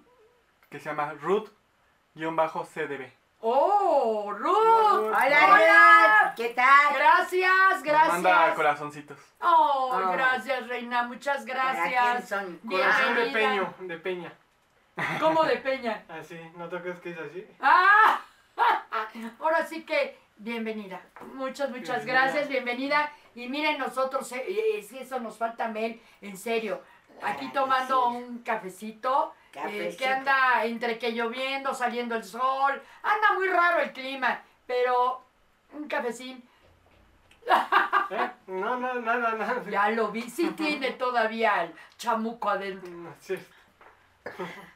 que 0.69 0.79
se 0.79 0.89
llama 0.89 1.13
Ruth-CDB. 1.13 3.11
¡Oh, 3.45 4.31
Ruth! 4.31 4.53
Hola, 4.55 5.11
Hola. 5.17 6.23
Ruth. 6.29 6.35
¿Qué 6.37 6.53
tal? 6.53 6.93
Gracias, 6.95 7.51
Nos 7.83 8.07
Manda 8.07 8.29
gracias. 8.29 8.55
corazoncitos. 8.55 9.17
Oh, 9.41 9.89
Oh. 9.91 10.11
gracias, 10.13 10.65
reina, 10.69 11.03
muchas 11.03 11.43
¿Para 11.45 11.73
quién 11.73 11.91
gracias. 11.91 12.29
son? 12.29 12.57
Corazón 12.69 13.15
de 13.15 13.25
peño, 13.31 13.73
de 13.81 13.97
peña. 13.97 14.33
¿Cómo 15.19 15.43
de 15.43 15.57
peña? 15.57 16.05
Así, 16.07 16.39
¿no 16.55 16.69
te 16.69 16.79
crees 16.81 16.99
que 17.01 17.09
es 17.11 17.17
así? 17.19 17.45
¡Ah! 17.59 18.21
Ahora 19.41 19.65
sí 19.65 19.83
que, 19.83 20.17
bienvenida. 20.37 21.01
Muchas, 21.33 21.69
muchas 21.69 22.05
Bienvenida. 22.05 22.21
gracias, 22.21 22.47
bienvenida. 22.47 23.11
Y 23.35 23.49
miren, 23.49 23.77
nosotros, 23.77 24.31
eh, 24.31 24.45
eh, 24.47 24.83
si 24.83 24.99
eso 24.99 25.19
nos 25.19 25.37
falta, 25.37 25.67
Mel, 25.67 26.01
en 26.21 26.37
serio. 26.37 26.81
Aquí 27.21 27.49
tomando 27.51 28.09
sí. 28.11 28.15
un 28.15 28.39
cafecito, 28.43 29.33
Cafecito. 29.53 29.97
que 29.97 30.07
anda 30.07 30.65
entre 30.65 30.97
que 30.97 31.11
lloviendo, 31.11 31.73
saliendo 31.73 32.15
el 32.15 32.23
sol. 32.23 32.81
Anda 33.03 33.33
muy 33.35 33.47
raro 33.47 33.81
el 33.81 33.93
clima, 33.93 34.41
pero 34.65 35.21
un 35.73 35.87
cafecín. 35.87 36.43
¿Eh? 38.09 38.31
No, 38.47 38.77
no, 38.77 38.95
nada, 38.95 39.33
nada. 39.33 39.63
Ya 39.69 39.89
lo 39.89 40.09
vi, 40.09 40.29
sí 40.29 40.49
tiene 40.51 40.91
todavía 40.91 41.63
el 41.63 41.75
chamuco 41.97 42.49
adentro. 42.49 42.89
No, 42.91 43.13
sí. 43.19 43.37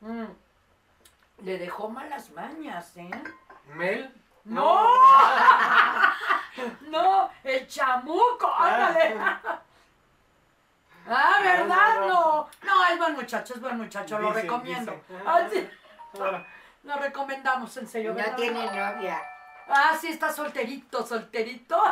Mm. 0.00 0.26
Le 1.38 1.56
dejó 1.58 1.88
malas 1.88 2.30
mañas, 2.32 2.94
¿eh? 2.98 3.10
¿Mel? 3.72 4.14
¡No! 4.44 4.86
¡No! 6.82 7.30
¡El 7.44 7.66
chamuco! 7.66 8.52
¡Ándale! 8.54 9.16
¡Ah, 11.08 11.36
verdad! 11.42 12.06
No, 12.08 12.48
no, 12.62 12.84
es 12.86 12.98
buen 12.98 13.14
muchacho, 13.14 13.54
es 13.54 13.60
buen 13.60 13.76
muchacho, 13.76 14.18
lo 14.18 14.28
Dicen, 14.28 14.42
recomiendo. 14.42 14.92
dicen. 14.92 15.22
Ah, 15.26 15.40
sí, 15.50 15.68
Ahora, 16.18 16.46
lo 16.84 16.96
recomendamos, 16.96 17.76
en 17.76 17.88
serio. 17.88 18.10
No 18.10 18.16
¿verdad? 18.16 18.36
tiene 18.36 18.64
novia. 18.66 19.20
Ah, 19.68 19.92
sí, 19.98 20.08
está 20.08 20.30
solterito, 20.30 21.04
solterito. 21.06 21.82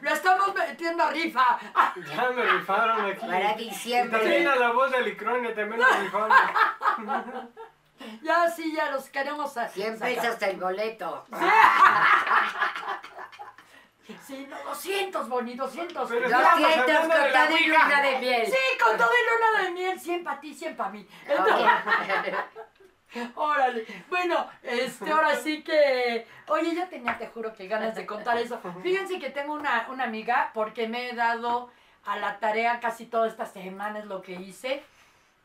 Lo 0.00 0.10
estamos 0.10 0.52
metiendo 0.54 1.04
a 1.04 1.10
rifa. 1.10 1.58
ya 2.04 2.30
me 2.30 2.42
rifaron 2.42 3.06
aquí. 3.06 3.20
Para 3.26 3.52
Y 3.60 3.68
diciembre. 3.70 4.18
también 4.18 4.48
a 4.48 4.56
la 4.56 4.70
voz 4.72 4.90
de 4.90 4.96
Alicronia, 4.98 5.54
también 5.54 5.80
me 5.80 6.00
rifaron. 6.02 6.32
Ya, 8.22 8.48
sí, 8.50 8.74
ya 8.76 8.90
los 8.90 9.08
queremos. 9.08 9.56
a- 9.56 9.68
100 9.68 9.98
sacar. 9.98 10.14
pesos 10.14 10.42
el 10.42 10.56
boleto. 10.58 11.24
Sí, 14.26 14.46
no, 14.48 14.56
200, 14.64 15.28
Boni, 15.28 15.54
200. 15.54 16.08
Pero 16.08 16.28
Ya, 16.28 16.38
estamos 16.38 16.60
200 16.62 16.94
hablando 16.96 17.14
con 17.14 17.24
de 17.24 17.32
todo 17.32 17.58
y 17.58 17.66
luna 17.66 18.02
de 18.02 18.18
miel. 18.18 18.46
Sí, 18.46 18.78
con 18.82 18.96
todo 18.96 19.10
el 19.10 19.26
luna 19.34 19.62
de 19.64 19.70
miel, 19.72 20.00
100 20.00 20.24
para 20.24 20.40
ti, 20.40 20.54
100 20.54 20.76
para 20.76 20.90
mí. 20.90 21.06
Ok. 21.28 22.56
Órale. 23.36 23.86
Bueno, 24.08 24.46
este, 24.62 25.10
ahora 25.10 25.36
sí 25.36 25.62
que. 25.62 26.26
Oye, 26.48 26.74
ya 26.74 26.88
tenía, 26.88 27.16
te 27.18 27.28
juro 27.28 27.54
que 27.54 27.66
ganas 27.66 27.94
de 27.94 28.04
contar 28.06 28.36
eso. 28.38 28.60
Fíjense 28.82 29.18
que 29.18 29.30
tengo 29.30 29.54
una, 29.54 29.86
una 29.90 30.04
amiga, 30.04 30.50
porque 30.54 30.86
me 30.88 31.10
he 31.10 31.14
dado 31.14 31.70
a 32.04 32.16
la 32.18 32.38
tarea 32.38 32.78
casi 32.80 33.06
todas 33.06 33.32
estas 33.32 33.52
semanas 33.52 34.04
lo 34.04 34.22
que 34.22 34.32
hice, 34.32 34.84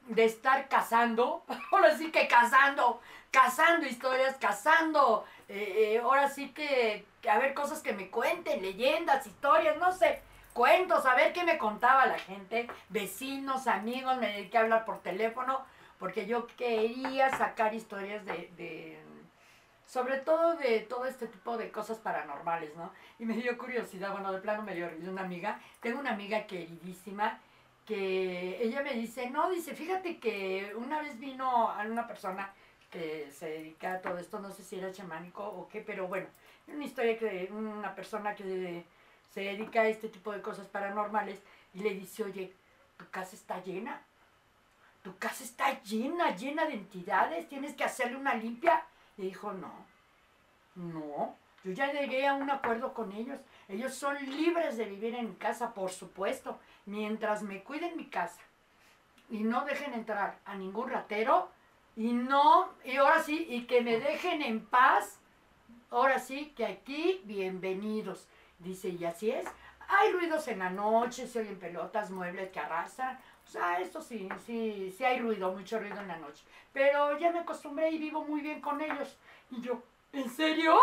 de 0.08 0.26
estar 0.26 0.68
cazando. 0.68 1.44
Ahora 1.72 1.98
sí 1.98 2.12
que 2.12 2.28
cazando, 2.28 3.00
cazando 3.32 3.88
historias, 3.88 4.36
cazando. 4.40 5.26
eh, 5.48 5.94
eh, 5.96 6.00
ahora 6.04 6.30
sí 6.30 6.50
que 6.50 7.06
a 7.30 7.38
ver 7.40 7.54
cosas 7.54 7.82
que 7.82 7.94
me 7.94 8.10
cuenten, 8.10 8.62
leyendas, 8.62 9.26
historias, 9.28 9.78
no 9.78 9.92
sé. 9.92 10.22
Cuentos, 10.54 11.06
a 11.06 11.16
ver 11.16 11.32
qué 11.32 11.44
me 11.46 11.58
contaba 11.58 12.06
la 12.06 12.20
gente, 12.20 12.68
vecinos, 12.90 13.68
amigos, 13.68 14.18
me 14.18 14.28
dediqué 14.28 14.58
a 14.58 14.62
hablar 14.62 14.84
por 14.84 15.00
teléfono 15.00 15.66
porque 15.98 16.26
yo 16.26 16.48
quería 16.58 17.30
sacar 17.38 17.74
historias 17.76 18.26
de, 18.26 18.52
de, 18.58 19.00
sobre 19.86 20.18
todo 20.18 20.56
de 20.56 20.80
todo 20.80 21.06
este 21.06 21.28
tipo 21.28 21.58
de 21.58 21.72
cosas 21.72 22.00
paranormales, 22.00 22.76
¿no? 22.76 22.92
Y 23.20 23.26
me 23.26 23.36
dio 23.36 23.56
curiosidad, 23.58 24.12
bueno, 24.12 24.34
de 24.34 24.40
plano 24.40 24.64
me 24.64 24.74
dio 24.74 24.90
una 25.08 25.22
amiga, 25.22 25.62
tengo 25.80 26.00
una 26.00 26.14
amiga 26.14 26.48
queridísima 26.48 27.40
que 27.86 28.64
ella 28.64 28.82
me 28.82 28.94
dice, 28.94 29.30
no, 29.30 29.52
dice, 29.52 29.76
fíjate 29.76 30.20
que 30.20 30.74
una 30.76 31.02
vez 31.02 31.20
vino 31.20 31.70
a 31.70 31.82
una 31.84 32.08
persona 32.08 32.52
que 32.90 33.30
se 33.32 33.48
dedica 33.48 33.94
a 33.94 34.02
todo 34.02 34.18
esto, 34.18 34.40
no 34.40 34.52
sé 34.52 34.64
si 34.64 34.78
era 34.78 34.92
chamánico 34.92 35.44
o 35.44 35.68
qué, 35.68 35.82
pero 35.82 36.08
bueno, 36.08 36.28
una 36.74 36.86
historia 36.86 37.18
que 37.18 37.50
una 37.52 37.94
persona 37.96 38.36
que 38.36 38.84
se 39.30 39.42
dedica 39.42 39.82
a 39.82 39.88
este 39.88 40.10
tipo 40.10 40.32
de 40.32 40.42
cosas 40.42 40.68
paranormales 40.68 41.42
y 41.74 41.80
le 41.80 41.94
dice, 41.94 42.24
oye, 42.24 42.54
tu 42.98 43.10
casa 43.10 43.36
está 43.36 43.64
llena, 43.64 44.02
tu 45.04 45.18
casa 45.18 45.44
está 45.44 45.82
llena, 45.84 46.36
llena 46.36 46.66
de 46.66 46.74
entidades, 46.74 47.48
tienes 47.50 47.74
que 47.76 47.84
hacerle 47.84 48.18
una 48.18 48.36
limpia. 48.36 48.84
Y 49.18 49.24
dijo, 49.24 49.54
no, 49.54 49.72
no, 50.76 51.36
yo 51.64 51.72
ya 51.72 51.92
llegué 51.92 52.28
a 52.28 52.34
un 52.34 52.50
acuerdo 52.50 52.94
con 52.94 53.12
ellos. 53.12 53.40
Ellos 53.68 53.94
son 53.94 54.18
libres 54.26 54.78
de 54.78 54.86
vivir 54.86 55.16
en 55.16 55.30
mi 55.30 55.36
casa, 55.36 55.74
por 55.74 55.92
supuesto, 55.92 56.60
mientras 56.86 57.44
me 57.44 57.64
cuiden 57.64 57.98
mi 57.98 58.06
casa 58.06 58.42
y 59.30 59.44
no 59.44 59.64
dejen 59.66 59.94
entrar 59.94 60.40
a 60.46 60.56
ningún 60.56 60.90
ratero 60.90 61.50
y 61.96 62.12
no, 62.12 62.70
y 62.84 62.98
ahora 62.98 63.24
sí, 63.24 63.48
y 63.50 63.66
que 63.66 63.82
me 63.82 63.98
dejen 64.00 64.42
en 64.42 64.66
paz. 64.66 65.20
Ahora 65.92 66.20
sí, 66.20 66.54
que 66.56 66.66
aquí 66.66 67.20
bienvenidos. 67.26 68.26
Dice, 68.60 68.88
y 68.88 69.04
así 69.04 69.30
es. 69.30 69.46
Hay 69.90 70.14
ruidos 70.14 70.48
en 70.48 70.60
la 70.60 70.70
noche, 70.70 71.28
se 71.28 71.42
oyen 71.42 71.60
pelotas, 71.60 72.12
muebles 72.12 72.50
que 72.50 72.62
arrasan. 72.62 73.20
O 73.46 73.48
sea, 73.52 73.78
esto 73.82 74.02
sí, 74.02 74.30
sí, 74.46 74.96
sí 74.98 75.04
hay 75.04 75.20
ruido, 75.20 75.52
mucho 75.52 75.80
ruido 75.80 76.00
en 76.00 76.08
la 76.08 76.16
noche. 76.16 76.46
Pero 76.72 77.20
ya 77.20 77.34
me 77.34 77.40
acostumbré 77.40 77.92
y 77.92 77.98
vivo 77.98 78.24
muy 78.24 78.40
bien 78.40 78.62
con 78.62 78.80
ellos. 78.80 79.18
Y 79.50 79.60
yo, 79.60 79.84
¿en 80.14 80.30
serio? 80.30 80.80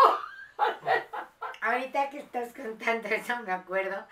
Ahorita 1.61 2.11
que 2.11 2.19
estás 2.19 2.53
contando 2.53 3.07
eso, 3.07 3.35
me 3.39 3.51
acuerdo 3.51 4.05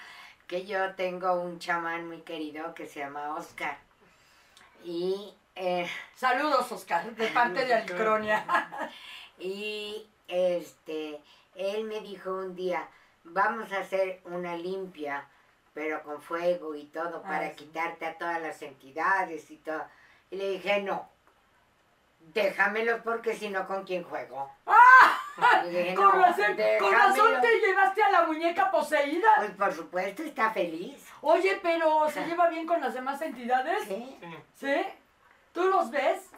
que 0.48 0.66
yo 0.66 0.96
tengo 0.96 1.40
un 1.42 1.60
chamán 1.60 2.08
muy 2.08 2.22
querido 2.22 2.74
que 2.74 2.88
se 2.88 3.02
llama 3.02 3.36
Oscar. 3.36 3.78
Y, 4.84 5.32
eh, 5.54 5.88
Saludos, 6.16 6.72
Oscar, 6.72 7.16
de 7.16 7.28
parte 7.28 7.66
de 7.66 7.76
Alicronia. 7.76 8.44
y 9.38 10.08
este, 10.28 11.22
él 11.56 11.84
me 11.86 12.00
dijo 12.02 12.32
un 12.32 12.56
día, 12.56 12.88
vamos 13.24 13.72
a 13.72 13.80
hacer 13.80 14.22
una 14.26 14.56
limpia 14.56 15.28
pero 15.74 16.02
con 16.02 16.20
fuego 16.22 16.74
y 16.74 16.86
todo, 16.86 17.22
Ah, 17.24 17.28
para 17.30 17.50
sí. 17.50 17.56
quitarte 17.58 18.08
a 18.08 18.18
todas 18.18 18.42
las 18.42 18.60
entidades 18.64 19.52
y 19.52 19.58
todo. 19.58 19.84
Y 20.32 20.36
le 20.38 20.50
dije, 20.54 20.82
no, 20.82 21.08
déjamelos 22.34 23.02
porque 23.04 23.36
si 23.36 23.50
no, 23.50 23.68
¿con 23.68 23.84
quién 23.84 24.04
juego? 24.04 24.52
Le 25.66 25.70
dije, 25.84 25.94
Con 25.94 26.06
"No, 26.06 26.12
razón, 26.14 26.58
con 26.80 26.92
razón 26.94 27.28
déjamelo". 27.32 27.42
te 27.42 27.60
llevaste 27.60 28.02
a 28.04 28.10
la 28.10 28.24
muñeca 28.26 28.72
poseída. 28.72 29.30
Pues 29.38 29.52
por 29.52 29.72
supuesto, 29.74 30.24
está 30.24 30.50
feliz. 30.50 31.08
Oye, 31.22 31.60
pero 31.62 32.10
¿se 32.10 32.26
lleva 32.26 32.48
bien 32.50 32.66
con 32.66 32.82
las 32.82 32.96
demás 32.96 33.22
entidades? 33.22 33.84
Sí. 33.88 34.20
¿Sí? 34.56 34.82
¿Tú 35.54 35.66
los 35.66 35.92
ves? 35.92 36.32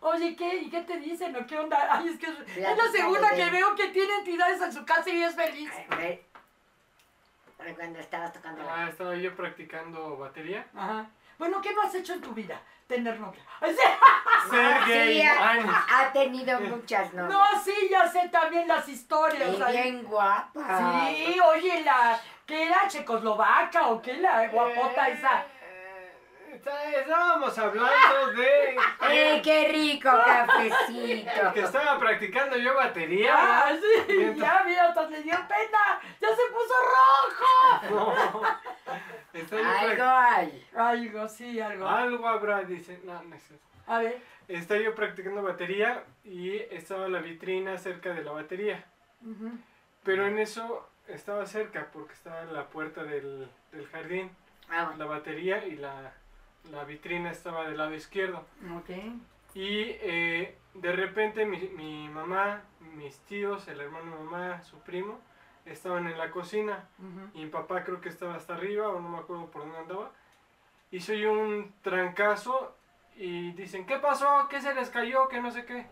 Oye, 0.00 0.36
¿qué? 0.36 0.56
¿Y 0.56 0.70
qué 0.70 0.82
te 0.82 0.98
dicen? 0.98 1.34
¿O 1.36 1.46
qué 1.46 1.58
onda? 1.58 1.88
Ay, 1.90 2.08
es 2.08 2.18
que 2.18 2.26
es, 2.26 2.56
es 2.56 2.76
la 2.76 2.90
segunda 2.90 3.30
que 3.34 3.50
veo 3.50 3.74
que 3.74 3.88
tiene 3.88 4.14
entidades 4.18 4.60
en 4.62 4.72
su 4.72 4.84
casa 4.84 5.10
y 5.10 5.22
es 5.22 5.34
feliz. 5.34 5.70
A 7.58 7.64
ver, 7.64 7.74
cuando 7.74 7.98
estabas 7.98 8.32
tocando 8.32 8.62
la... 8.62 8.84
Ah, 8.84 8.88
estaba 8.88 9.16
yo 9.16 9.34
practicando 9.34 10.16
batería. 10.16 10.66
Ajá. 10.74 11.06
Bueno, 11.38 11.60
¿qué 11.60 11.72
no 11.72 11.82
has 11.82 11.94
hecho 11.94 12.14
en 12.14 12.20
tu 12.20 12.32
vida? 12.32 12.60
Tener 12.86 13.18
novia. 13.18 13.42
Ay, 13.60 13.72
sí. 13.74 14.50
Ser 14.50 14.84
gay. 14.86 15.20
sí, 15.20 15.26
ha, 15.26 16.12
tenido 16.12 16.60
muchas 16.60 17.12
novias. 17.12 17.30
No, 17.30 17.62
sí, 17.62 17.88
ya 17.90 18.08
sé 18.08 18.28
también 18.28 18.66
las 18.66 18.88
historias. 18.88 19.56
Y 19.56 19.62
ay. 19.62 19.82
bien 19.82 20.04
guapa. 20.04 21.08
Sí, 21.08 21.38
oye, 21.40 21.82
la... 21.82 22.18
¿Qué 22.46 22.66
era? 22.66 22.88
¿Checoslovaca 22.88 23.88
o 23.88 24.00
qué? 24.00 24.14
La 24.14 24.48
guapota 24.48 25.08
esa. 25.08 25.44
Está- 26.52 26.90
Estábamos 26.92 27.58
hablando 27.58 28.32
de 28.36 28.76
¡Eh, 29.10 29.40
qué 29.42 29.68
rico 29.68 30.10
cafecito! 30.10 31.30
que 31.54 31.60
estaba 31.60 31.98
practicando 31.98 32.56
yo 32.56 32.74
batería. 32.74 33.34
Ah, 33.36 33.72
sí, 33.74 34.12
Mientras- 34.16 34.36
ya, 34.38 34.64
mira, 34.64 34.88
hasta 34.88 35.08
le 35.08 35.22
dio 35.22 35.34
pena. 35.34 36.00
Ya 36.20 36.28
se 36.28 36.42
puso 36.52 36.74
rojo. 36.94 38.14
No. 39.50 39.58
Algo 39.80 40.04
hay. 40.04 40.66
Algo, 40.74 41.28
sí, 41.28 41.60
algo. 41.60 41.86
Algo 41.86 42.26
habrá, 42.26 42.62
dice. 42.62 43.00
No, 43.04 43.22
no 43.22 43.36
es 43.36 43.44
eso. 43.44 43.54
A 43.86 43.98
ver. 44.00 44.18
Estaba 44.48 44.80
yo 44.80 44.94
practicando 44.94 45.42
batería 45.42 46.02
y 46.24 46.56
estaba 46.70 47.08
la 47.08 47.20
vitrina 47.20 47.76
cerca 47.78 48.10
de 48.14 48.22
la 48.24 48.32
batería. 48.32 48.84
Pero 50.02 50.26
en 50.26 50.38
eso 50.38 50.88
estaba 51.06 51.46
cerca 51.46 51.88
porque 51.92 52.14
estaba 52.14 52.40
en 52.42 52.54
la 52.54 52.64
puerta 52.68 53.04
del, 53.04 53.48
del 53.70 53.86
jardín. 53.88 54.30
Ah, 54.70 54.84
bueno. 54.86 55.04
La 55.04 55.10
batería 55.10 55.64
y 55.66 55.76
la, 55.76 56.12
la 56.70 56.84
vitrina 56.84 57.30
estaba 57.30 57.68
del 57.68 57.78
lado 57.78 57.94
izquierdo. 57.94 58.44
Ok. 58.76 58.90
Y 59.54 59.96
eh, 60.02 60.56
de 60.74 60.92
repente 60.92 61.46
mi, 61.46 61.58
mi 61.68 62.08
mamá, 62.08 62.62
mis 62.96 63.18
tíos, 63.20 63.66
el 63.68 63.80
hermano 63.80 64.16
de 64.16 64.24
mamá, 64.24 64.62
su 64.62 64.78
primo, 64.80 65.20
estaban 65.64 66.06
en 66.06 66.18
la 66.18 66.30
cocina. 66.30 66.88
Y 67.34 67.44
mi 67.44 67.50
papá 67.50 67.84
creo 67.84 68.00
que 68.00 68.08
estaba 68.08 68.34
hasta 68.34 68.54
arriba 68.54 68.88
o 68.88 69.00
no 69.00 69.08
me 69.08 69.18
acuerdo 69.18 69.50
por 69.50 69.62
dónde 69.62 69.78
andaba. 69.78 70.12
Y 70.90 71.00
soy 71.00 71.24
un 71.24 71.72
trancazo 71.82 72.76
y 73.16 73.52
dicen, 73.52 73.84
¿qué 73.86 73.98
pasó? 73.98 74.46
¿Qué 74.48 74.60
se 74.60 74.74
les 74.74 74.90
cayó? 74.90 75.28
¿Qué 75.28 75.40
no 75.40 75.50
sé 75.50 75.64
qué? 75.64 75.86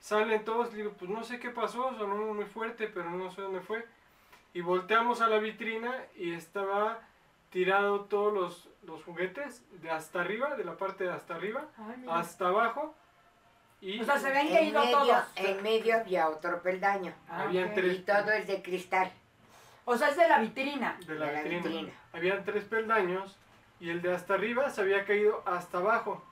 Salen 0.00 0.44
todos, 0.44 0.72
digo, 0.72 0.92
pues 0.98 1.10
no 1.10 1.22
sé 1.22 1.38
qué 1.38 1.50
pasó, 1.50 1.96
sonó 1.96 2.34
muy 2.34 2.44
fuerte, 2.44 2.88
pero 2.88 3.10
no 3.10 3.30
sé 3.30 3.40
dónde 3.40 3.60
fue. 3.60 3.86
Y 4.52 4.60
volteamos 4.60 5.20
a 5.20 5.28
la 5.28 5.38
vitrina 5.38 5.94
y 6.16 6.32
estaba 6.32 7.00
tirado 7.50 8.00
todos 8.06 8.32
los, 8.32 8.68
los 8.82 9.02
juguetes 9.04 9.62
de 9.80 9.90
hasta 9.90 10.20
arriba, 10.20 10.56
de 10.56 10.64
la 10.64 10.76
parte 10.76 11.04
de 11.04 11.10
hasta 11.12 11.34
arriba, 11.34 11.66
Ay, 11.78 12.04
hasta 12.10 12.48
abajo. 12.48 12.94
Y 13.80 14.00
O 14.00 14.04
sea, 14.04 14.18
se 14.18 14.30
ven 14.30 14.48
que 14.48 14.58
En 14.60 14.72
medio, 14.74 14.90
todos. 14.98 15.24
en 15.36 15.62
medio 15.62 15.96
había 15.96 16.28
otro 16.28 16.62
peldaño. 16.62 17.12
Ah, 17.28 17.42
habían 17.42 17.74
tres. 17.74 17.98
Y 17.98 18.02
todo 18.02 18.30
es 18.30 18.46
de 18.46 18.62
cristal. 18.62 19.10
O 19.84 19.96
sea, 19.96 20.08
es 20.10 20.16
de 20.16 20.28
la 20.28 20.38
vitrina. 20.38 20.96
de 21.06 21.14
la, 21.16 21.26
de 21.26 21.32
la 21.32 21.42
vitrina. 21.42 21.62
vitrina. 21.62 21.92
Habían 22.12 22.44
tres 22.44 22.64
peldaños 22.64 23.36
y 23.80 23.90
el 23.90 24.00
de 24.00 24.14
hasta 24.14 24.34
arriba 24.34 24.70
se 24.70 24.80
había 24.82 25.04
caído 25.04 25.42
hasta 25.46 25.78
abajo. 25.78 26.24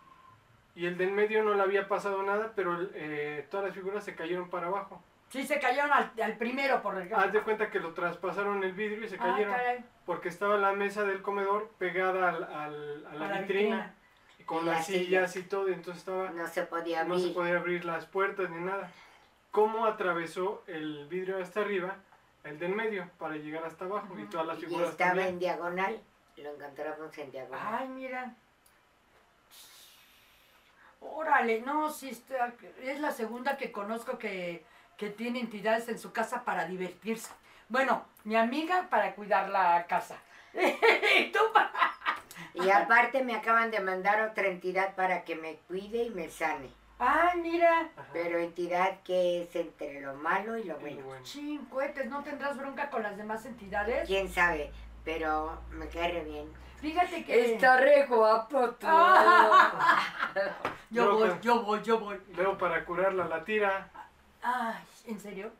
Y 0.76 0.86
el 0.86 0.96
del 0.96 1.10
medio 1.10 1.42
no 1.42 1.54
le 1.54 1.62
había 1.62 1.88
pasado 1.88 2.22
nada, 2.22 2.52
pero 2.54 2.78
eh, 2.94 3.46
todas 3.50 3.66
las 3.66 3.74
figuras 3.74 4.04
se 4.04 4.14
cayeron 4.14 4.48
para 4.48 4.68
abajo. 4.68 5.02
Sí, 5.30 5.46
se 5.46 5.60
cayeron 5.60 5.92
al, 5.92 6.12
al 6.20 6.36
primero 6.36 6.82
por 6.82 6.98
el 7.00 7.12
Haz 7.14 7.32
de 7.32 7.40
cuenta 7.42 7.70
que 7.70 7.78
lo 7.78 7.94
traspasaron 7.94 8.64
el 8.64 8.72
vidrio 8.72 9.04
y 9.04 9.08
se 9.08 9.14
Ah, 9.14 9.18
cayeron. 9.18 9.54
porque 10.04 10.28
estaba 10.28 10.56
la 10.56 10.72
mesa 10.72 11.04
del 11.04 11.22
comedor 11.22 11.68
pegada 11.78 12.30
al- 12.30 12.42
al- 12.44 13.06
a 13.06 13.14
la, 13.14 13.26
A 13.26 13.28
la 13.28 13.40
vitrina, 13.42 13.44
vitrina. 13.76 13.94
y 14.40 14.42
con 14.44 14.64
Y 14.64 14.66
las 14.66 14.76
las 14.78 14.86
sillas 14.86 15.36
y 15.36 15.42
todo, 15.44 15.68
y 15.68 15.72
entonces 15.74 16.00
estaba 16.00 16.30
No 16.30 16.48
se 16.48 16.62
podía 16.64 17.04
no 17.04 17.14
se 17.16 17.20
abrir. 17.22 17.34
podía 17.34 17.56
abrir 17.58 17.84
las 17.84 18.06
puertas 18.06 18.50
ni 18.50 18.60
nada. 18.64 18.90
¿Cómo 19.52 19.86
atravesó 19.86 20.64
el 20.66 21.06
vidrio 21.06 21.40
hasta 21.40 21.60
arriba, 21.60 21.94
el 22.42 22.58
del 22.58 22.74
medio, 22.74 23.08
para 23.18 23.36
llegar 23.36 23.64
hasta 23.64 23.84
abajo? 23.84 24.18
Y 24.18 24.24
todas 24.24 24.46
las 24.48 24.58
Y 24.58 24.62
figuras 24.66 24.90
estaba 24.90 25.10
también. 25.10 25.28
en 25.28 25.38
diagonal. 25.38 26.00
Lo 26.38 26.54
encontramos 26.54 27.18
en 27.18 27.30
diagonal. 27.30 27.76
Ay, 27.78 27.88
mira. 27.88 28.34
Órale, 31.00 31.62
no, 31.62 31.90
sí, 31.90 32.10
está- 32.10 32.52
es 32.82 33.00
la 33.00 33.10
segunda 33.12 33.56
que 33.56 33.70
conozco 33.72 34.18
que, 34.18 34.64
que 35.00 35.08
tiene 35.08 35.40
entidades 35.40 35.88
en 35.88 35.98
su 35.98 36.12
casa 36.12 36.44
para 36.44 36.66
divertirse. 36.66 37.32
Bueno, 37.70 38.04
mi 38.24 38.36
amiga 38.36 38.88
para 38.90 39.14
cuidar 39.14 39.48
la 39.48 39.86
casa. 39.86 40.18
Y 40.52 41.32
tú 41.32 41.38
para... 41.54 41.72
Y 42.52 42.68
aparte 42.68 43.24
me 43.24 43.34
acaban 43.34 43.70
de 43.70 43.80
mandar 43.80 44.20
otra 44.20 44.48
entidad 44.48 44.94
para 44.96 45.24
que 45.24 45.36
me 45.36 45.54
cuide 45.68 46.04
y 46.04 46.10
me 46.10 46.28
sane. 46.28 46.68
Ay, 46.98 47.40
mira. 47.40 47.88
Ajá. 47.96 48.08
Pero 48.12 48.38
entidad 48.38 49.00
que 49.02 49.44
es 49.44 49.56
entre 49.56 50.02
lo 50.02 50.12
malo 50.16 50.58
y 50.58 50.64
lo 50.64 50.78
bueno. 50.78 51.02
bueno. 51.02 51.24
Chin, 51.24 51.64
cohetes, 51.66 52.10
¿no 52.10 52.22
tendrás 52.22 52.58
bronca 52.58 52.90
con 52.90 53.02
las 53.02 53.16
demás 53.16 53.46
entidades? 53.46 54.06
Quién 54.06 54.28
sabe, 54.28 54.70
pero 55.02 55.62
me 55.70 55.88
cae 55.88 56.12
re 56.12 56.24
bien. 56.24 56.52
Fíjate 56.78 57.24
que... 57.24 57.58
re 57.58 58.06
guapo 58.06 58.72
tú. 58.72 58.86
Yo 60.90 61.04
Yo 61.04 61.16
voy, 61.16 61.30
yo 61.40 61.62
voy, 61.62 61.82
yo 61.82 61.98
voy. 62.00 62.20
Luego 62.34 62.58
para 62.58 62.84
curarla 62.84 63.26
la 63.26 63.44
tira. 63.44 63.88
Ay, 64.42 64.74
¿en 65.06 65.20
serio? 65.20 65.50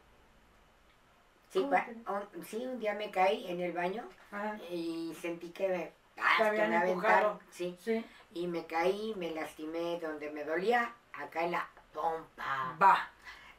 Sí, 1.52 1.58
un, 1.58 2.44
sí, 2.44 2.64
un 2.64 2.78
día 2.78 2.94
me 2.94 3.10
caí 3.10 3.50
en 3.50 3.60
el 3.60 3.72
baño 3.72 4.04
Ajá, 4.30 4.56
y 4.70 5.12
sentí 5.20 5.50
que 5.50 5.66
me, 5.68 5.92
ah, 6.22 6.36
que 6.38 6.44
me 6.44 6.76
empujado. 6.76 6.78
aventaron. 6.78 7.40
Sí, 7.50 7.76
sí. 7.82 8.04
y 8.34 8.46
me 8.46 8.66
caí, 8.66 9.14
me 9.16 9.32
lastimé 9.32 9.98
donde 9.98 10.30
me 10.30 10.44
dolía, 10.44 10.94
acá 11.12 11.42
en 11.44 11.52
la 11.52 11.68
pompa. 11.92 12.76
Va. 12.80 13.08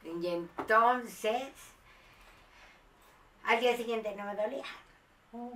Y 0.04 0.26
entonces, 0.26 1.52
al 3.44 3.60
día 3.60 3.76
siguiente 3.76 4.14
no 4.16 4.24
me 4.24 4.36
dolía. 4.36 4.64
Oh, 5.32 5.52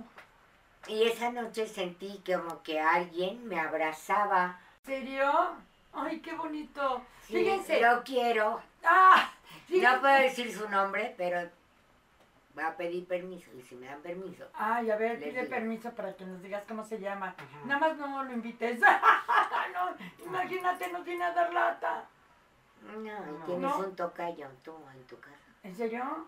Y 0.87 1.03
esa 1.03 1.31
noche 1.31 1.67
sentí 1.67 2.21
como 2.25 2.61
que 2.61 2.79
alguien 2.79 3.47
me 3.47 3.59
abrazaba. 3.59 4.59
¿En 4.85 4.85
serio? 4.85 5.55
Ay, 5.91 6.19
qué 6.19 6.33
bonito. 6.33 7.01
Sí, 7.25 7.33
Fíjense. 7.33 7.81
Lo 7.81 8.03
quiero. 8.03 8.61
Ah, 8.83 9.31
No 9.69 9.99
puedo 10.01 10.15
decir 10.21 10.53
su 10.55 10.67
nombre, 10.69 11.13
pero 11.17 11.49
va 12.57 12.67
a 12.69 12.77
pedir 12.77 13.07
permiso. 13.07 13.51
Y 13.53 13.61
si 13.61 13.75
me 13.75 13.85
dan 13.87 14.01
permiso, 14.01 14.45
Ay, 14.53 14.89
a 14.89 14.95
ver, 14.95 15.19
pide 15.19 15.41
digo. 15.41 15.49
permiso 15.49 15.91
para 15.93 16.15
que 16.15 16.25
nos 16.25 16.41
digas 16.41 16.63
cómo 16.67 16.83
se 16.83 16.99
llama. 16.99 17.35
Nada 17.65 17.79
más 17.79 17.97
no 17.97 18.23
lo 18.23 18.31
invites. 18.33 18.79
no, 19.73 20.25
imagínate, 20.25 20.91
no 20.91 21.03
tiene 21.03 21.25
a 21.25 21.33
dar 21.33 21.53
lata. 21.53 22.05
no, 22.81 22.93
y 23.01 23.05
No. 23.09 23.45
tienes 23.45 23.61
¿No? 23.61 23.77
un 23.79 23.95
tocayo 23.95 24.47
tú 24.63 24.75
en 24.93 25.03
tu 25.05 25.19
casa. 25.19 25.37
¿En 25.63 25.75
serio? 25.75 26.27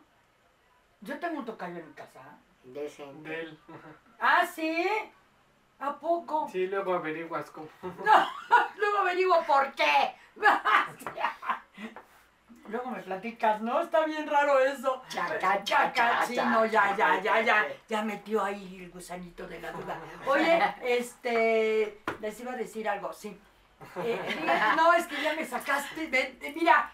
Yo 1.02 1.17
tengo 1.19 1.39
un 1.39 1.45
tocayo 1.45 1.78
en 1.78 1.88
mi 1.88 1.93
casa. 1.93 2.38
Decente. 2.63 3.30
De 3.30 3.41
él. 3.41 3.60
Ah, 4.19 4.45
¿sí? 4.45 4.86
¿A 5.80 5.97
poco? 5.97 6.47
Sí, 6.52 6.67
luego 6.67 6.93
averiguas 6.95 7.49
cómo. 7.52 7.69
Luego 8.78 8.97
averiguo 8.99 9.41
por 9.43 9.71
qué. 9.73 10.13
Luego 12.69 12.91
me 12.91 13.01
platicas, 13.01 13.62
¿no? 13.62 13.82
Está 13.82 14.05
bien 14.05 14.27
raro 14.29 14.60
eso. 14.60 15.01
Chaca, 15.10 15.39
Chaca, 15.63 15.63
chaca, 15.93 16.25
sí, 16.25 16.36
no, 16.36 16.65
ya, 16.65 16.95
ya, 16.95 17.19
ya, 17.21 17.41
ya. 17.41 17.65
Ya 17.88 18.01
metió 18.03 18.43
ahí 18.43 18.84
el 18.84 18.91
gusanito 18.91 19.47
de 19.47 19.60
la 19.60 19.71
duda. 19.71 19.99
Oye, 20.27 20.62
este, 20.84 21.99
les 22.21 22.39
iba 22.39 22.53
a 22.53 22.55
decir 22.55 22.88
algo, 22.88 23.12
sí. 23.13 23.38
Eh, 24.03 24.19
mira, 24.41 24.75
no, 24.75 24.93
es 24.93 25.08
que 25.08 25.21
ya 25.21 25.34
me 25.34 25.45
sacaste, 25.45 26.08
me- 26.10 26.36
me- 26.41 26.51
mira, 26.53 26.91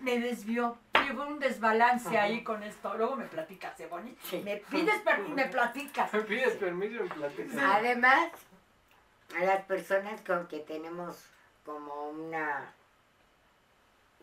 me 0.00 0.18
desvió. 0.20 0.78
Fue 0.92 1.26
un 1.26 1.38
desbalance 1.38 2.16
ahí 2.18 2.42
con 2.44 2.62
esto. 2.62 2.94
Luego 2.96 3.16
me 3.16 3.24
platicas, 3.26 3.78
¿eh, 3.80 3.86
Bonnie? 3.90 4.16
Sí. 4.22 4.40
Me 4.44 4.56
pides 4.58 5.00
permiso 5.02 5.30
y 5.32 5.34
me 5.34 5.44
platicas. 5.46 6.10
Pides 6.10 6.54
permiso 6.56 7.04
y 7.04 7.08
platicas. 7.08 7.56
Además, 7.62 8.28
a 9.38 9.44
las 9.44 9.62
personas 9.64 10.20
con 10.22 10.46
que 10.48 10.60
tenemos 10.60 11.24
como 11.64 12.08
una 12.08 12.72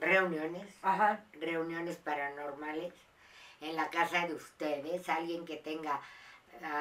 reuniones, 0.01 0.67
Ajá. 0.81 1.23
reuniones 1.39 1.95
paranormales 1.97 2.93
en 3.61 3.75
la 3.77 3.89
casa 3.89 4.27
de 4.27 4.33
ustedes, 4.33 5.07
alguien 5.07 5.45
que 5.45 5.57
tenga 5.57 6.01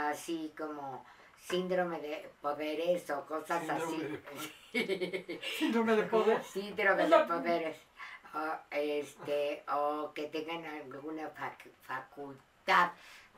así 0.08 0.52
como 0.58 1.04
síndrome 1.38 2.00
de 2.00 2.28
poderes 2.40 3.08
o 3.10 3.24
cosas 3.26 3.60
Síndrome 3.60 4.18
así. 4.36 5.40
Síndrome 5.58 5.96
de 5.96 6.02
poder. 6.04 6.42
síndrome 6.44 7.06
de 7.06 7.18
poderes. 7.26 7.76
O, 8.32 8.52
este, 8.70 9.64
o 9.72 10.12
que 10.14 10.24
tengan 10.26 10.64
alguna 10.64 11.28
fac- 11.34 11.70
facultad 11.82 12.92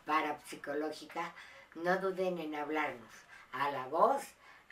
parapsicológica, 0.05 1.33
no 1.77 1.97
duden 1.99 2.39
en 2.39 2.55
hablarnos. 2.55 3.13
A 3.53 3.71
la 3.71 3.87
voz, 3.89 4.23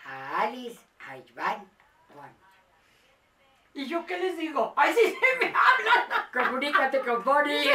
a 0.05 0.42
Alice, 0.42 0.79
a 1.07 1.16
Iván. 1.16 1.70
¿Y 3.74 3.87
yo 3.87 4.04
qué 4.04 4.18
les 4.18 4.37
digo? 4.37 4.72
¡Ay, 4.76 4.92
sí, 4.94 5.00
se 5.18 5.37
me 5.46 5.46
hablan! 5.54 6.26
Comunícate 6.33 7.00
con 7.00 7.22
Bonnie. 7.24 7.70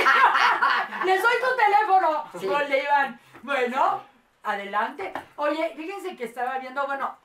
¡Les 1.05 1.21
doy 1.21 1.33
tu 1.39 1.55
teléfono! 1.57 2.23
Sí. 2.39 2.45
Iván. 2.47 3.19
Bueno, 3.43 4.03
adelante. 4.43 5.13
Oye, 5.37 5.73
fíjense 5.75 6.15
que 6.15 6.25
estaba 6.25 6.59
viendo, 6.59 6.85
bueno, 6.85 7.17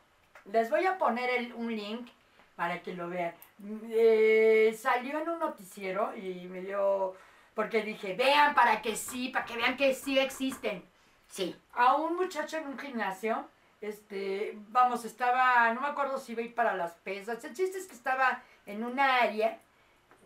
les 0.45 0.71
voy 0.71 0.87
a 0.87 0.99
poner 0.99 1.31
el- 1.31 1.53
un 1.55 1.75
link 1.75 2.09
para 2.57 2.81
que 2.83 2.93
lo 2.95 3.09
vean. 3.09 3.35
Eh, 3.91 4.77
salió 4.81 5.19
en 5.21 5.29
un 5.29 5.39
noticiero 5.39 6.15
y 6.17 6.47
me 6.47 6.61
dio, 6.61 7.15
porque 7.55 7.83
dije, 7.83 8.15
vean 8.15 8.55
para 8.55 8.81
que 8.83 8.97
sí, 8.97 9.29
para 9.31 9.45
que 9.45 9.57
vean 9.57 9.77
que 9.77 9.95
sí 9.95 10.19
existen. 10.19 10.85
Sí, 11.29 11.57
A 11.75 11.95
un 11.95 12.17
muchacho 12.17 12.57
en 12.57 12.67
un 12.67 12.79
gimnasio, 12.79 13.49
este, 13.81 14.53
vamos, 14.69 15.05
estaba, 15.05 15.73
no 15.73 15.81
me 15.81 15.89
acuerdo 15.89 16.19
si 16.19 16.33
iba 16.33 16.43
a 16.43 16.45
ir 16.45 16.55
para 16.55 16.75
las 16.75 16.93
pesas, 16.95 17.43
el 17.45 17.55
chiste 17.55 17.79
es 17.79 17.87
que 17.87 17.95
estaba 17.95 18.43
en 18.73 18.85
una 18.85 19.17
área 19.17 19.59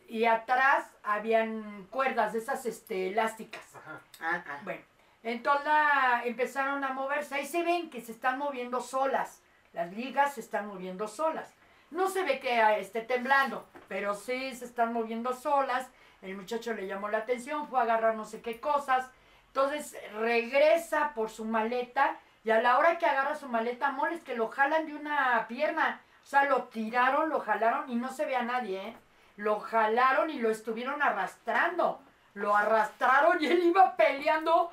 y 0.08 0.26
atrás 0.26 0.86
habían 1.02 1.86
cuerdas 1.90 2.32
de 2.32 2.38
esas 2.40 2.66
este, 2.66 3.08
elásticas. 3.08 3.62
Ajá. 3.74 4.00
ah, 4.20 4.44
ah. 4.46 4.58
Bueno, 4.62 4.82
entonces 5.22 5.64
la- 5.66 6.22
empezaron 6.24 6.84
a 6.84 6.92
moverse. 6.92 7.34
Ahí 7.34 7.46
se 7.46 7.62
ven 7.62 7.90
que 7.90 8.00
se 8.00 8.12
están 8.12 8.38
moviendo 8.38 8.80
solas. 8.80 9.42
Las 9.72 9.92
ligas 9.92 10.34
se 10.34 10.40
están 10.40 10.66
moviendo 10.66 11.08
solas. 11.08 11.52
No 11.90 12.08
se 12.08 12.22
ve 12.22 12.38
que 12.40 12.60
ah, 12.60 12.76
esté 12.78 13.00
temblando, 13.02 13.66
pero 13.88 14.14
sí 14.14 14.54
se 14.54 14.64
están 14.64 14.92
moviendo 14.92 15.32
solas. 15.34 15.88
El 16.22 16.36
muchacho 16.36 16.72
le 16.74 16.86
llamó 16.86 17.08
la 17.08 17.18
atención, 17.18 17.66
fue 17.68 17.78
a 17.78 17.82
agarrar 17.82 18.14
no 18.14 18.24
sé 18.24 18.40
qué 18.40 18.60
cosas. 18.60 19.10
Entonces 19.48 19.96
regresa 20.14 21.12
por 21.14 21.30
su 21.30 21.44
maleta 21.44 22.16
y 22.44 22.50
a 22.50 22.60
la 22.60 22.78
hora 22.78 22.98
que 22.98 23.06
agarra 23.06 23.36
su 23.36 23.48
maleta, 23.48 23.90
moles 23.92 24.22
que 24.22 24.34
lo 24.34 24.48
jalan 24.48 24.86
de 24.86 24.94
una 24.94 25.46
pierna. 25.48 26.00
O 26.24 26.26
sea, 26.26 26.44
lo 26.44 26.64
tiraron, 26.64 27.28
lo 27.28 27.40
jalaron 27.40 27.90
y 27.90 27.96
no 27.96 28.10
se 28.10 28.24
ve 28.24 28.34
a 28.34 28.42
nadie, 28.42 28.88
¿eh? 28.88 28.96
Lo 29.36 29.60
jalaron 29.60 30.30
y 30.30 30.38
lo 30.38 30.50
estuvieron 30.50 31.02
arrastrando. 31.02 32.00
Lo 32.32 32.56
arrastraron 32.56 33.42
y 33.42 33.46
él 33.46 33.62
iba 33.64 33.94
peleando. 33.94 34.72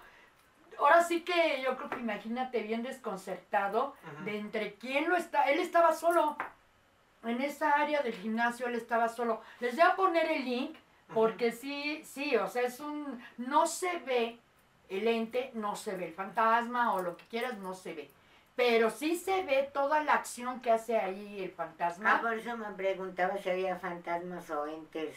Ahora 0.80 1.04
sí 1.04 1.22
que 1.22 1.62
yo 1.62 1.76
creo 1.76 1.90
que 1.90 2.00
imagínate 2.00 2.64
bien 2.64 2.84
desconcertado 2.84 3.96
de 4.24 4.40
entre 4.40 4.76
quién 4.76 5.10
lo 5.10 5.18
está. 5.18 5.44
Él 5.44 5.60
estaba 5.60 5.94
solo. 5.94 6.38
En 7.24 7.42
esa 7.42 7.72
área 7.72 8.02
del 8.02 8.14
gimnasio 8.14 8.68
él 8.68 8.76
estaba 8.76 9.10
solo. 9.10 9.42
Les 9.60 9.76
voy 9.76 9.86
a 9.86 9.96
poner 9.96 10.32
el 10.32 10.46
link 10.46 10.78
porque 11.14 11.52
sí, 11.52 12.02
sí, 12.06 12.36
o 12.38 12.48
sea, 12.48 12.64
es 12.64 12.80
un... 12.80 13.22
No 13.38 13.68
se 13.68 14.00
ve 14.00 14.40
el 14.90 15.08
ente, 15.08 15.52
no 15.54 15.76
se 15.76 15.96
ve 15.96 16.08
el 16.08 16.14
fantasma 16.14 16.94
o 16.94 17.02
lo 17.02 17.18
que 17.18 17.26
quieras, 17.26 17.58
no 17.58 17.74
se 17.74 17.94
ve. 17.94 18.10
Pero 18.56 18.90
sí 18.90 19.16
se 19.16 19.44
ve 19.44 19.70
toda 19.74 20.04
la 20.04 20.14
acción 20.14 20.62
que 20.62 20.72
hace 20.72 20.98
ahí 20.98 21.44
el 21.44 21.52
Ah, 21.52 21.54
fantasma. 21.58 22.22
por 22.22 22.34
eso 22.34 22.56
me 22.58 22.70
preguntaba 22.74 23.38
si 23.38 23.50
había 23.50 23.78
fantasmas 23.78 24.50
o 24.50 24.68
entes, 24.68 25.16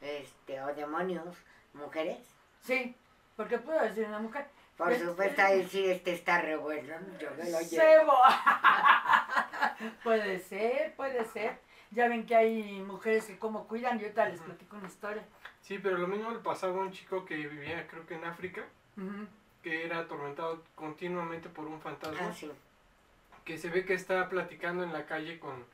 este, 0.00 0.60
o 0.62 0.74
demonios, 0.74 1.36
mujeres. 1.72 2.18
Sí, 2.62 2.94
porque 3.36 3.58
puedo 3.58 3.80
decir 3.80 4.06
una 4.06 4.18
mujer. 4.18 4.46
Por 4.76 4.92
Este- 4.92 5.06
supuesto, 5.06 5.42
a 5.42 5.50
decir, 5.50 5.90
este 5.90 6.12
está 6.12 6.40
re 6.40 6.56
bueno, 6.56 6.94
yo 7.18 7.30
me 7.36 7.50
lo 7.50 7.58
llevo. 7.60 7.68
Sebo. 7.68 8.12
puede 10.04 10.38
ser, 10.38 10.94
puede 10.94 11.24
ser. 11.24 11.58
Ya 11.90 12.06
ven 12.08 12.26
que 12.26 12.36
hay 12.36 12.80
mujeres 12.82 13.24
que 13.24 13.38
como 13.38 13.66
cuidan, 13.66 13.98
yo 13.98 14.04
ahorita 14.06 14.28
les 14.28 14.40
platico 14.40 14.76
una 14.76 14.86
historia. 14.86 15.22
Sí, 15.62 15.78
pero 15.78 15.98
lo 15.98 16.06
mismo 16.06 16.30
le 16.30 16.38
pasaba 16.38 16.78
a 16.78 16.82
un 16.82 16.92
chico 16.92 17.24
que 17.24 17.34
vivía, 17.36 17.86
creo 17.88 18.06
que 18.06 18.14
en 18.14 18.24
África, 18.24 18.62
Ujú. 18.96 19.26
Que 19.62 19.84
era 19.84 19.98
atormentado 19.98 20.62
continuamente 20.74 21.48
por 21.48 21.66
un 21.66 21.80
fantasma, 21.80 22.28
Ah, 22.28 22.32
sí. 22.32 22.50
que 23.44 23.58
se 23.58 23.70
ve 23.70 23.84
que 23.84 23.94
está 23.94 24.28
platicando 24.28 24.84
en 24.84 24.92
la 24.92 25.06
calle 25.06 25.38
con 25.38 25.64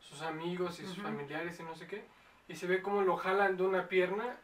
sus 0.00 0.22
amigos 0.22 0.80
y 0.80 0.86
sus 0.86 1.02
familiares 1.02 1.58
y 1.60 1.62
no 1.62 1.74
sé 1.74 1.86
qué, 1.86 2.04
y 2.48 2.54
se 2.56 2.66
ve 2.66 2.82
como 2.82 3.02
lo 3.02 3.16
jalan 3.16 3.56
de 3.56 3.62
una 3.64 3.88
pierna, 3.88 4.36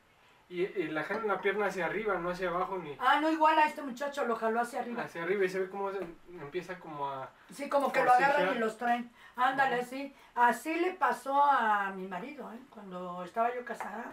y, 0.48 0.62
y 0.64 0.88
la 0.88 1.04
jalan 1.04 1.28
la 1.28 1.40
pierna 1.40 1.66
hacia 1.66 1.86
arriba, 1.86 2.14
no 2.18 2.30
hacia 2.30 2.48
abajo 2.48 2.76
ni 2.78 2.96
Ah, 2.98 3.20
no, 3.20 3.30
igual 3.30 3.56
a 3.58 3.66
este 3.66 3.82
muchacho 3.82 4.24
lo 4.24 4.34
jaló 4.34 4.60
hacia 4.60 4.80
arriba. 4.80 5.04
hacia 5.04 5.22
arriba, 5.22 5.44
y 5.44 5.48
se 5.48 5.60
ve 5.60 5.68
como 5.70 5.92
se- 5.92 5.98
empieza 6.40 6.78
como 6.80 7.08
a... 7.08 7.30
Sí, 7.54 7.68
como 7.68 7.92
que 7.92 8.02
lo 8.02 8.10
agarran 8.12 8.56
y 8.56 8.58
los 8.58 8.76
traen. 8.76 9.10
Ándale, 9.36 9.84
sí. 9.84 10.12
Así 10.34 10.74
le 10.74 10.92
pasó 10.94 11.40
a 11.42 11.90
mi 11.92 12.06
marido, 12.08 12.52
¿eh? 12.52 12.58
Cuando 12.68 13.22
estaba 13.22 13.54
yo 13.54 13.64
casada, 13.64 14.06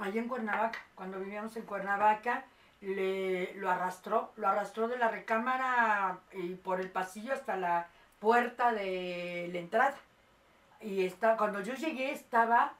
allí 0.00 0.18
en 0.18 0.28
Cuernavaca, 0.28 0.78
cuando 0.94 1.18
vivíamos 1.20 1.56
en 1.56 1.62
Cuernavaca, 1.64 2.44
le, 2.80 3.54
lo 3.54 3.70
arrastró, 3.70 4.32
lo 4.36 4.48
arrastró 4.48 4.88
de 4.88 4.98
la 4.98 5.08
recámara 5.08 6.18
y 6.32 6.54
por 6.54 6.80
el 6.80 6.90
pasillo 6.90 7.32
hasta 7.32 7.56
la 7.56 7.88
puerta 8.18 8.72
de 8.72 9.48
la 9.52 9.58
entrada. 9.58 9.94
Y 10.80 11.04
está, 11.04 11.36
cuando 11.36 11.60
yo 11.60 11.74
llegué 11.74 12.12
estaba 12.12 12.74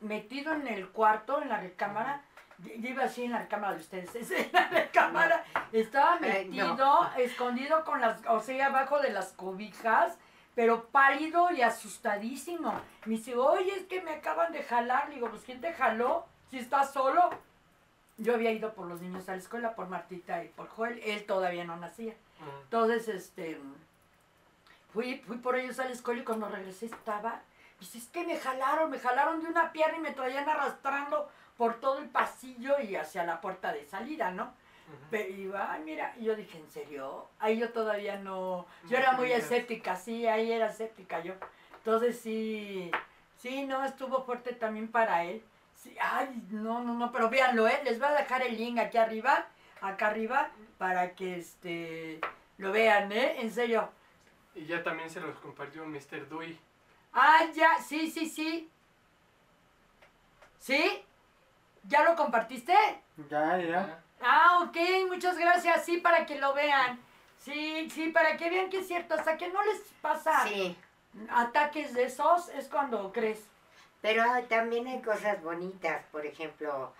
metido 0.00 0.52
en 0.54 0.66
el 0.68 0.88
cuarto, 0.88 1.42
en 1.42 1.48
la 1.48 1.58
recámara, 1.58 2.22
yo 2.58 2.88
iba 2.88 3.04
así 3.04 3.24
en 3.24 3.32
la 3.32 3.40
recámara 3.40 3.74
de 3.74 3.80
ustedes, 3.80 4.30
en 4.30 4.50
la 4.52 4.68
recámara, 4.68 5.44
estaba 5.72 6.16
no. 6.16 6.20
metido, 6.20 7.10
escondido 7.18 7.84
con 7.84 8.00
las, 8.00 8.24
o 8.26 8.40
sea, 8.40 8.66
abajo 8.66 9.00
de 9.00 9.10
las 9.10 9.32
cobijas, 9.32 10.16
pero 10.54 10.86
pálido 10.88 11.50
y 11.50 11.62
asustadísimo. 11.62 12.74
Me 13.06 13.16
dice, 13.16 13.36
oye, 13.36 13.74
es 13.74 13.84
que 13.84 14.02
me 14.02 14.12
acaban 14.12 14.52
de 14.52 14.62
jalar. 14.62 15.08
Le 15.08 15.14
digo, 15.14 15.30
pues 15.30 15.42
¿quién 15.44 15.60
te 15.60 15.72
jaló? 15.72 16.26
Si 16.50 16.58
estás 16.58 16.92
solo. 16.92 17.30
Yo 18.22 18.34
había 18.34 18.52
ido 18.52 18.72
por 18.72 18.86
los 18.86 19.00
niños 19.00 19.28
a 19.28 19.32
la 19.32 19.38
escuela, 19.38 19.74
por 19.74 19.88
Martita 19.88 20.44
y 20.44 20.48
por 20.48 20.68
Joel. 20.68 21.00
Él 21.04 21.26
todavía 21.26 21.64
no 21.64 21.76
nacía. 21.76 22.14
Entonces, 22.64 23.08
este, 23.08 23.58
fui, 24.92 25.18
fui 25.26 25.38
por 25.38 25.56
ellos 25.56 25.78
a 25.78 25.84
la 25.84 25.90
escuela 25.90 26.22
y 26.22 26.24
cuando 26.24 26.48
regresé 26.48 26.86
estaba, 26.86 27.40
dice, 27.80 27.98
es 27.98 28.06
que 28.08 28.24
me 28.24 28.38
jalaron, 28.38 28.90
me 28.90 28.98
jalaron 28.98 29.42
de 29.42 29.48
una 29.48 29.72
pierna 29.72 29.98
y 29.98 30.00
me 30.00 30.12
traían 30.12 30.48
arrastrando 30.48 31.28
por 31.56 31.80
todo 31.80 31.98
el 31.98 32.08
pasillo 32.08 32.80
y 32.80 32.96
hacia 32.96 33.24
la 33.24 33.40
puerta 33.40 33.72
de 33.72 33.84
salida, 33.86 34.30
¿no? 34.30 34.54
Pero 35.10 35.28
iba, 35.30 35.72
ay, 35.72 35.82
mira, 35.84 36.14
y 36.18 36.24
yo 36.24 36.36
dije, 36.36 36.58
¿en 36.58 36.70
serio? 36.70 37.28
Ahí 37.38 37.58
yo 37.58 37.70
todavía 37.70 38.18
no, 38.18 38.66
yo 38.88 38.98
era 38.98 39.12
muy 39.12 39.32
escéptica, 39.32 39.96
sí, 39.96 40.26
ahí 40.26 40.52
era 40.52 40.66
escéptica 40.66 41.20
yo. 41.20 41.34
Entonces 41.76 42.20
sí, 42.20 42.90
sí, 43.38 43.64
no, 43.64 43.84
estuvo 43.84 44.22
fuerte 44.24 44.52
también 44.52 44.88
para 44.88 45.24
él. 45.24 45.42
Sí, 45.82 45.96
ay, 46.00 46.40
no, 46.50 46.80
no, 46.80 46.94
no, 46.94 47.10
pero 47.10 47.28
véanlo, 47.28 47.66
¿eh? 47.66 47.80
Les 47.82 47.98
voy 47.98 48.06
a 48.06 48.12
dejar 48.12 48.42
el 48.42 48.56
link 48.56 48.78
aquí 48.78 48.98
arriba, 48.98 49.48
acá 49.80 50.08
arriba, 50.08 50.50
para 50.78 51.16
que 51.16 51.38
este, 51.38 52.20
lo 52.58 52.70
vean, 52.70 53.10
¿eh? 53.10 53.40
En 53.40 53.50
serio. 53.50 53.90
Y 54.54 54.64
ya 54.64 54.84
también 54.84 55.10
se 55.10 55.20
los 55.20 55.36
compartió 55.40 55.84
Mr. 55.84 56.28
Dewey. 56.28 56.56
Ah, 57.12 57.46
ya, 57.52 57.82
sí, 57.82 58.08
sí, 58.08 58.28
sí. 58.28 58.70
¿Sí? 60.60 61.04
¿Ya 61.82 62.04
lo 62.04 62.14
compartiste? 62.14 62.74
Ya, 63.28 63.58
ya. 63.58 64.00
Ah, 64.20 64.60
ok, 64.62 64.76
muchas 65.08 65.36
gracias, 65.36 65.84
sí, 65.84 65.96
para 65.96 66.24
que 66.26 66.38
lo 66.38 66.54
vean. 66.54 67.00
Sí, 67.38 67.90
sí, 67.90 68.10
para 68.10 68.36
que 68.36 68.48
vean 68.48 68.70
que 68.70 68.78
es 68.78 68.86
cierto, 68.86 69.14
hasta 69.14 69.36
que 69.36 69.48
no 69.48 69.64
les 69.64 69.80
pasa 70.00 70.44
Sí, 70.46 70.76
ataques 71.28 71.92
de 71.92 72.04
esos, 72.04 72.50
es 72.50 72.68
cuando 72.68 73.12
crees. 73.12 73.48
Pero 74.02 74.24
también 74.48 74.86
hay 74.88 75.00
cosas 75.00 75.40
bonitas, 75.42 76.04
por 76.10 76.26
ejemplo, 76.26 76.92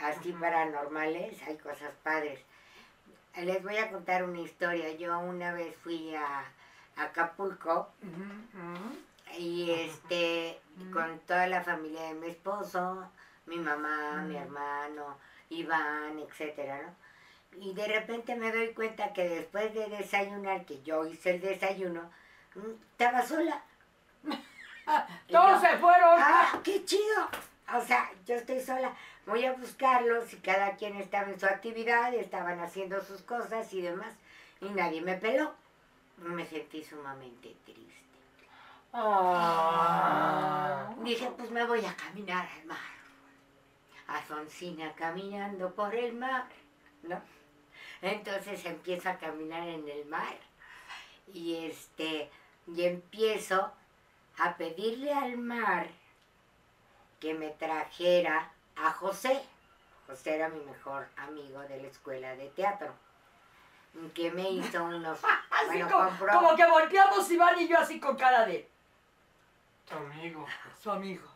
así 0.00 0.32
paranormales, 0.32 1.40
hay 1.46 1.56
cosas 1.56 1.92
padres. 2.02 2.40
Les 3.36 3.62
voy 3.62 3.76
a 3.76 3.90
contar 3.90 4.24
una 4.24 4.40
historia. 4.40 4.92
Yo 4.96 5.16
una 5.20 5.52
vez 5.54 5.74
fui 5.76 6.14
a 6.16 6.44
Acapulco 6.96 7.88
y 9.38 9.70
este 9.70 10.58
Ujú. 10.80 10.90
con 10.92 11.18
toda 11.20 11.46
la 11.46 11.62
familia 11.62 12.02
de 12.08 12.14
mi 12.14 12.28
esposo, 12.28 13.08
mi 13.46 13.56
mamá, 13.56 14.22
mi 14.22 14.34
Ujú. 14.34 14.42
hermano, 14.44 15.18
Iván, 15.50 16.18
etcétera, 16.18 16.82
¿no? 16.82 17.08
Y 17.64 17.72
de 17.72 17.86
repente 17.86 18.34
me 18.34 18.52
doy 18.52 18.74
cuenta 18.74 19.12
que 19.12 19.28
después 19.28 19.72
de 19.74 19.88
desayunar, 19.88 20.64
que 20.66 20.82
yo 20.82 21.06
hice 21.06 21.30
el 21.36 21.40
desayuno, 21.40 22.10
mm, 22.56 22.70
estaba 22.92 23.22
sola. 23.22 23.62
Todos 25.30 25.62
yo, 25.62 25.68
se 25.68 25.76
fueron. 25.78 26.18
¡Ah, 26.18 26.58
qué 26.64 26.84
chido! 26.84 27.28
O 27.74 27.80
sea, 27.80 28.10
yo 28.26 28.34
estoy 28.36 28.60
sola. 28.60 28.94
Voy 29.26 29.44
a 29.44 29.52
buscarlos 29.52 30.32
y 30.32 30.36
cada 30.38 30.76
quien 30.76 30.96
estaba 30.96 31.28
en 31.28 31.38
su 31.38 31.46
actividad, 31.46 32.14
estaban 32.14 32.60
haciendo 32.60 33.02
sus 33.04 33.20
cosas 33.22 33.72
y 33.74 33.82
demás. 33.82 34.14
Y 34.60 34.70
nadie 34.70 35.02
me 35.02 35.14
peló. 35.14 35.52
Me 36.16 36.46
sentí 36.46 36.82
sumamente 36.82 37.54
triste. 37.64 38.08
Dije, 41.04 41.30
pues 41.36 41.50
me 41.50 41.64
voy 41.66 41.84
a 41.84 41.94
caminar 41.94 42.48
al 42.58 42.64
mar. 42.66 42.78
Alfonsina 44.06 44.94
caminando 44.94 45.74
por 45.74 45.94
el 45.94 46.14
mar, 46.14 46.46
¿no? 47.02 47.20
Entonces 48.00 48.64
empiezo 48.64 49.10
a 49.10 49.18
caminar 49.18 49.68
en 49.68 49.86
el 49.88 50.06
mar 50.06 50.36
y 51.32 51.66
este 51.66 52.30
y 52.66 52.84
empiezo 52.84 53.72
a 54.38 54.56
pedirle 54.56 55.12
al 55.12 55.36
mar 55.36 55.86
que 57.20 57.34
me 57.34 57.50
trajera 57.50 58.50
a 58.76 58.90
José. 58.92 59.42
José 60.06 60.36
era 60.36 60.48
mi 60.48 60.60
mejor 60.60 61.08
amigo 61.16 61.60
de 61.62 61.82
la 61.82 61.88
escuela 61.88 62.34
de 62.36 62.48
teatro. 62.50 62.94
que 64.14 64.30
me 64.30 64.48
hizo 64.50 64.84
unos... 64.84 65.18
Así 65.50 65.66
bueno, 65.66 65.90
como, 65.90 66.08
compró... 66.08 66.32
como 66.34 66.56
que 66.56 66.66
volteamos 66.66 67.30
Iván 67.30 67.60
y 67.60 67.68
yo 67.68 67.78
así 67.78 67.98
con 67.98 68.16
cara 68.16 68.46
de 68.46 68.68
Tu 69.88 69.96
amigo. 69.96 70.46
su 70.82 70.90
amigo. 70.90 71.26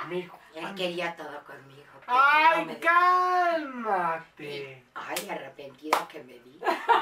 Amigo. 0.00 0.38
Él 0.54 0.74
quería 0.74 1.14
todo 1.14 1.44
conmigo. 1.44 1.84
no 2.06 2.14
¡Ay, 2.14 2.64
me 2.64 2.76
dejó. 2.76 2.86
cálmate! 2.86 4.84
Ay, 4.94 5.28
arrepentida 5.28 6.08
que 6.08 6.22
me 6.22 6.38
di. 6.38 6.58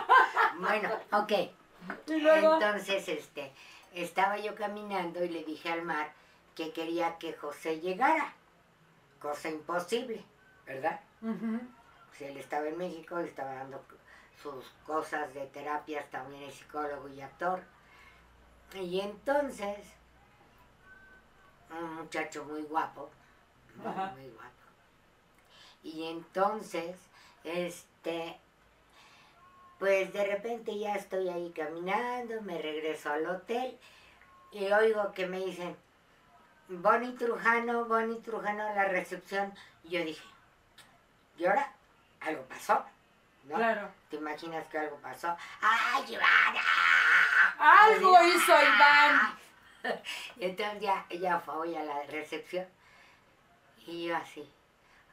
bueno, 0.59 0.89
ok. 1.13 1.33
Y 2.09 2.21
luego, 2.21 2.55
Entonces, 2.55 3.09
este, 3.09 3.53
estaba 3.95 4.39
yo 4.39 4.55
caminando 4.55 5.25
y 5.25 5.29
le 5.29 5.45
dije 5.45 5.71
al 5.71 5.83
mar 5.83 6.13
que 6.55 6.73
quería 6.73 7.19
que 7.19 7.33
José 7.33 7.81
llegara. 7.81 8.35
Cosa 9.21 9.49
imposible, 9.49 10.25
¿verdad? 10.67 11.01
Ujú. 11.21 11.61
Pues 12.09 12.23
él 12.23 12.37
estaba 12.37 12.69
en 12.69 12.77
México 12.77 13.21
y 13.21 13.29
estaba 13.29 13.55
dando 13.55 13.83
sus 14.43 14.65
cosas 14.85 15.33
de 15.35 15.47
terapias, 15.47 16.11
también 16.11 16.43
es 16.45 16.55
psicólogo 16.55 17.09
y 17.09 17.21
actor. 17.21 17.63
Y 18.75 19.01
entonces, 19.01 19.79
un 21.71 21.95
muchacho 21.97 22.45
muy 22.45 22.63
guapo, 22.63 23.11
muy 23.77 24.29
guapo. 24.31 24.53
Y 25.85 26.05
entonces, 26.05 26.97
este, 27.45 28.39
pues 29.83 30.13
de 30.13 30.25
repente 30.25 30.79
ya 30.79 30.95
estoy 30.95 31.29
ahí 31.29 31.51
caminando, 31.51 32.41
me 32.43 32.57
regreso 32.63 33.11
al 33.11 33.27
hotel 33.27 33.77
y 34.53 34.71
oigo 34.71 35.13
que 35.13 35.27
me 35.27 35.39
dicen, 35.39 35.77
Bonnie 36.69 37.17
Trujano, 37.17 37.87
Bonnie 37.87 38.21
Trujano, 38.21 38.63
la 38.77 38.85
recepción. 38.85 39.53
Y 39.83 39.89
yo 39.89 40.05
dije, 40.05 40.23
¿y 41.37 41.47
ahora? 41.47 41.73
Algo 42.21 42.45
pasó, 42.45 42.87
¿no? 43.43 43.57
claro. 43.57 43.91
¿Te 44.09 44.19
imaginas 44.19 44.65
que 44.69 44.79
algo 44.79 44.99
pasó? 44.99 45.37
¡Ay, 45.61 46.15
Ivana! 46.15 46.61
Algo 47.59 48.23
hizo 48.23 48.53
Iván. 48.53 49.39
Y 50.37 50.45
entonces 50.45 50.81
ya, 50.81 51.05
ya 51.11 51.41
fue 51.41 51.57
hoy 51.57 51.75
a 51.75 51.83
la 51.83 52.05
recepción. 52.05 52.69
Y 53.85 54.07
yo 54.07 54.17
así, 54.17 54.49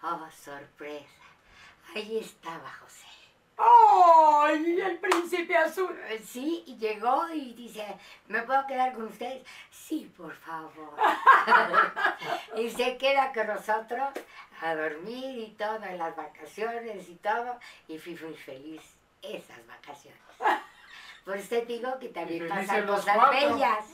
oh, 0.03 0.27
sorpresa. 0.29 1.23
Ahí 1.95 2.19
estaba 2.19 2.71
José. 2.81 3.18
¡Ay! 3.61 4.79
El 4.79 4.97
príncipe 4.99 5.55
azul. 5.57 5.95
Eh, 6.09 6.21
Sí, 6.25 6.63
y 6.65 6.77
llegó 6.77 7.27
y 7.33 7.53
dice, 7.53 7.85
¿me 8.27 8.41
puedo 8.43 8.65
quedar 8.67 8.93
con 8.93 9.03
ustedes? 9.07 9.45
Sí, 9.71 10.11
por 10.15 10.33
favor. 10.33 10.95
y 12.55 12.69
se 12.69 12.97
queda 12.97 13.33
con 13.33 13.47
nosotros 13.47 14.09
a 14.61 14.75
dormir 14.75 15.37
y 15.39 15.51
todo, 15.57 15.83
en 15.83 15.97
las 15.97 16.15
vacaciones 16.15 17.09
y 17.09 17.15
todo. 17.15 17.57
Y 17.87 17.97
fui 17.97 18.15
muy 18.15 18.33
feliz 18.35 18.81
esas 19.21 19.65
vacaciones. 19.67 20.19
Por 21.25 21.35
eso 21.37 21.49
te 21.49 21.65
digo 21.65 21.99
que 21.99 22.09
también 22.09 22.47
pasan 22.47 22.87
cosas 22.87 23.15
cuatro. 23.17 23.53
bellas. 23.55 23.85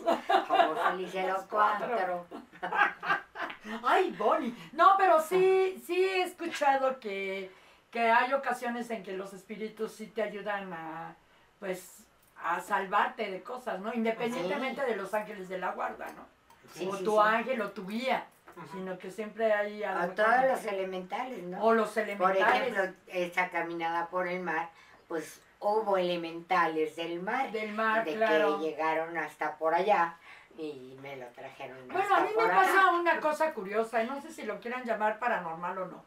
Como 0.48 0.76
felices 0.76 1.28
los 1.28 1.44
cuatro. 1.50 2.26
Ay, 3.84 4.12
Bonnie. 4.18 4.54
No, 4.74 4.94
pero 4.98 5.20
sí, 5.22 5.82
sí 5.86 6.04
he 6.04 6.22
escuchado 6.24 7.00
que, 7.00 7.52
que 7.96 8.12
hay 8.12 8.34
ocasiones 8.34 8.90
en 8.92 9.04
que 9.04 9.14
los 9.14 9.34
espíritus 9.34 9.94
sí 9.94 10.08
te 10.08 10.22
ayudan 10.22 10.74
a, 10.74 11.16
pues, 11.60 12.04
a 12.44 12.60
salvarte 12.60 13.32
de 13.32 13.42
cosas, 13.42 13.80
¿no? 13.80 13.94
Independientemente 13.94 14.82
de 14.82 14.98
los 14.98 15.14
ángeles 15.14 15.48
de 15.48 15.60
la 15.60 15.72
guarda, 15.72 16.06
¿no? 16.08 16.26
Sí, 16.74 16.90
o 16.92 16.98
sí, 16.98 17.06
tu 17.06 17.22
ángel 17.22 17.62
o 17.62 17.72
tu 17.72 17.88
guía, 17.88 18.26
sino 18.74 18.98
que 18.98 19.10
siempre 19.12 19.54
hay 19.54 19.82
a 19.86 19.94
mejor- 19.94 20.16
todos 20.16 20.46
los 20.52 20.66
elementales, 20.66 21.42
¿no? 21.44 21.64
o 21.64 21.74
los 21.74 21.88
Por 21.92 22.00
elementales 22.04 22.62
ejemplo, 22.74 22.84
esa 23.08 23.48
caminada 23.50 24.08
por 24.08 24.28
el 24.28 24.42
mar, 24.42 24.70
pues 25.08 25.40
hubo 25.62 25.98
elementales 25.98 26.98
del 26.98 27.22
mar. 27.22 27.50
del 27.54 27.72
mar, 27.72 28.04
de 28.04 28.16
claro. 28.16 28.60
que 28.60 28.66
llegaron 28.72 29.18
hasta 29.18 29.56
por 29.58 29.74
allá 29.74 30.18
y 30.58 30.98
me 31.02 31.16
lo 31.16 31.28
trajeron 31.28 31.78
Bueno, 31.88 32.02
hasta 32.02 32.18
a 32.18 32.20
mí 32.20 32.28
me 32.28 32.34
por 32.36 32.52
acá. 32.52 32.56
pasa 32.58 32.92
una 32.92 33.22
cosa 33.22 33.54
curiosa, 33.54 34.04
y 34.04 34.08
no 34.08 34.20
sé 34.22 34.34
si 34.34 34.44
lo 34.44 34.60
quieran 34.60 34.84
llamar 34.84 35.18
paranormal 35.18 35.78
o 35.78 35.86
no, 35.86 36.04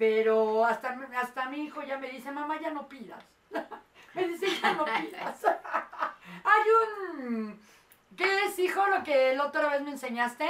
pero 0.00 0.64
hasta, 0.64 0.98
hasta 1.14 1.50
mi 1.50 1.64
hijo 1.64 1.82
ya 1.82 1.98
me 1.98 2.08
dice, 2.08 2.30
mamá, 2.30 2.58
ya 2.58 2.70
no 2.70 2.88
pidas. 2.88 3.22
me 4.14 4.28
dice, 4.28 4.46
ya 4.58 4.72
no 4.72 4.86
pidas. 4.86 5.44
Hay 6.42 6.62
un... 7.20 7.60
¿Qué 8.16 8.44
es, 8.44 8.58
hijo, 8.58 8.86
lo 8.86 9.04
que 9.04 9.34
la 9.34 9.44
otra 9.44 9.68
vez 9.68 9.82
me 9.82 9.90
enseñaste? 9.90 10.48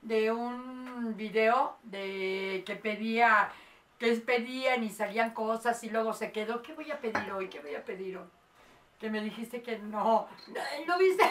De 0.00 0.30
un 0.30 1.16
video 1.16 1.76
de 1.82 2.62
que 2.64 2.76
pedía, 2.76 3.50
que 3.98 4.12
pedían 4.12 4.84
y 4.84 4.90
salían 4.90 5.34
cosas 5.34 5.82
y 5.82 5.90
luego 5.90 6.12
se 6.12 6.30
quedó, 6.30 6.62
¿qué 6.62 6.72
voy 6.72 6.92
a 6.92 7.00
pedir 7.00 7.32
hoy? 7.32 7.48
¿Qué 7.48 7.58
voy 7.58 7.74
a 7.74 7.84
pedir 7.84 8.18
hoy? 8.18 8.28
Que 9.00 9.10
me 9.10 9.20
dijiste 9.22 9.60
que 9.60 9.76
no. 9.76 10.28
¿Lo 10.86 10.98
viste? 10.98 11.24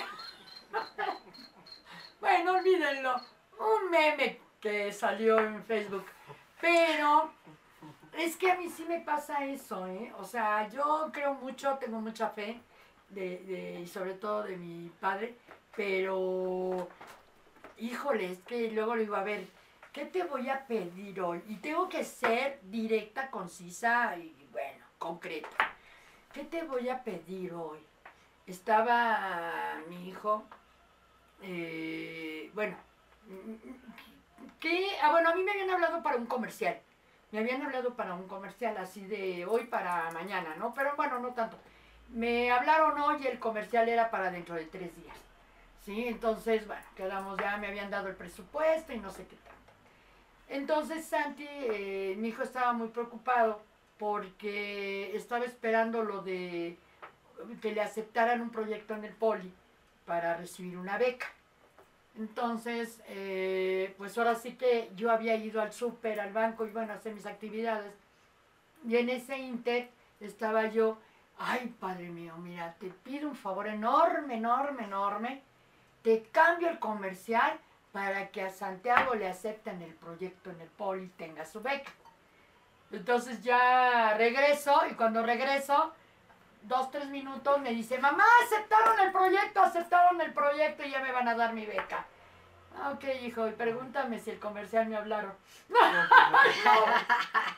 Bueno, 2.20 2.55
olvídenlo. 2.55 3.16
Un 3.57 3.89
meme 3.89 4.41
que 4.59 4.91
salió 4.91 5.39
en 5.39 5.64
Facebook. 5.64 6.07
Pero 6.59 7.32
es 8.18 8.36
que 8.38 8.51
a 8.51 8.55
mí 8.57 8.70
sí 8.70 8.86
me 8.88 8.99
pasa 8.99 9.45
eso, 9.45 9.88
¿eh? 9.88 10.14
O 10.18 10.24
sea, 10.26 10.70
yo 10.70 11.09
creo 11.11 11.34
mucho, 11.36 11.78
tengo 11.80 11.99
mucha 11.99 12.30
fe, 12.30 12.59
de, 13.09 13.38
de- 13.39 13.80
y 13.82 13.88
sobre 13.88 14.14
todo 14.16 14.43
de 14.43 14.57
mi 14.57 14.89
padre, 14.99 15.36
pero, 15.76 16.88
híjole, 17.78 18.32
es 18.32 18.39
que 18.39 18.72
luego 18.72 18.95
le 18.95 19.01
digo, 19.03 19.16
a 19.16 19.24
ver, 19.24 19.47
¿qué 19.91 20.05
te 20.05 20.24
voy 20.24 20.49
a 20.49 20.66
pedir 20.68 21.22
hoy? 21.22 21.41
Y 21.47 21.55
tengo 21.57 21.89
que 21.89 22.03
ser 22.03 22.59
directa, 22.64 23.30
concisa 23.32 24.16
y, 24.18 24.47
bueno, 24.51 24.86
concreta. 24.97 25.49
¿Qué 26.34 26.43
te 26.45 26.64
voy 26.64 26.89
a 26.89 27.03
pedir 27.03 27.53
hoy? 27.53 27.80
Estaba 28.47 29.76
mi 29.88 30.09
hijo 30.09 30.43
eh, 31.41 32.49
bueno, 32.53 32.76
que, 34.59 34.88
ah, 35.01 35.11
bueno, 35.11 35.30
a 35.30 35.36
mí 35.36 35.43
me 35.43 35.51
habían 35.51 35.70
hablado 35.70 36.01
para 36.01 36.18
un 36.18 36.26
comercial. 36.26 36.80
Me 37.34 37.40
habían 37.40 37.64
hablado 37.64 37.96
para 37.96 38.14
un 38.14 38.28
comercial 38.28 38.78
así 38.78 39.06
de 39.08 39.44
hoy 39.48 39.64
para 39.64 40.12
mañana, 40.12 40.56
¿no? 40.56 40.72
Pero 40.76 40.96
bueno, 40.96 41.18
no 41.18 41.30
tanto. 41.34 41.58
Me 42.10 42.52
hablaron 42.52 43.00
hoy 43.02 43.26
el 43.26 43.40
comercial 43.40 43.90
era 43.90 44.12
para 44.12 44.30
dentro 44.30 44.54
de 44.54 44.66
tres 44.66 44.96
días. 44.96 45.18
¿Sí? 45.84 46.08
Entonces, 46.08 46.68
bueno, 46.68 46.84
quedamos 46.96 47.40
ya, 47.40 47.58
me 47.58 47.66
habían 47.66 47.90
dado 47.90 48.08
el 48.10 48.16
presupuesto 48.16 48.94
y 48.94 49.00
no 49.00 49.10
sé 49.10 49.26
qué 49.26 49.36
tanto. 49.38 49.74
Entonces 50.48 51.08
Santi, 51.08 51.48
eh, 51.50 52.14
mi 52.20 52.28
hijo 52.28 52.44
estaba 52.44 52.72
muy 52.72 52.90
preocupado 52.90 53.64
porque 53.98 55.16
estaba 55.16 55.44
esperando 55.44 56.04
lo 56.04 56.22
de 56.22 56.78
que 57.64 57.72
le 57.72 57.82
aceptaran 57.82 58.42
un 58.42 58.52
proyecto 58.52 58.94
en 58.94 59.06
el 59.06 59.14
poli 59.14 59.52
para 60.06 60.38
recibir 60.38 60.78
una 60.78 61.00
beca. 61.00 61.26
Entonces, 62.16 63.01
eh, 63.07 63.95
pues 63.97 64.18
ahora 64.18 64.36
sí 64.36 64.55
que 64.55 64.91
yo 64.95 65.11
había 65.11 65.36
ido 65.36 65.61
al 65.61 65.74
súper, 65.74 66.20
al 66.20 66.32
banco 66.32 66.66
y 66.66 66.72
bueno, 66.72 66.93
a 66.93 66.97
hacer 66.97 67.14
mis 67.14 67.26
actividades. 67.26 67.93
Y 68.88 68.97
en 68.97 69.09
ese 69.09 69.38
inter 69.39 69.89
estaba 70.20 70.68
yo, 70.68 70.99
ay 71.38 71.74
padre 71.80 72.09
mío, 72.09 72.36
mira, 72.38 72.76
te 72.80 72.89
pido 72.89 73.30
un 73.30 73.36
favor 73.36 73.68
enorme, 73.68 74.36
enorme, 74.36 74.84
enorme. 74.84 75.41
Te 76.03 76.24
cambio 76.32 76.70
el 76.70 76.80
comercial 76.80 77.59
para 77.91 78.30
que 78.30 78.41
a 78.41 78.49
Santiago 78.49 79.16
le 79.16 79.28
acepten 79.28 79.82
el 79.82 79.93
proyecto 79.93 80.51
en 80.51 80.61
el 80.61 80.70
poli 80.70 81.05
y 81.05 81.09
tenga 81.09 81.45
su 81.45 81.61
beca. 81.61 81.91
Entonces 82.91 83.41
ya 83.41 84.14
regreso 84.18 84.82
y 84.89 84.93
cuando 84.93 85.24
regreso, 85.24 85.93
dos, 86.64 86.91
tres 86.91 87.07
minutos, 87.09 87.59
me 87.59 87.72
dice, 87.72 87.97
mamá, 87.99 88.26
aceptaron 88.43 88.99
el 88.99 89.11
proyecto, 89.11 89.61
aceptaron 89.61 90.20
el 90.22 90.34
proyecto 90.34 90.84
y 90.84 90.91
ya 90.91 90.99
me 90.99 91.11
van 91.11 91.28
a 91.28 91.36
dar 91.36 91.53
mi 91.53 91.66
beca. 91.66 92.05
Ah, 92.76 92.91
Ok, 92.95 93.03
hijo, 93.22 93.47
y 93.47 93.51
pregúntame 93.51 94.18
si 94.20 94.32
el 94.32 94.39
comercial 94.39 94.88
me 94.88 94.97
hablaron. 94.97 95.32
No, 95.70 95.80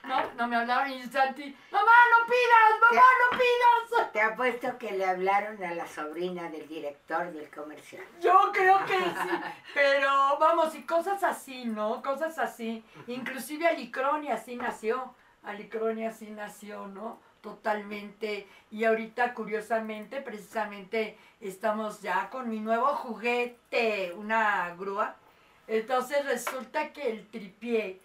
no, 0.07 0.31
no 0.35 0.47
me 0.47 0.55
hablaron 0.57 0.91
y 0.91 1.03
Santi, 1.03 1.55
mamá, 1.71 1.91
no 2.11 2.25
pidas, 2.25 2.81
mamá, 2.81 3.07
no 3.31 3.37
pidas. 3.37 4.11
Te 4.11 4.21
apuesto 4.21 4.77
que 4.77 4.91
le 4.91 5.05
hablaron 5.05 5.63
a 5.63 5.73
la 5.73 5.87
sobrina 5.87 6.49
del 6.49 6.67
director 6.67 7.31
del 7.31 7.49
comercial. 7.49 8.03
Yo 8.21 8.51
creo 8.51 8.83
que 8.85 8.99
sí, 8.99 9.29
pero 9.73 10.37
vamos, 10.37 10.75
y 10.75 10.83
cosas 10.85 11.23
así, 11.23 11.65
¿no? 11.65 12.01
Cosas 12.01 12.37
así. 12.37 12.83
Inclusive 13.07 13.67
Alicroni 13.67 14.31
así 14.31 14.55
nació, 14.57 15.15
Alicroni 15.43 16.05
así 16.05 16.29
nació, 16.31 16.87
¿no? 16.87 17.19
Totalmente. 17.45 18.47
Y 18.71 18.85
ahorita, 18.85 19.35
curiosamente, 19.35 20.19
precisamente 20.19 21.15
estamos 21.39 22.01
ya 22.01 22.27
con 22.31 22.49
mi 22.49 22.59
nuevo 22.59 22.87
juguete, 22.95 24.11
una 24.13 24.75
grúa. 24.75 25.15
Entonces 25.67 26.25
resulta 26.25 26.91
que 26.91 27.11
el 27.11 27.27
tripié, 27.27 27.99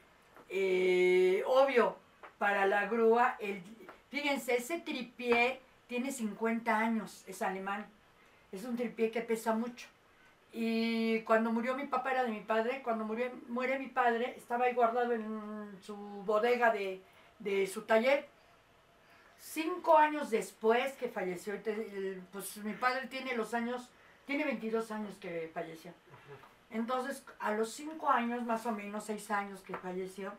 eh, 0.50 1.42
obvio, 1.46 1.96
para 2.36 2.66
la 2.66 2.84
grúa, 2.84 3.36
el, 3.40 3.62
fíjense, 4.10 4.56
ese 4.56 4.78
tripié 4.80 5.58
tiene 5.86 6.12
50 6.12 6.76
años, 6.76 7.24
es 7.26 7.40
alemán. 7.40 7.86
Es 8.52 8.66
un 8.66 8.76
tripié 8.76 9.10
que 9.10 9.22
pesa 9.22 9.54
mucho. 9.54 9.88
Y 10.52 11.20
cuando 11.20 11.50
murió 11.50 11.74
mi 11.78 11.86
papá 11.86 12.10
era 12.10 12.24
de 12.24 12.30
mi 12.30 12.40
padre, 12.40 12.82
cuando 12.82 13.06
murió, 13.06 13.30
muere 13.48 13.78
mi 13.78 13.86
padre, 13.86 14.34
estaba 14.36 14.66
ahí 14.66 14.74
guardado 14.74 15.14
en 15.14 15.78
su 15.80 15.96
bodega 15.96 16.70
de, 16.74 17.00
de 17.38 17.66
su 17.66 17.82
taller. 17.82 18.28
Cinco 19.40 19.96
años 19.96 20.30
después 20.30 20.92
que 20.92 21.08
falleció, 21.08 21.54
pues 22.32 22.56
mi 22.58 22.74
padre 22.74 23.06
tiene 23.08 23.34
los 23.34 23.54
años, 23.54 23.88
tiene 24.26 24.44
22 24.44 24.90
años 24.92 25.16
que 25.20 25.50
falleció. 25.52 25.92
Entonces, 26.70 27.24
a 27.40 27.52
los 27.52 27.72
cinco 27.72 28.08
años, 28.08 28.44
más 28.44 28.64
o 28.66 28.72
menos, 28.72 29.04
seis 29.04 29.30
años 29.30 29.60
que 29.62 29.76
falleció, 29.76 30.32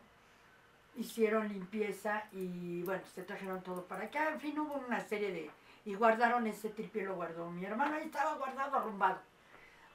hicieron 0.96 1.48
limpieza 1.48 2.24
y 2.32 2.82
bueno, 2.82 3.02
se 3.14 3.22
trajeron 3.22 3.62
todo 3.62 3.84
para 3.84 4.04
acá. 4.04 4.30
En 4.30 4.40
fin, 4.40 4.58
hubo 4.58 4.74
una 4.74 5.00
serie 5.00 5.32
de... 5.32 5.50
Y 5.84 5.94
guardaron 5.94 6.46
ese 6.46 6.68
tripio, 6.70 7.04
lo 7.04 7.16
guardó 7.16 7.50
mi 7.50 7.64
hermano, 7.64 7.96
ahí 7.96 8.04
estaba 8.04 8.34
guardado, 8.36 8.76
arrumbado. 8.76 9.18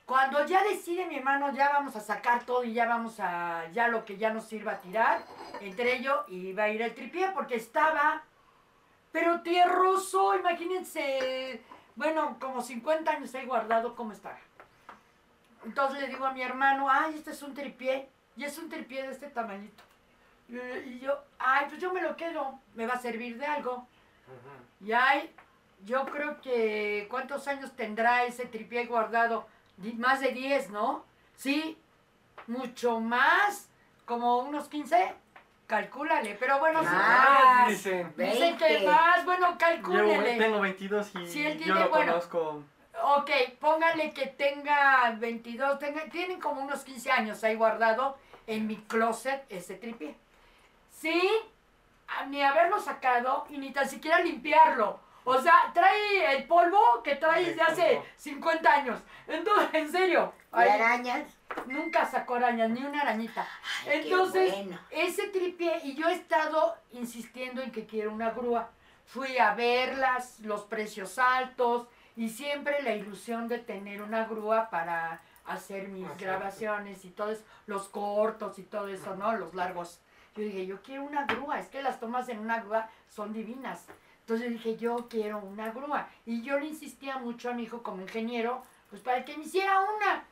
Cuando 0.05 0.45
ya 0.45 0.64
decide 0.64 1.05
mi 1.05 1.18
hermano, 1.18 1.53
ya 1.53 1.70
vamos 1.70 1.95
a 1.95 2.01
sacar 2.01 2.45
todo 2.45 2.64
y 2.64 2.74
ya 2.74 2.88
vamos 2.88 3.20
a, 3.20 3.70
ya 3.74 3.88
lo 3.88 4.05
que 4.05 4.18
ya 4.18 4.32
nos 4.32 4.45
sirva 4.45 4.74
a 4.74 4.82
tirar, 4.82 5.26
entre 5.60 5.97
ello 5.97 6.24
iba 6.30 6.64
a 6.64 6.70
ir 6.70 6.82
el 6.82 6.93
tripié 6.93 7.32
porque 7.32 7.55
estaba, 7.55 8.24
pero 9.20 9.41
tierroso, 9.41 10.36
imagínense, 10.36 11.59
bueno, 11.95 12.38
como 12.39 12.61
50 12.61 13.09
años 13.09 13.34
ahí 13.34 13.47
guardado, 13.47 13.95
¿cómo 13.95 14.11
está? 14.11 14.38
Entonces 15.65 15.99
le 16.01 16.09
digo 16.09 16.24
a 16.28 16.34
mi 16.34 16.43
hermano, 16.43 16.88
ay, 16.88 17.15
este 17.15 17.32
es 17.32 17.41
un 17.41 17.55
tripié, 17.55 18.07
y 18.36 18.43
es 18.43 18.59
un 18.59 18.70
tripié 18.70 19.01
de 19.01 19.13
este 19.13 19.28
tamañito. 19.30 19.84
Y, 20.47 20.99
yo, 20.99 21.20
ay, 21.39 21.65
pues 21.68 21.82
yo 21.82 21.91
me 21.91 22.01
lo 22.01 22.15
quedo, 22.15 22.59
me 22.76 22.86
va 22.86 22.93
a 22.93 22.99
servir 22.99 23.39
de 23.39 23.47
algo. 23.47 23.88
Y 24.86 24.91
ay, 24.91 25.34
yo 25.84 26.05
creo 26.05 26.39
que, 26.39 27.07
¿cuántos 27.09 27.47
años 27.47 27.76
tendrá 27.76 28.24
ese 28.24 28.45
tripié 28.45 28.86
guardado? 28.86 29.47
Más 29.97 30.20
de 30.20 30.32
10, 30.32 30.70
¿no? 30.70 31.05
Sí, 31.36 31.76
mucho 32.45 32.99
más, 32.99 33.68
como 34.05 34.38
unos 34.41 34.70
15, 34.70 35.15
calcúlale, 35.68 36.36
pero 36.39 36.59
bueno, 36.59 36.82
sí. 36.82 36.88
Ah, 36.91 37.59
Más, 37.61 37.70
dicen. 37.70 38.13
Dicen 38.18 38.57
que 38.57 38.65
20. 38.68 38.86
más, 38.88 39.26
bueno, 39.26 39.51
Yo 39.51 39.57
calcúlele. 39.57 40.38
tengo 40.38 40.59
22 40.61 41.11
y 41.15 41.28
Sí, 41.28 41.45
él 41.45 41.57
yo 41.59 41.65
tiene, 41.65 41.80
lo 41.82 41.89
bueno. 41.89 42.11
conozco. 42.13 42.63
Ok, 43.03 43.30
póngale 43.59 44.11
que 44.11 44.26
tenga 44.28 45.11
22, 45.20 45.78
tenga, 45.78 46.05
tienen 46.05 46.39
como 46.39 46.61
unos 46.61 46.84
15 46.84 47.11
años 47.11 47.43
ahí 47.43 47.55
guardado 47.55 48.18
en 48.47 48.65
mi 48.65 48.78
closet 48.78 49.45
ese 49.49 49.76
tripié. 49.76 50.15
Sí, 50.89 51.22
ni 52.30 52.41
haberlo 52.41 52.80
sacado 52.80 53.45
y 53.49 53.57
ni 53.59 53.72
tan 53.72 53.88
siquiera 53.88 54.20
limpiarlo. 54.22 54.99
O 55.26 55.39
sea, 55.41 55.70
trae 55.74 56.38
el 56.38 56.45
polvo 56.45 57.03
que 57.03 57.18
trae 57.18 57.43
desde 57.45 57.61
hace 57.61 58.01
50 58.15 58.72
años. 58.74 58.99
Entonces, 59.28 59.68
en 59.74 59.91
serio, 59.91 60.34
¿Y 60.53 60.59
ay, 60.59 60.70
arañas? 60.70 61.37
Nunca 61.66 62.06
sacó 62.06 62.36
arañas, 62.36 62.70
ni 62.70 62.84
una 62.84 63.02
arañita. 63.02 63.48
Ay, 63.86 64.02
qué 64.02 64.10
Entonces, 64.10 64.52
bueno. 64.54 64.80
ese 64.91 65.28
tripié, 65.28 65.82
y 65.84 65.95
yo 65.95 66.08
he 66.08 66.14
estado 66.14 66.76
insistiendo 66.91 67.62
en 67.62 67.72
que 67.72 67.86
quiero 67.86 68.12
una 68.12 68.32
grúa. 68.32 68.70
Fui 69.06 69.38
a 69.38 69.54
verlas, 69.54 70.39
los 70.41 70.64
precios 70.64 71.18
altos, 71.18 71.88
y 72.16 72.30
siempre 72.30 72.82
la 72.82 72.93
ilusión 72.95 73.48
de 73.48 73.60
tener 73.60 74.02
una 74.02 74.26
grúa 74.26 74.70
para 74.70 75.22
hacer 75.45 75.88
mis 75.88 76.04
Exacto. 76.04 76.26
grabaciones 76.26 77.06
y 77.06 77.10
todo 77.12 77.32
eso, 77.32 77.43
los 77.68 77.88
cortos 77.88 78.60
y 78.60 78.64
todo 78.64 78.88
eso, 78.89 79.16
¿no? 79.16 79.34
Los 79.34 79.54
largos. 79.54 80.02
Yo 80.36 80.43
dije, 80.43 80.66
yo 80.66 80.82
quiero 80.82 81.04
una 81.04 81.26
grúa, 81.26 81.60
es 81.60 81.68
que 81.68 81.82
las 81.82 82.00
tomas 82.00 82.28
en 82.30 82.39
una 82.39 82.60
grúa 82.62 82.89
son 83.10 83.34
divinas. 83.34 83.86
Entonces 84.22 84.50
dije, 84.50 84.76
yo 84.76 85.08
quiero 85.10 85.39
una 85.39 85.72
grúa. 85.72 86.10
Y 86.26 86.41
yo 86.41 86.60
le 86.60 86.66
insistía 86.66 87.18
mucho 87.18 87.50
a 87.50 87.54
mi 87.54 87.64
hijo 87.64 87.82
como 87.82 88.02
ingeniero, 88.02 88.62
pues 88.89 89.02
para 89.02 89.24
que 89.24 89.38
me 89.38 89.45
hiciera 89.45 89.80
una. 89.80 90.26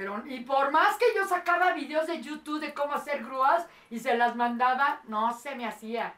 Pero, 0.00 0.22
y 0.24 0.40
por 0.40 0.70
más 0.70 0.96
que 0.96 1.04
yo 1.14 1.26
sacaba 1.26 1.74
videos 1.74 2.06
de 2.06 2.22
YouTube 2.22 2.58
de 2.58 2.72
cómo 2.72 2.94
hacer 2.94 3.22
grúas 3.22 3.66
y 3.90 3.98
se 3.98 4.16
las 4.16 4.34
mandaba, 4.34 5.02
no 5.08 5.34
se 5.34 5.54
me 5.54 5.66
hacía. 5.66 6.14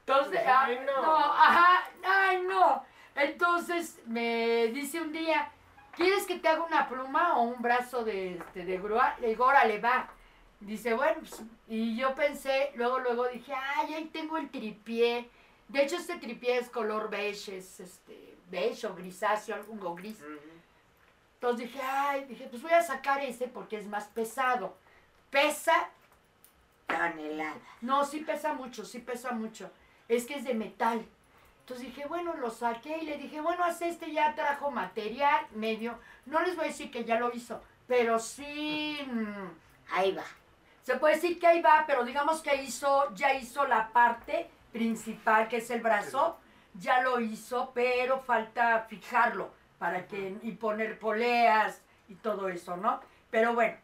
Entonces, 0.00 0.40
Ay, 0.44 0.78
ah, 0.80 0.84
no. 0.84 1.02
no, 1.02 1.16
ajá, 1.16 1.90
ay, 2.04 2.42
no. 2.42 2.84
Entonces 3.14 4.00
me 4.04 4.66
dice 4.74 5.00
un 5.00 5.12
día, 5.12 5.48
¿quieres 5.94 6.26
que 6.26 6.40
te 6.40 6.48
haga 6.48 6.64
una 6.64 6.88
pluma 6.88 7.36
o 7.36 7.42
un 7.42 7.62
brazo 7.62 8.02
de, 8.02 8.38
este, 8.38 8.64
de 8.64 8.78
grúa? 8.78 9.14
Le 9.20 9.28
digo, 9.28 9.44
órale, 9.44 9.78
va. 9.78 10.08
Dice, 10.58 10.94
bueno, 10.94 11.20
pues, 11.20 11.40
y 11.68 11.96
yo 11.96 12.16
pensé, 12.16 12.72
luego, 12.74 12.98
luego 12.98 13.28
dije, 13.28 13.54
ay, 13.54 13.94
ahí 13.94 14.06
tengo 14.06 14.38
el 14.38 14.50
tripié. 14.50 15.30
De 15.68 15.84
hecho, 15.84 15.94
este 15.94 16.18
tripié 16.18 16.58
es 16.58 16.68
color 16.68 17.08
beige, 17.08 17.58
es 17.58 17.78
este, 17.78 18.36
beige 18.50 18.88
o 18.88 18.94
grisáceo, 18.96 19.54
algo 19.54 19.94
gris. 19.94 20.18
Entonces 21.40 21.72
dije, 21.72 21.80
ay, 21.82 22.26
dije, 22.26 22.46
pues 22.50 22.60
voy 22.60 22.72
a 22.72 22.82
sacar 22.82 23.22
ese 23.24 23.48
porque 23.48 23.78
es 23.78 23.86
más 23.86 24.04
pesado. 24.08 24.76
Pesa, 25.30 25.88
Tonelada. 26.86 27.56
no, 27.80 28.04
sí 28.04 28.20
pesa 28.20 28.52
mucho, 28.52 28.84
sí 28.84 28.98
pesa 28.98 29.30
mucho. 29.32 29.70
Es 30.06 30.26
que 30.26 30.34
es 30.34 30.44
de 30.44 30.52
metal. 30.52 31.06
Entonces 31.60 31.86
dije, 31.86 32.04
bueno, 32.06 32.34
lo 32.34 32.50
saqué 32.50 32.98
y 32.98 33.06
le 33.06 33.16
dije, 33.16 33.40
bueno, 33.40 33.64
haz 33.64 33.80
este, 33.80 34.12
ya 34.12 34.34
trajo 34.34 34.70
material 34.70 35.46
medio. 35.54 35.98
No 36.26 36.40
les 36.40 36.56
voy 36.56 36.66
a 36.66 36.68
decir 36.68 36.90
que 36.90 37.06
ya 37.06 37.18
lo 37.18 37.32
hizo, 37.34 37.62
pero 37.86 38.18
sí, 38.18 38.98
mm, 39.10 39.94
Ahí 39.94 40.12
va. 40.12 40.24
se 40.82 40.96
puede 40.96 41.14
decir 41.14 41.38
que 41.40 41.46
ahí 41.46 41.62
va, 41.62 41.84
pero 41.86 42.04
digamos 42.04 42.42
que 42.42 42.54
hizo, 42.62 43.14
ya 43.14 43.32
hizo 43.32 43.66
la 43.66 43.88
parte 43.94 44.50
principal, 44.72 45.48
que 45.48 45.56
es 45.56 45.70
el 45.70 45.80
brazo, 45.80 46.38
ya 46.74 47.00
lo 47.00 47.18
hizo, 47.18 47.70
pero 47.72 48.20
falta 48.20 48.80
fijarlo 48.90 49.58
para 49.80 50.06
que, 50.06 50.36
y 50.42 50.52
poner 50.52 50.98
poleas 50.98 51.80
y 52.10 52.14
todo 52.16 52.50
eso, 52.50 52.76
¿no? 52.76 53.00
Pero 53.30 53.54
bueno, 53.54 53.78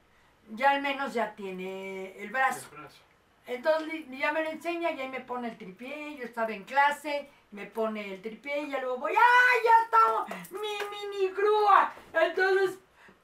ya 0.50 0.72
al 0.72 0.82
menos 0.82 1.14
ya 1.14 1.34
tiene 1.34 2.14
el 2.20 2.28
brazo. 2.28 2.68
El 2.70 2.78
brazo. 2.80 2.98
Entonces 3.46 4.04
ya 4.10 4.30
me 4.30 4.44
lo 4.44 4.50
enseña 4.50 4.90
y 4.90 5.00
ahí 5.00 5.08
me 5.08 5.20
pone 5.20 5.48
el 5.48 5.56
tripié, 5.56 6.16
yo 6.18 6.24
estaba 6.24 6.50
en 6.52 6.64
clase, 6.64 7.30
me 7.50 7.64
pone 7.64 8.12
el 8.12 8.20
tripié 8.20 8.64
y 8.64 8.70
ya 8.70 8.80
luego 8.80 8.98
voy, 8.98 9.12
¡ay, 9.12 9.60
ya 9.64 9.84
estamos! 9.84 10.50
¡Mi 10.50 10.58
mini 10.90 11.32
grúa! 11.32 11.94
Entonces, 12.12 12.78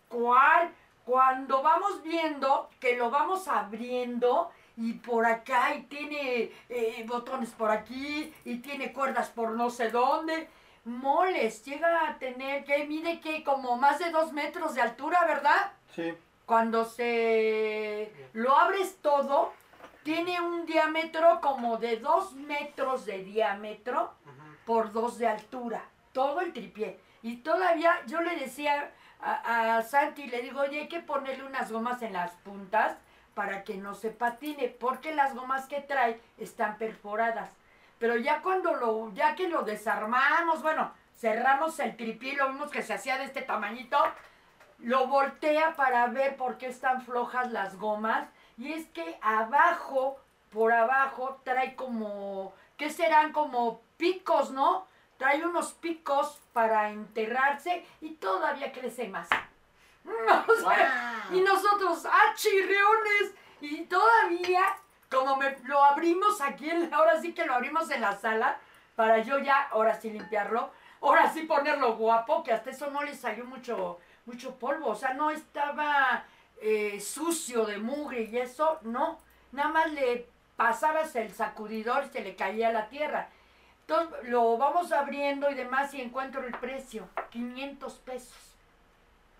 ¿cuál? 0.09 0.73
Cuando 1.05 1.63
vamos 1.63 2.03
viendo 2.03 2.71
que 2.81 2.97
lo 2.97 3.11
vamos 3.11 3.49
abriendo 3.49 4.51
y 4.79 4.95
por 4.95 5.27
acá 5.27 5.75
y 5.75 5.83
tiene 5.83 6.53
eh, 6.71 7.05
botones 7.07 7.51
por 7.51 7.71
aquí 7.71 8.33
y 8.47 8.59
tiene 8.61 8.95
cuerdas 8.95 9.29
por 9.29 9.51
no 9.51 9.69
sé 9.69 9.91
dónde, 9.91 10.49
moles, 10.85 11.65
llega 11.65 12.09
a 12.09 12.19
tener 12.19 12.65
que 12.65 12.85
mide 12.85 13.21
que 13.21 13.45
como 13.45 13.77
más 13.77 13.99
de 13.99 14.11
dos 14.11 14.33
metros 14.33 14.75
de 14.75 14.83
altura, 14.83 15.25
¿verdad? 15.27 15.73
Sí. 15.95 16.15
Cuando 16.47 16.85
se 16.85 18.13
lo 18.33 18.57
abres 18.57 18.99
todo, 19.01 19.53
tiene 20.03 20.41
un 20.41 20.67
diámetro 20.67 21.41
como 21.41 21.77
de 21.77 21.99
dos 21.99 22.33
metros 22.35 23.07
de 23.07 23.23
diámetro 23.23 24.13
por 24.67 24.93
dos 24.93 25.19
de 25.19 25.29
altura. 25.29 25.85
Todo 26.13 26.41
el 26.41 26.53
tripié. 26.53 26.99
Y 27.23 27.37
todavía 27.39 27.95
yo 28.07 28.21
le 28.21 28.37
decía 28.37 28.91
a, 29.21 29.77
a 29.77 29.83
Santi, 29.83 30.27
le 30.27 30.43
digo, 30.43 30.61
oye, 30.61 30.81
hay 30.81 30.89
que 30.89 31.01
ponerle 31.01 31.45
unas 31.45 31.71
gomas 31.71 32.03
en 32.03 32.15
las 32.15 32.33
puntas 32.33 32.97
para 33.35 33.65
que 33.65 33.77
no 33.77 33.95
se 33.95 34.11
patine, 34.11 34.69
porque 34.69 35.15
las 35.15 35.35
gomas 35.35 35.67
que 35.67 35.81
trae 35.81 36.21
están 36.37 36.77
perforadas. 36.77 37.51
Pero 38.03 38.17
ya 38.17 38.43
cuando 38.43 38.75
lo, 38.75 39.15
ya 39.15 39.37
que 39.37 39.47
lo 39.47 39.63
desarmamos, 39.63 40.61
bueno, 40.61 40.91
cerramos 41.21 41.79
el 41.79 41.97
tripié 41.97 42.35
lo 42.35 42.49
vimos 42.49 42.69
que 42.73 42.83
se 42.83 42.95
hacía 42.95 43.17
de 43.17 43.27
este 43.27 43.43
tamañito, 43.43 43.97
lo 44.81 45.07
voltea 45.07 45.77
para 45.77 46.09
ver 46.09 46.37
por 46.37 46.59
qué 46.59 46.67
están 46.67 47.03
flojas 47.03 47.53
las 47.53 47.79
gomas. 47.79 48.29
Y 48.59 48.73
es 48.73 48.89
que 48.89 49.21
abajo, 49.23 50.19
por 50.51 50.73
abajo, 50.73 51.41
trae 51.45 51.77
como, 51.77 52.53
¿qué 52.77 52.91
serán? 52.91 53.31
Como 53.31 53.83
picos, 53.99 54.51
¿no? 54.51 54.85
Trae 55.17 55.45
unos 55.45 55.71
picos 55.71 56.41
para 56.53 56.91
enterrarse 56.91 57.87
y 58.01 58.15
todavía 58.15 58.73
crece 58.73 59.07
más. 59.07 59.29
No, 60.03 60.13
o 60.49 60.57
sea, 60.57 61.23
Guau. 61.29 61.39
y 61.39 61.41
nosotros, 61.41 62.05
¡ah, 62.07 62.35
chirriones! 62.35 63.33
Y 63.61 63.85
todavía, 63.85 64.77
como 65.13 65.41
lo 65.65 65.85
abrimos 65.85 66.41
aquí, 66.41 66.71
ahora 66.93 67.21
sí 67.21 67.33
que 67.35 67.45
lo 67.45 67.55
abrimos 67.55 67.91
en 67.91 68.01
la 68.01 68.19
sala, 68.19 68.59
para 68.97 69.19
yo 69.19 69.39
ya, 69.39 69.69
ahora 69.71 69.99
sí 69.99 70.11
limpiarlo, 70.11 70.71
ahora 71.01 71.33
sí 71.33 71.43
ponerlo 71.43 71.97
guapo, 71.97 72.43
que 72.43 72.53
hasta 72.53 72.71
eso 72.71 72.91
no 72.91 73.03
le 73.03 73.15
salió 73.15 73.45
mucho, 73.45 73.99
mucho 74.27 74.57
polvo, 74.59 74.89
o 74.89 74.95
sea, 74.95 75.15
no 75.15 75.31
estaba 75.31 76.25
eh, 76.61 77.01
sucio 77.01 77.65
de 77.65 77.79
mugre 77.79 78.23
y 78.23 78.39
eso, 78.39 78.79
no, 78.83 79.19
nada 79.53 79.69
más 79.69 79.93
le 79.93 80.27
pasabas 80.57 81.15
el 81.17 81.33
sacudidor 81.33 82.05
y 82.05 82.09
se 82.11 82.21
le 82.21 82.37
caía 82.37 82.73
la 82.73 82.89
tierra. 82.89 83.29
Entonces 83.81 84.29
lo 84.29 84.57
vamos 84.57 84.93
abriendo 84.93 85.51
y 85.51 85.55
demás 85.55 85.93
y 85.95 86.01
encuentro 86.01 86.45
el 86.47 86.53
precio, 86.53 87.09
500 87.31 87.93
pesos. 87.95 88.39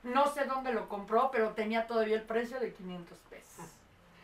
No 0.03 0.27
sé 0.27 0.47
dónde 0.47 0.73
lo 0.73 0.89
compró, 0.89 1.31
pero 1.31 1.51
tenía 1.51 1.87
todavía 1.87 2.17
el 2.17 2.23
precio 2.23 2.59
de 2.59 2.73
500 2.73 3.19
pesos. 3.19 3.32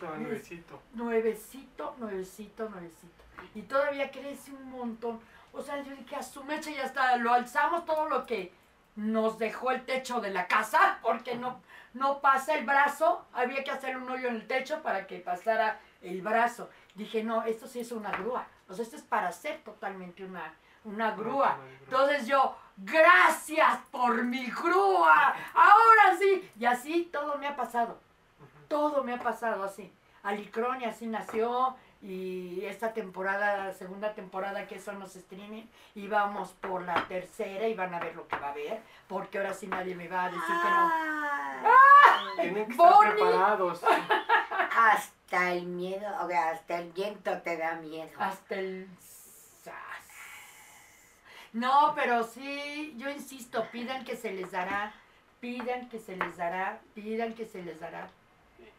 Nuevecito. 0.07 0.83
Nuevecito, 0.95 1.95
nuevecito, 1.99 2.69
nuevecito. 2.69 3.25
Y 3.55 3.63
todavía 3.63 4.11
crece 4.11 4.53
un 4.53 4.71
montón. 4.71 5.21
O 5.53 5.63
sea, 5.63 5.83
yo 5.83 5.95
dije, 5.95 6.17
a 6.17 6.23
su 6.23 6.45
mecha 6.45 6.71
ya 6.71 6.85
está, 6.85 7.17
lo 7.17 7.33
alzamos 7.33 7.85
todo 7.85 8.09
lo 8.09 8.27
que 8.27 8.53
nos 8.97 9.39
dejó 9.39 9.71
el 9.71 9.85
techo 9.85 10.21
de 10.21 10.31
la 10.31 10.47
casa, 10.47 10.99
porque 11.03 11.37
no, 11.37 11.61
no 11.95 12.21
pasa 12.21 12.55
el 12.57 12.67
brazo. 12.67 13.27
Había 13.33 13.63
que 13.65 13.71
hacer 13.71 13.97
un 13.97 14.11
hoyo 14.11 14.29
en 14.29 14.37
el 14.37 14.47
techo 14.47 14.83
para 14.83 15.07
que 15.07 15.19
pasara 15.19 15.81
el 16.03 16.21
brazo. 16.23 16.69
Dije, 16.95 17.23
no, 17.23 17.45
esto 17.45 17.67
sí 17.67 17.81
es 17.81 17.93
una 17.93 18.11
grúa, 18.11 18.47
O 18.69 18.75
sea, 18.75 18.83
esto 18.85 18.97
es 18.97 19.03
para 19.03 19.29
hacer 19.29 19.63
totalmente 19.63 20.25
una, 20.25 20.53
una 20.85 21.13
grúa. 21.13 21.59
Entonces 21.85 22.27
yo, 22.27 22.57
gracias 22.77 23.79
por 23.91 24.23
mi 24.25 24.47
grúa, 24.51 25.35
ahora 25.55 26.17
sí. 26.19 26.51
Y 26.59 26.65
así 26.65 27.09
todo 27.13 27.39
me 27.39 27.47
ha 27.47 27.57
pasado, 27.57 28.01
todo 28.69 29.03
me 29.05 29.15
ha 29.15 29.19
pasado 29.19 29.65
así. 29.65 29.93
Alicrón 30.23 30.83
y 30.83 30.85
así 30.85 31.07
nació 31.07 31.77
y 32.01 32.65
esta 32.65 32.93
temporada, 32.93 33.73
segunda 33.73 34.15
temporada 34.15 34.67
que 34.67 34.79
son 34.79 35.01
los 35.01 35.17
streaming, 35.17 35.65
íbamos 35.95 36.53
por 36.53 36.83
la 36.83 37.09
tercera 37.09 37.67
y 37.67 37.75
van 37.75 37.93
a 37.95 37.99
ver 37.99 38.15
lo 38.15 38.29
que 38.29 38.37
va 38.37 38.49
a 38.49 38.51
haber, 38.51 38.81
porque 39.09 39.39
ahora 39.39 39.53
sí 39.53 39.67
nadie 39.67 39.95
me 39.97 40.07
va 40.07 40.25
a 40.25 40.31
decir 40.31 40.43
que 40.43 40.53
no. 40.53 40.91
Ah, 40.93 42.33
Tienen 42.41 42.67
que 42.67 42.73
estar 42.73 42.93
Bonnie. 42.95 43.13
preparados. 43.13 43.83
Hasta 44.77 45.53
el 45.53 45.67
miedo, 45.67 46.07
o 46.23 46.29
sea, 46.29 46.51
hasta 46.51 46.79
el 46.79 46.93
viento 46.93 47.37
te 47.43 47.57
da 47.57 47.75
miedo. 47.77 48.11
Hasta 48.19 48.55
el... 48.55 48.89
sas. 49.63 49.75
No, 51.53 51.93
pero 51.97 52.23
sí, 52.23 52.95
yo 52.97 53.11
insisto, 53.11 53.67
pidan 53.73 54.05
que 54.05 54.15
se 54.17 54.33
les 54.33 54.53
dará, 54.53 54.93
pidan 55.41 55.89
que 55.89 55.99
se 55.99 56.17
les 56.17 56.37
dará, 56.37 56.81
pidan 56.95 57.35
que 57.35 57.45
se 57.47 57.63
les 57.63 57.81
dará. 57.81 58.09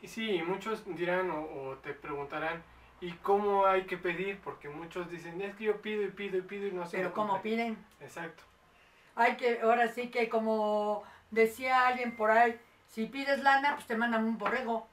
Y 0.02 0.08
sí, 0.08 0.42
muchos 0.44 0.84
dirán 0.96 1.30
o, 1.32 1.42
o 1.44 1.76
te 1.78 1.94
preguntarán, 1.94 2.64
¿y 3.02 3.12
cómo 3.14 3.66
hay 3.66 3.84
que 3.84 3.98
pedir? 3.98 4.40
Porque 4.42 4.70
muchos 4.70 5.10
dicen, 5.10 5.42
es 5.42 5.56
que 5.56 5.66
yo 5.66 5.82
pido 5.82 6.04
y 6.04 6.10
pido 6.10 6.38
y 6.38 6.42
pido 6.42 6.68
y 6.68 6.72
no 6.72 6.86
se 6.86 6.98
Pero 6.98 7.14
cumple". 7.14 7.40
piden, 7.40 7.78
Exacto. 8.00 8.44
hay 9.16 9.36
que, 9.36 9.60
ahora 9.62 9.88
sí 9.90 10.10
que 10.10 10.30
como 10.30 11.04
decía 11.32 11.88
alguien 11.88 12.16
por 12.16 12.32
ahí, 12.32 12.58
si 12.88 13.06
pides 13.08 13.42
lana, 13.44 13.76
pues 13.76 13.88
te 13.88 13.96
mandan 13.98 14.24
un 14.24 14.38
borrego. 14.38 14.88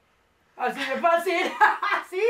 Así 0.57 0.79
de 0.79 0.97
fácil. 0.97 1.51
sí, 2.09 2.21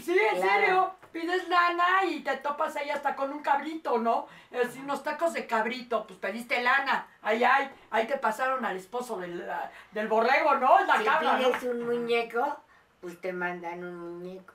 sí, 0.00 0.18
en 0.18 0.36
Claro. 0.36 0.50
serio. 0.52 0.94
Pides 1.14 1.48
lana 1.48 2.04
y 2.10 2.24
te 2.24 2.36
topas 2.38 2.74
ahí 2.74 2.90
hasta 2.90 3.14
con 3.14 3.32
un 3.32 3.40
cabrito, 3.40 3.98
¿no? 3.98 4.26
Así 4.52 4.80
unos 4.80 5.04
tacos 5.04 5.32
de 5.32 5.46
cabrito, 5.46 6.04
pues 6.08 6.18
pediste 6.18 6.60
lana. 6.60 7.06
Ahí, 7.22 7.44
ahí, 7.44 7.70
ahí 7.92 8.04
te 8.08 8.18
pasaron 8.18 8.64
al 8.64 8.76
esposo 8.76 9.16
del, 9.18 9.48
del 9.92 10.08
borrego, 10.08 10.56
¿no? 10.56 10.80
Es 10.80 10.88
la 10.88 10.98
Si 10.98 11.04
cabra, 11.04 11.38
¿no? 11.38 11.52
pides 11.52 11.62
un 11.62 11.86
muñeco, 11.86 12.56
pues 13.00 13.20
te 13.20 13.32
mandan 13.32 13.84
un 13.84 13.96
muñeco. 14.18 14.54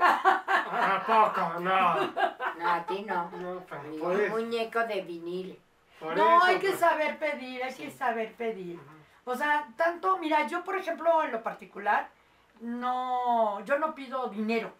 ¿A 0.00 1.04
poco? 1.06 1.60
No. 1.60 1.94
No, 2.58 2.68
a 2.72 2.84
ti 2.84 3.02
no. 3.06 3.30
No, 3.30 3.60
por 3.60 3.78
un 3.78 4.28
muñeco 4.30 4.80
de 4.80 5.02
vinil. 5.02 5.56
por 6.00 6.16
No, 6.16 6.38
eso, 6.38 6.46
hay 6.46 6.58
que 6.58 6.68
pues. 6.70 6.80
saber 6.80 7.16
pedir, 7.20 7.62
hay 7.62 7.72
que 7.72 7.92
saber 7.92 8.34
pedir. 8.34 8.80
O 9.24 9.36
sea, 9.36 9.68
tanto, 9.76 10.18
mira, 10.18 10.48
yo 10.48 10.64
por 10.64 10.76
ejemplo 10.76 11.22
en 11.22 11.30
lo 11.30 11.44
particular, 11.44 12.08
no, 12.60 13.60
yo 13.64 13.78
no 13.78 13.94
pido 13.94 14.26
dinero. 14.30 14.72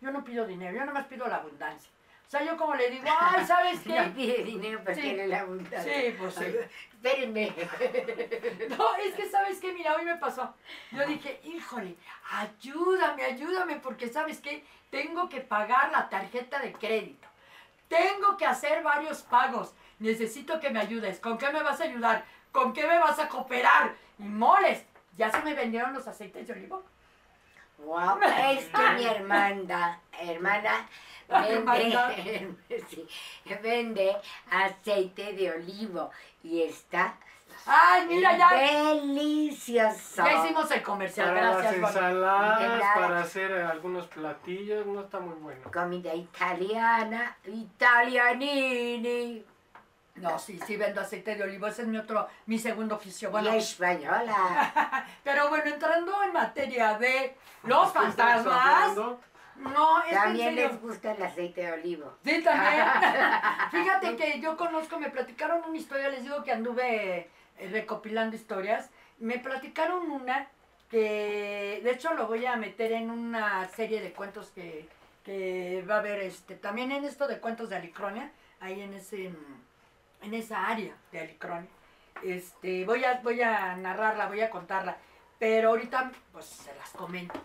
Yo 0.00 0.10
no 0.10 0.24
pido 0.24 0.46
dinero, 0.46 0.76
yo 0.76 0.84
nomás 0.84 1.06
pido 1.06 1.26
la 1.26 1.36
abundancia. 1.36 1.90
O 2.26 2.30
sea, 2.30 2.42
yo 2.44 2.56
como 2.58 2.74
le 2.74 2.90
digo, 2.90 3.04
ay, 3.20 3.44
¿sabes 3.46 3.86
No 3.86 3.94
qué? 3.94 4.10
pide 4.14 4.44
dinero 4.44 4.82
para 4.84 4.94
Sí. 4.94 5.16
la 5.16 5.40
abundancia. 5.40 5.82
Sí, 5.82 6.14
pues 6.18 6.34
sí. 6.34 6.44
Espérenme. 6.94 7.52
No, 8.76 8.94
es 8.96 9.14
que 9.14 9.28
sabes 9.30 9.58
qué, 9.60 9.72
mira, 9.72 9.94
hoy 9.96 10.04
me 10.04 10.16
pasó. 10.16 10.54
Yo 10.92 11.06
dije, 11.06 11.40
híjole, 11.44 11.96
ayúdame, 12.30 13.24
ayúdame, 13.24 13.76
porque 13.76 14.08
sabes 14.08 14.40
qué, 14.40 14.64
tengo 14.90 15.28
que 15.28 15.40
pagar 15.40 15.90
la 15.90 16.08
tarjeta 16.08 16.58
de 16.58 16.72
crédito. 16.72 17.26
Tengo 17.88 18.36
que 18.36 18.44
hacer 18.46 18.82
varios 18.82 19.22
pagos. 19.22 19.74
Necesito 19.98 20.60
que 20.60 20.70
me 20.70 20.80
ayudes. 20.80 21.18
¿Con 21.20 21.38
qué 21.38 21.50
me 21.50 21.62
vas 21.62 21.80
a 21.80 21.84
ayudar? 21.84 22.24
¿Con 22.52 22.72
qué 22.72 22.86
me 22.86 22.98
vas 22.98 23.18
a 23.18 23.28
cooperar? 23.28 23.94
Y 24.18 24.24
moles, 24.24 24.84
ya 25.16 25.30
se 25.30 25.40
me 25.42 25.54
vendieron 25.54 25.92
los 25.94 26.06
aceites 26.06 26.46
de 26.46 26.52
olivo. 26.52 26.84
Wow, 27.78 28.18
es 28.50 28.64
que 28.66 28.88
mi 28.96 29.04
hermana, 29.06 29.98
hermana, 30.20 30.86
vende, 31.28 32.54
sí, 32.90 33.08
vende 33.62 34.16
aceite 34.50 35.32
de 35.32 35.52
olivo 35.52 36.10
y 36.42 36.62
está 36.62 37.14
Ay, 37.70 38.06
mira, 38.06 38.34
ya, 38.38 38.94
delicioso. 38.94 40.24
ya 40.24 40.42
hicimos 40.44 40.70
el 40.70 40.82
comercial. 40.82 41.28
Para 41.28 41.42
las 41.42 41.56
Gracias, 41.58 41.80
Juan. 41.80 41.92
ensaladas, 41.92 42.60
Ensalada. 42.62 42.94
para 42.94 43.20
hacer 43.20 43.52
algunos 43.52 44.06
platillos, 44.06 44.86
no 44.86 45.00
está 45.00 45.20
muy 45.20 45.34
bueno. 45.34 45.70
Comida 45.70 46.14
italiana, 46.14 47.36
italianini 47.44 49.44
No, 50.20 50.38
sí, 50.38 50.58
sí 50.66 50.76
vendo 50.76 51.00
aceite 51.00 51.34
de 51.34 51.44
olivo. 51.44 51.66
Ese 51.66 51.82
es 51.82 51.88
mi 51.88 51.98
otro, 51.98 52.28
mi 52.46 52.58
segundo 52.58 52.96
oficio. 52.96 53.30
Bueno, 53.30 53.54
y 53.54 53.58
española. 53.58 55.06
pero 55.24 55.48
bueno, 55.48 55.66
entrando 55.66 56.22
en 56.22 56.32
materia 56.32 56.98
de 56.98 57.36
los 57.64 57.92
¿Qué 57.92 58.06
estamos 58.08 58.14
fantasmas. 58.14 58.96
No, 59.56 60.04
es 60.04 60.12
También 60.12 60.54
les 60.54 60.80
gusta 60.80 61.12
el 61.12 61.22
aceite 61.22 61.62
de 61.62 61.72
olivo. 61.72 62.14
Sí, 62.24 62.42
también. 62.42 62.84
Fíjate 63.70 64.16
que 64.16 64.40
yo 64.40 64.56
conozco, 64.56 64.98
me 64.98 65.10
platicaron 65.10 65.62
una 65.66 65.76
historia, 65.76 66.08
les 66.08 66.22
digo 66.22 66.44
que 66.44 66.52
anduve 66.52 67.30
eh, 67.58 67.68
recopilando 67.70 68.36
historias. 68.36 68.90
Me 69.18 69.38
platicaron 69.38 70.10
una 70.10 70.48
que, 70.90 71.80
de 71.82 71.90
hecho, 71.90 72.14
lo 72.14 72.26
voy 72.26 72.46
a 72.46 72.56
meter 72.56 72.92
en 72.92 73.10
una 73.10 73.68
serie 73.68 74.00
de 74.00 74.12
cuentos 74.12 74.50
que, 74.54 74.88
que 75.24 75.84
va 75.88 75.96
a 75.96 75.98
haber, 75.98 76.20
este, 76.20 76.54
también 76.54 76.92
en 76.92 77.04
esto 77.04 77.26
de 77.26 77.38
cuentos 77.38 77.68
de 77.68 77.76
Alicronia, 77.76 78.30
ahí 78.60 78.80
en 78.80 78.94
ese, 78.94 79.28
mm, 79.28 79.67
en 80.22 80.34
esa 80.34 80.66
área 80.66 80.94
de 81.12 81.20
Alicronia. 81.20 81.70
Este, 82.22 82.84
voy 82.84 83.04
a, 83.04 83.20
voy 83.22 83.40
a 83.42 83.76
narrarla, 83.76 84.26
voy 84.26 84.40
a 84.40 84.50
contarla, 84.50 84.96
pero 85.38 85.70
ahorita, 85.70 86.10
pues, 86.32 86.46
se 86.46 86.74
las 86.74 86.90
comento. 86.90 87.40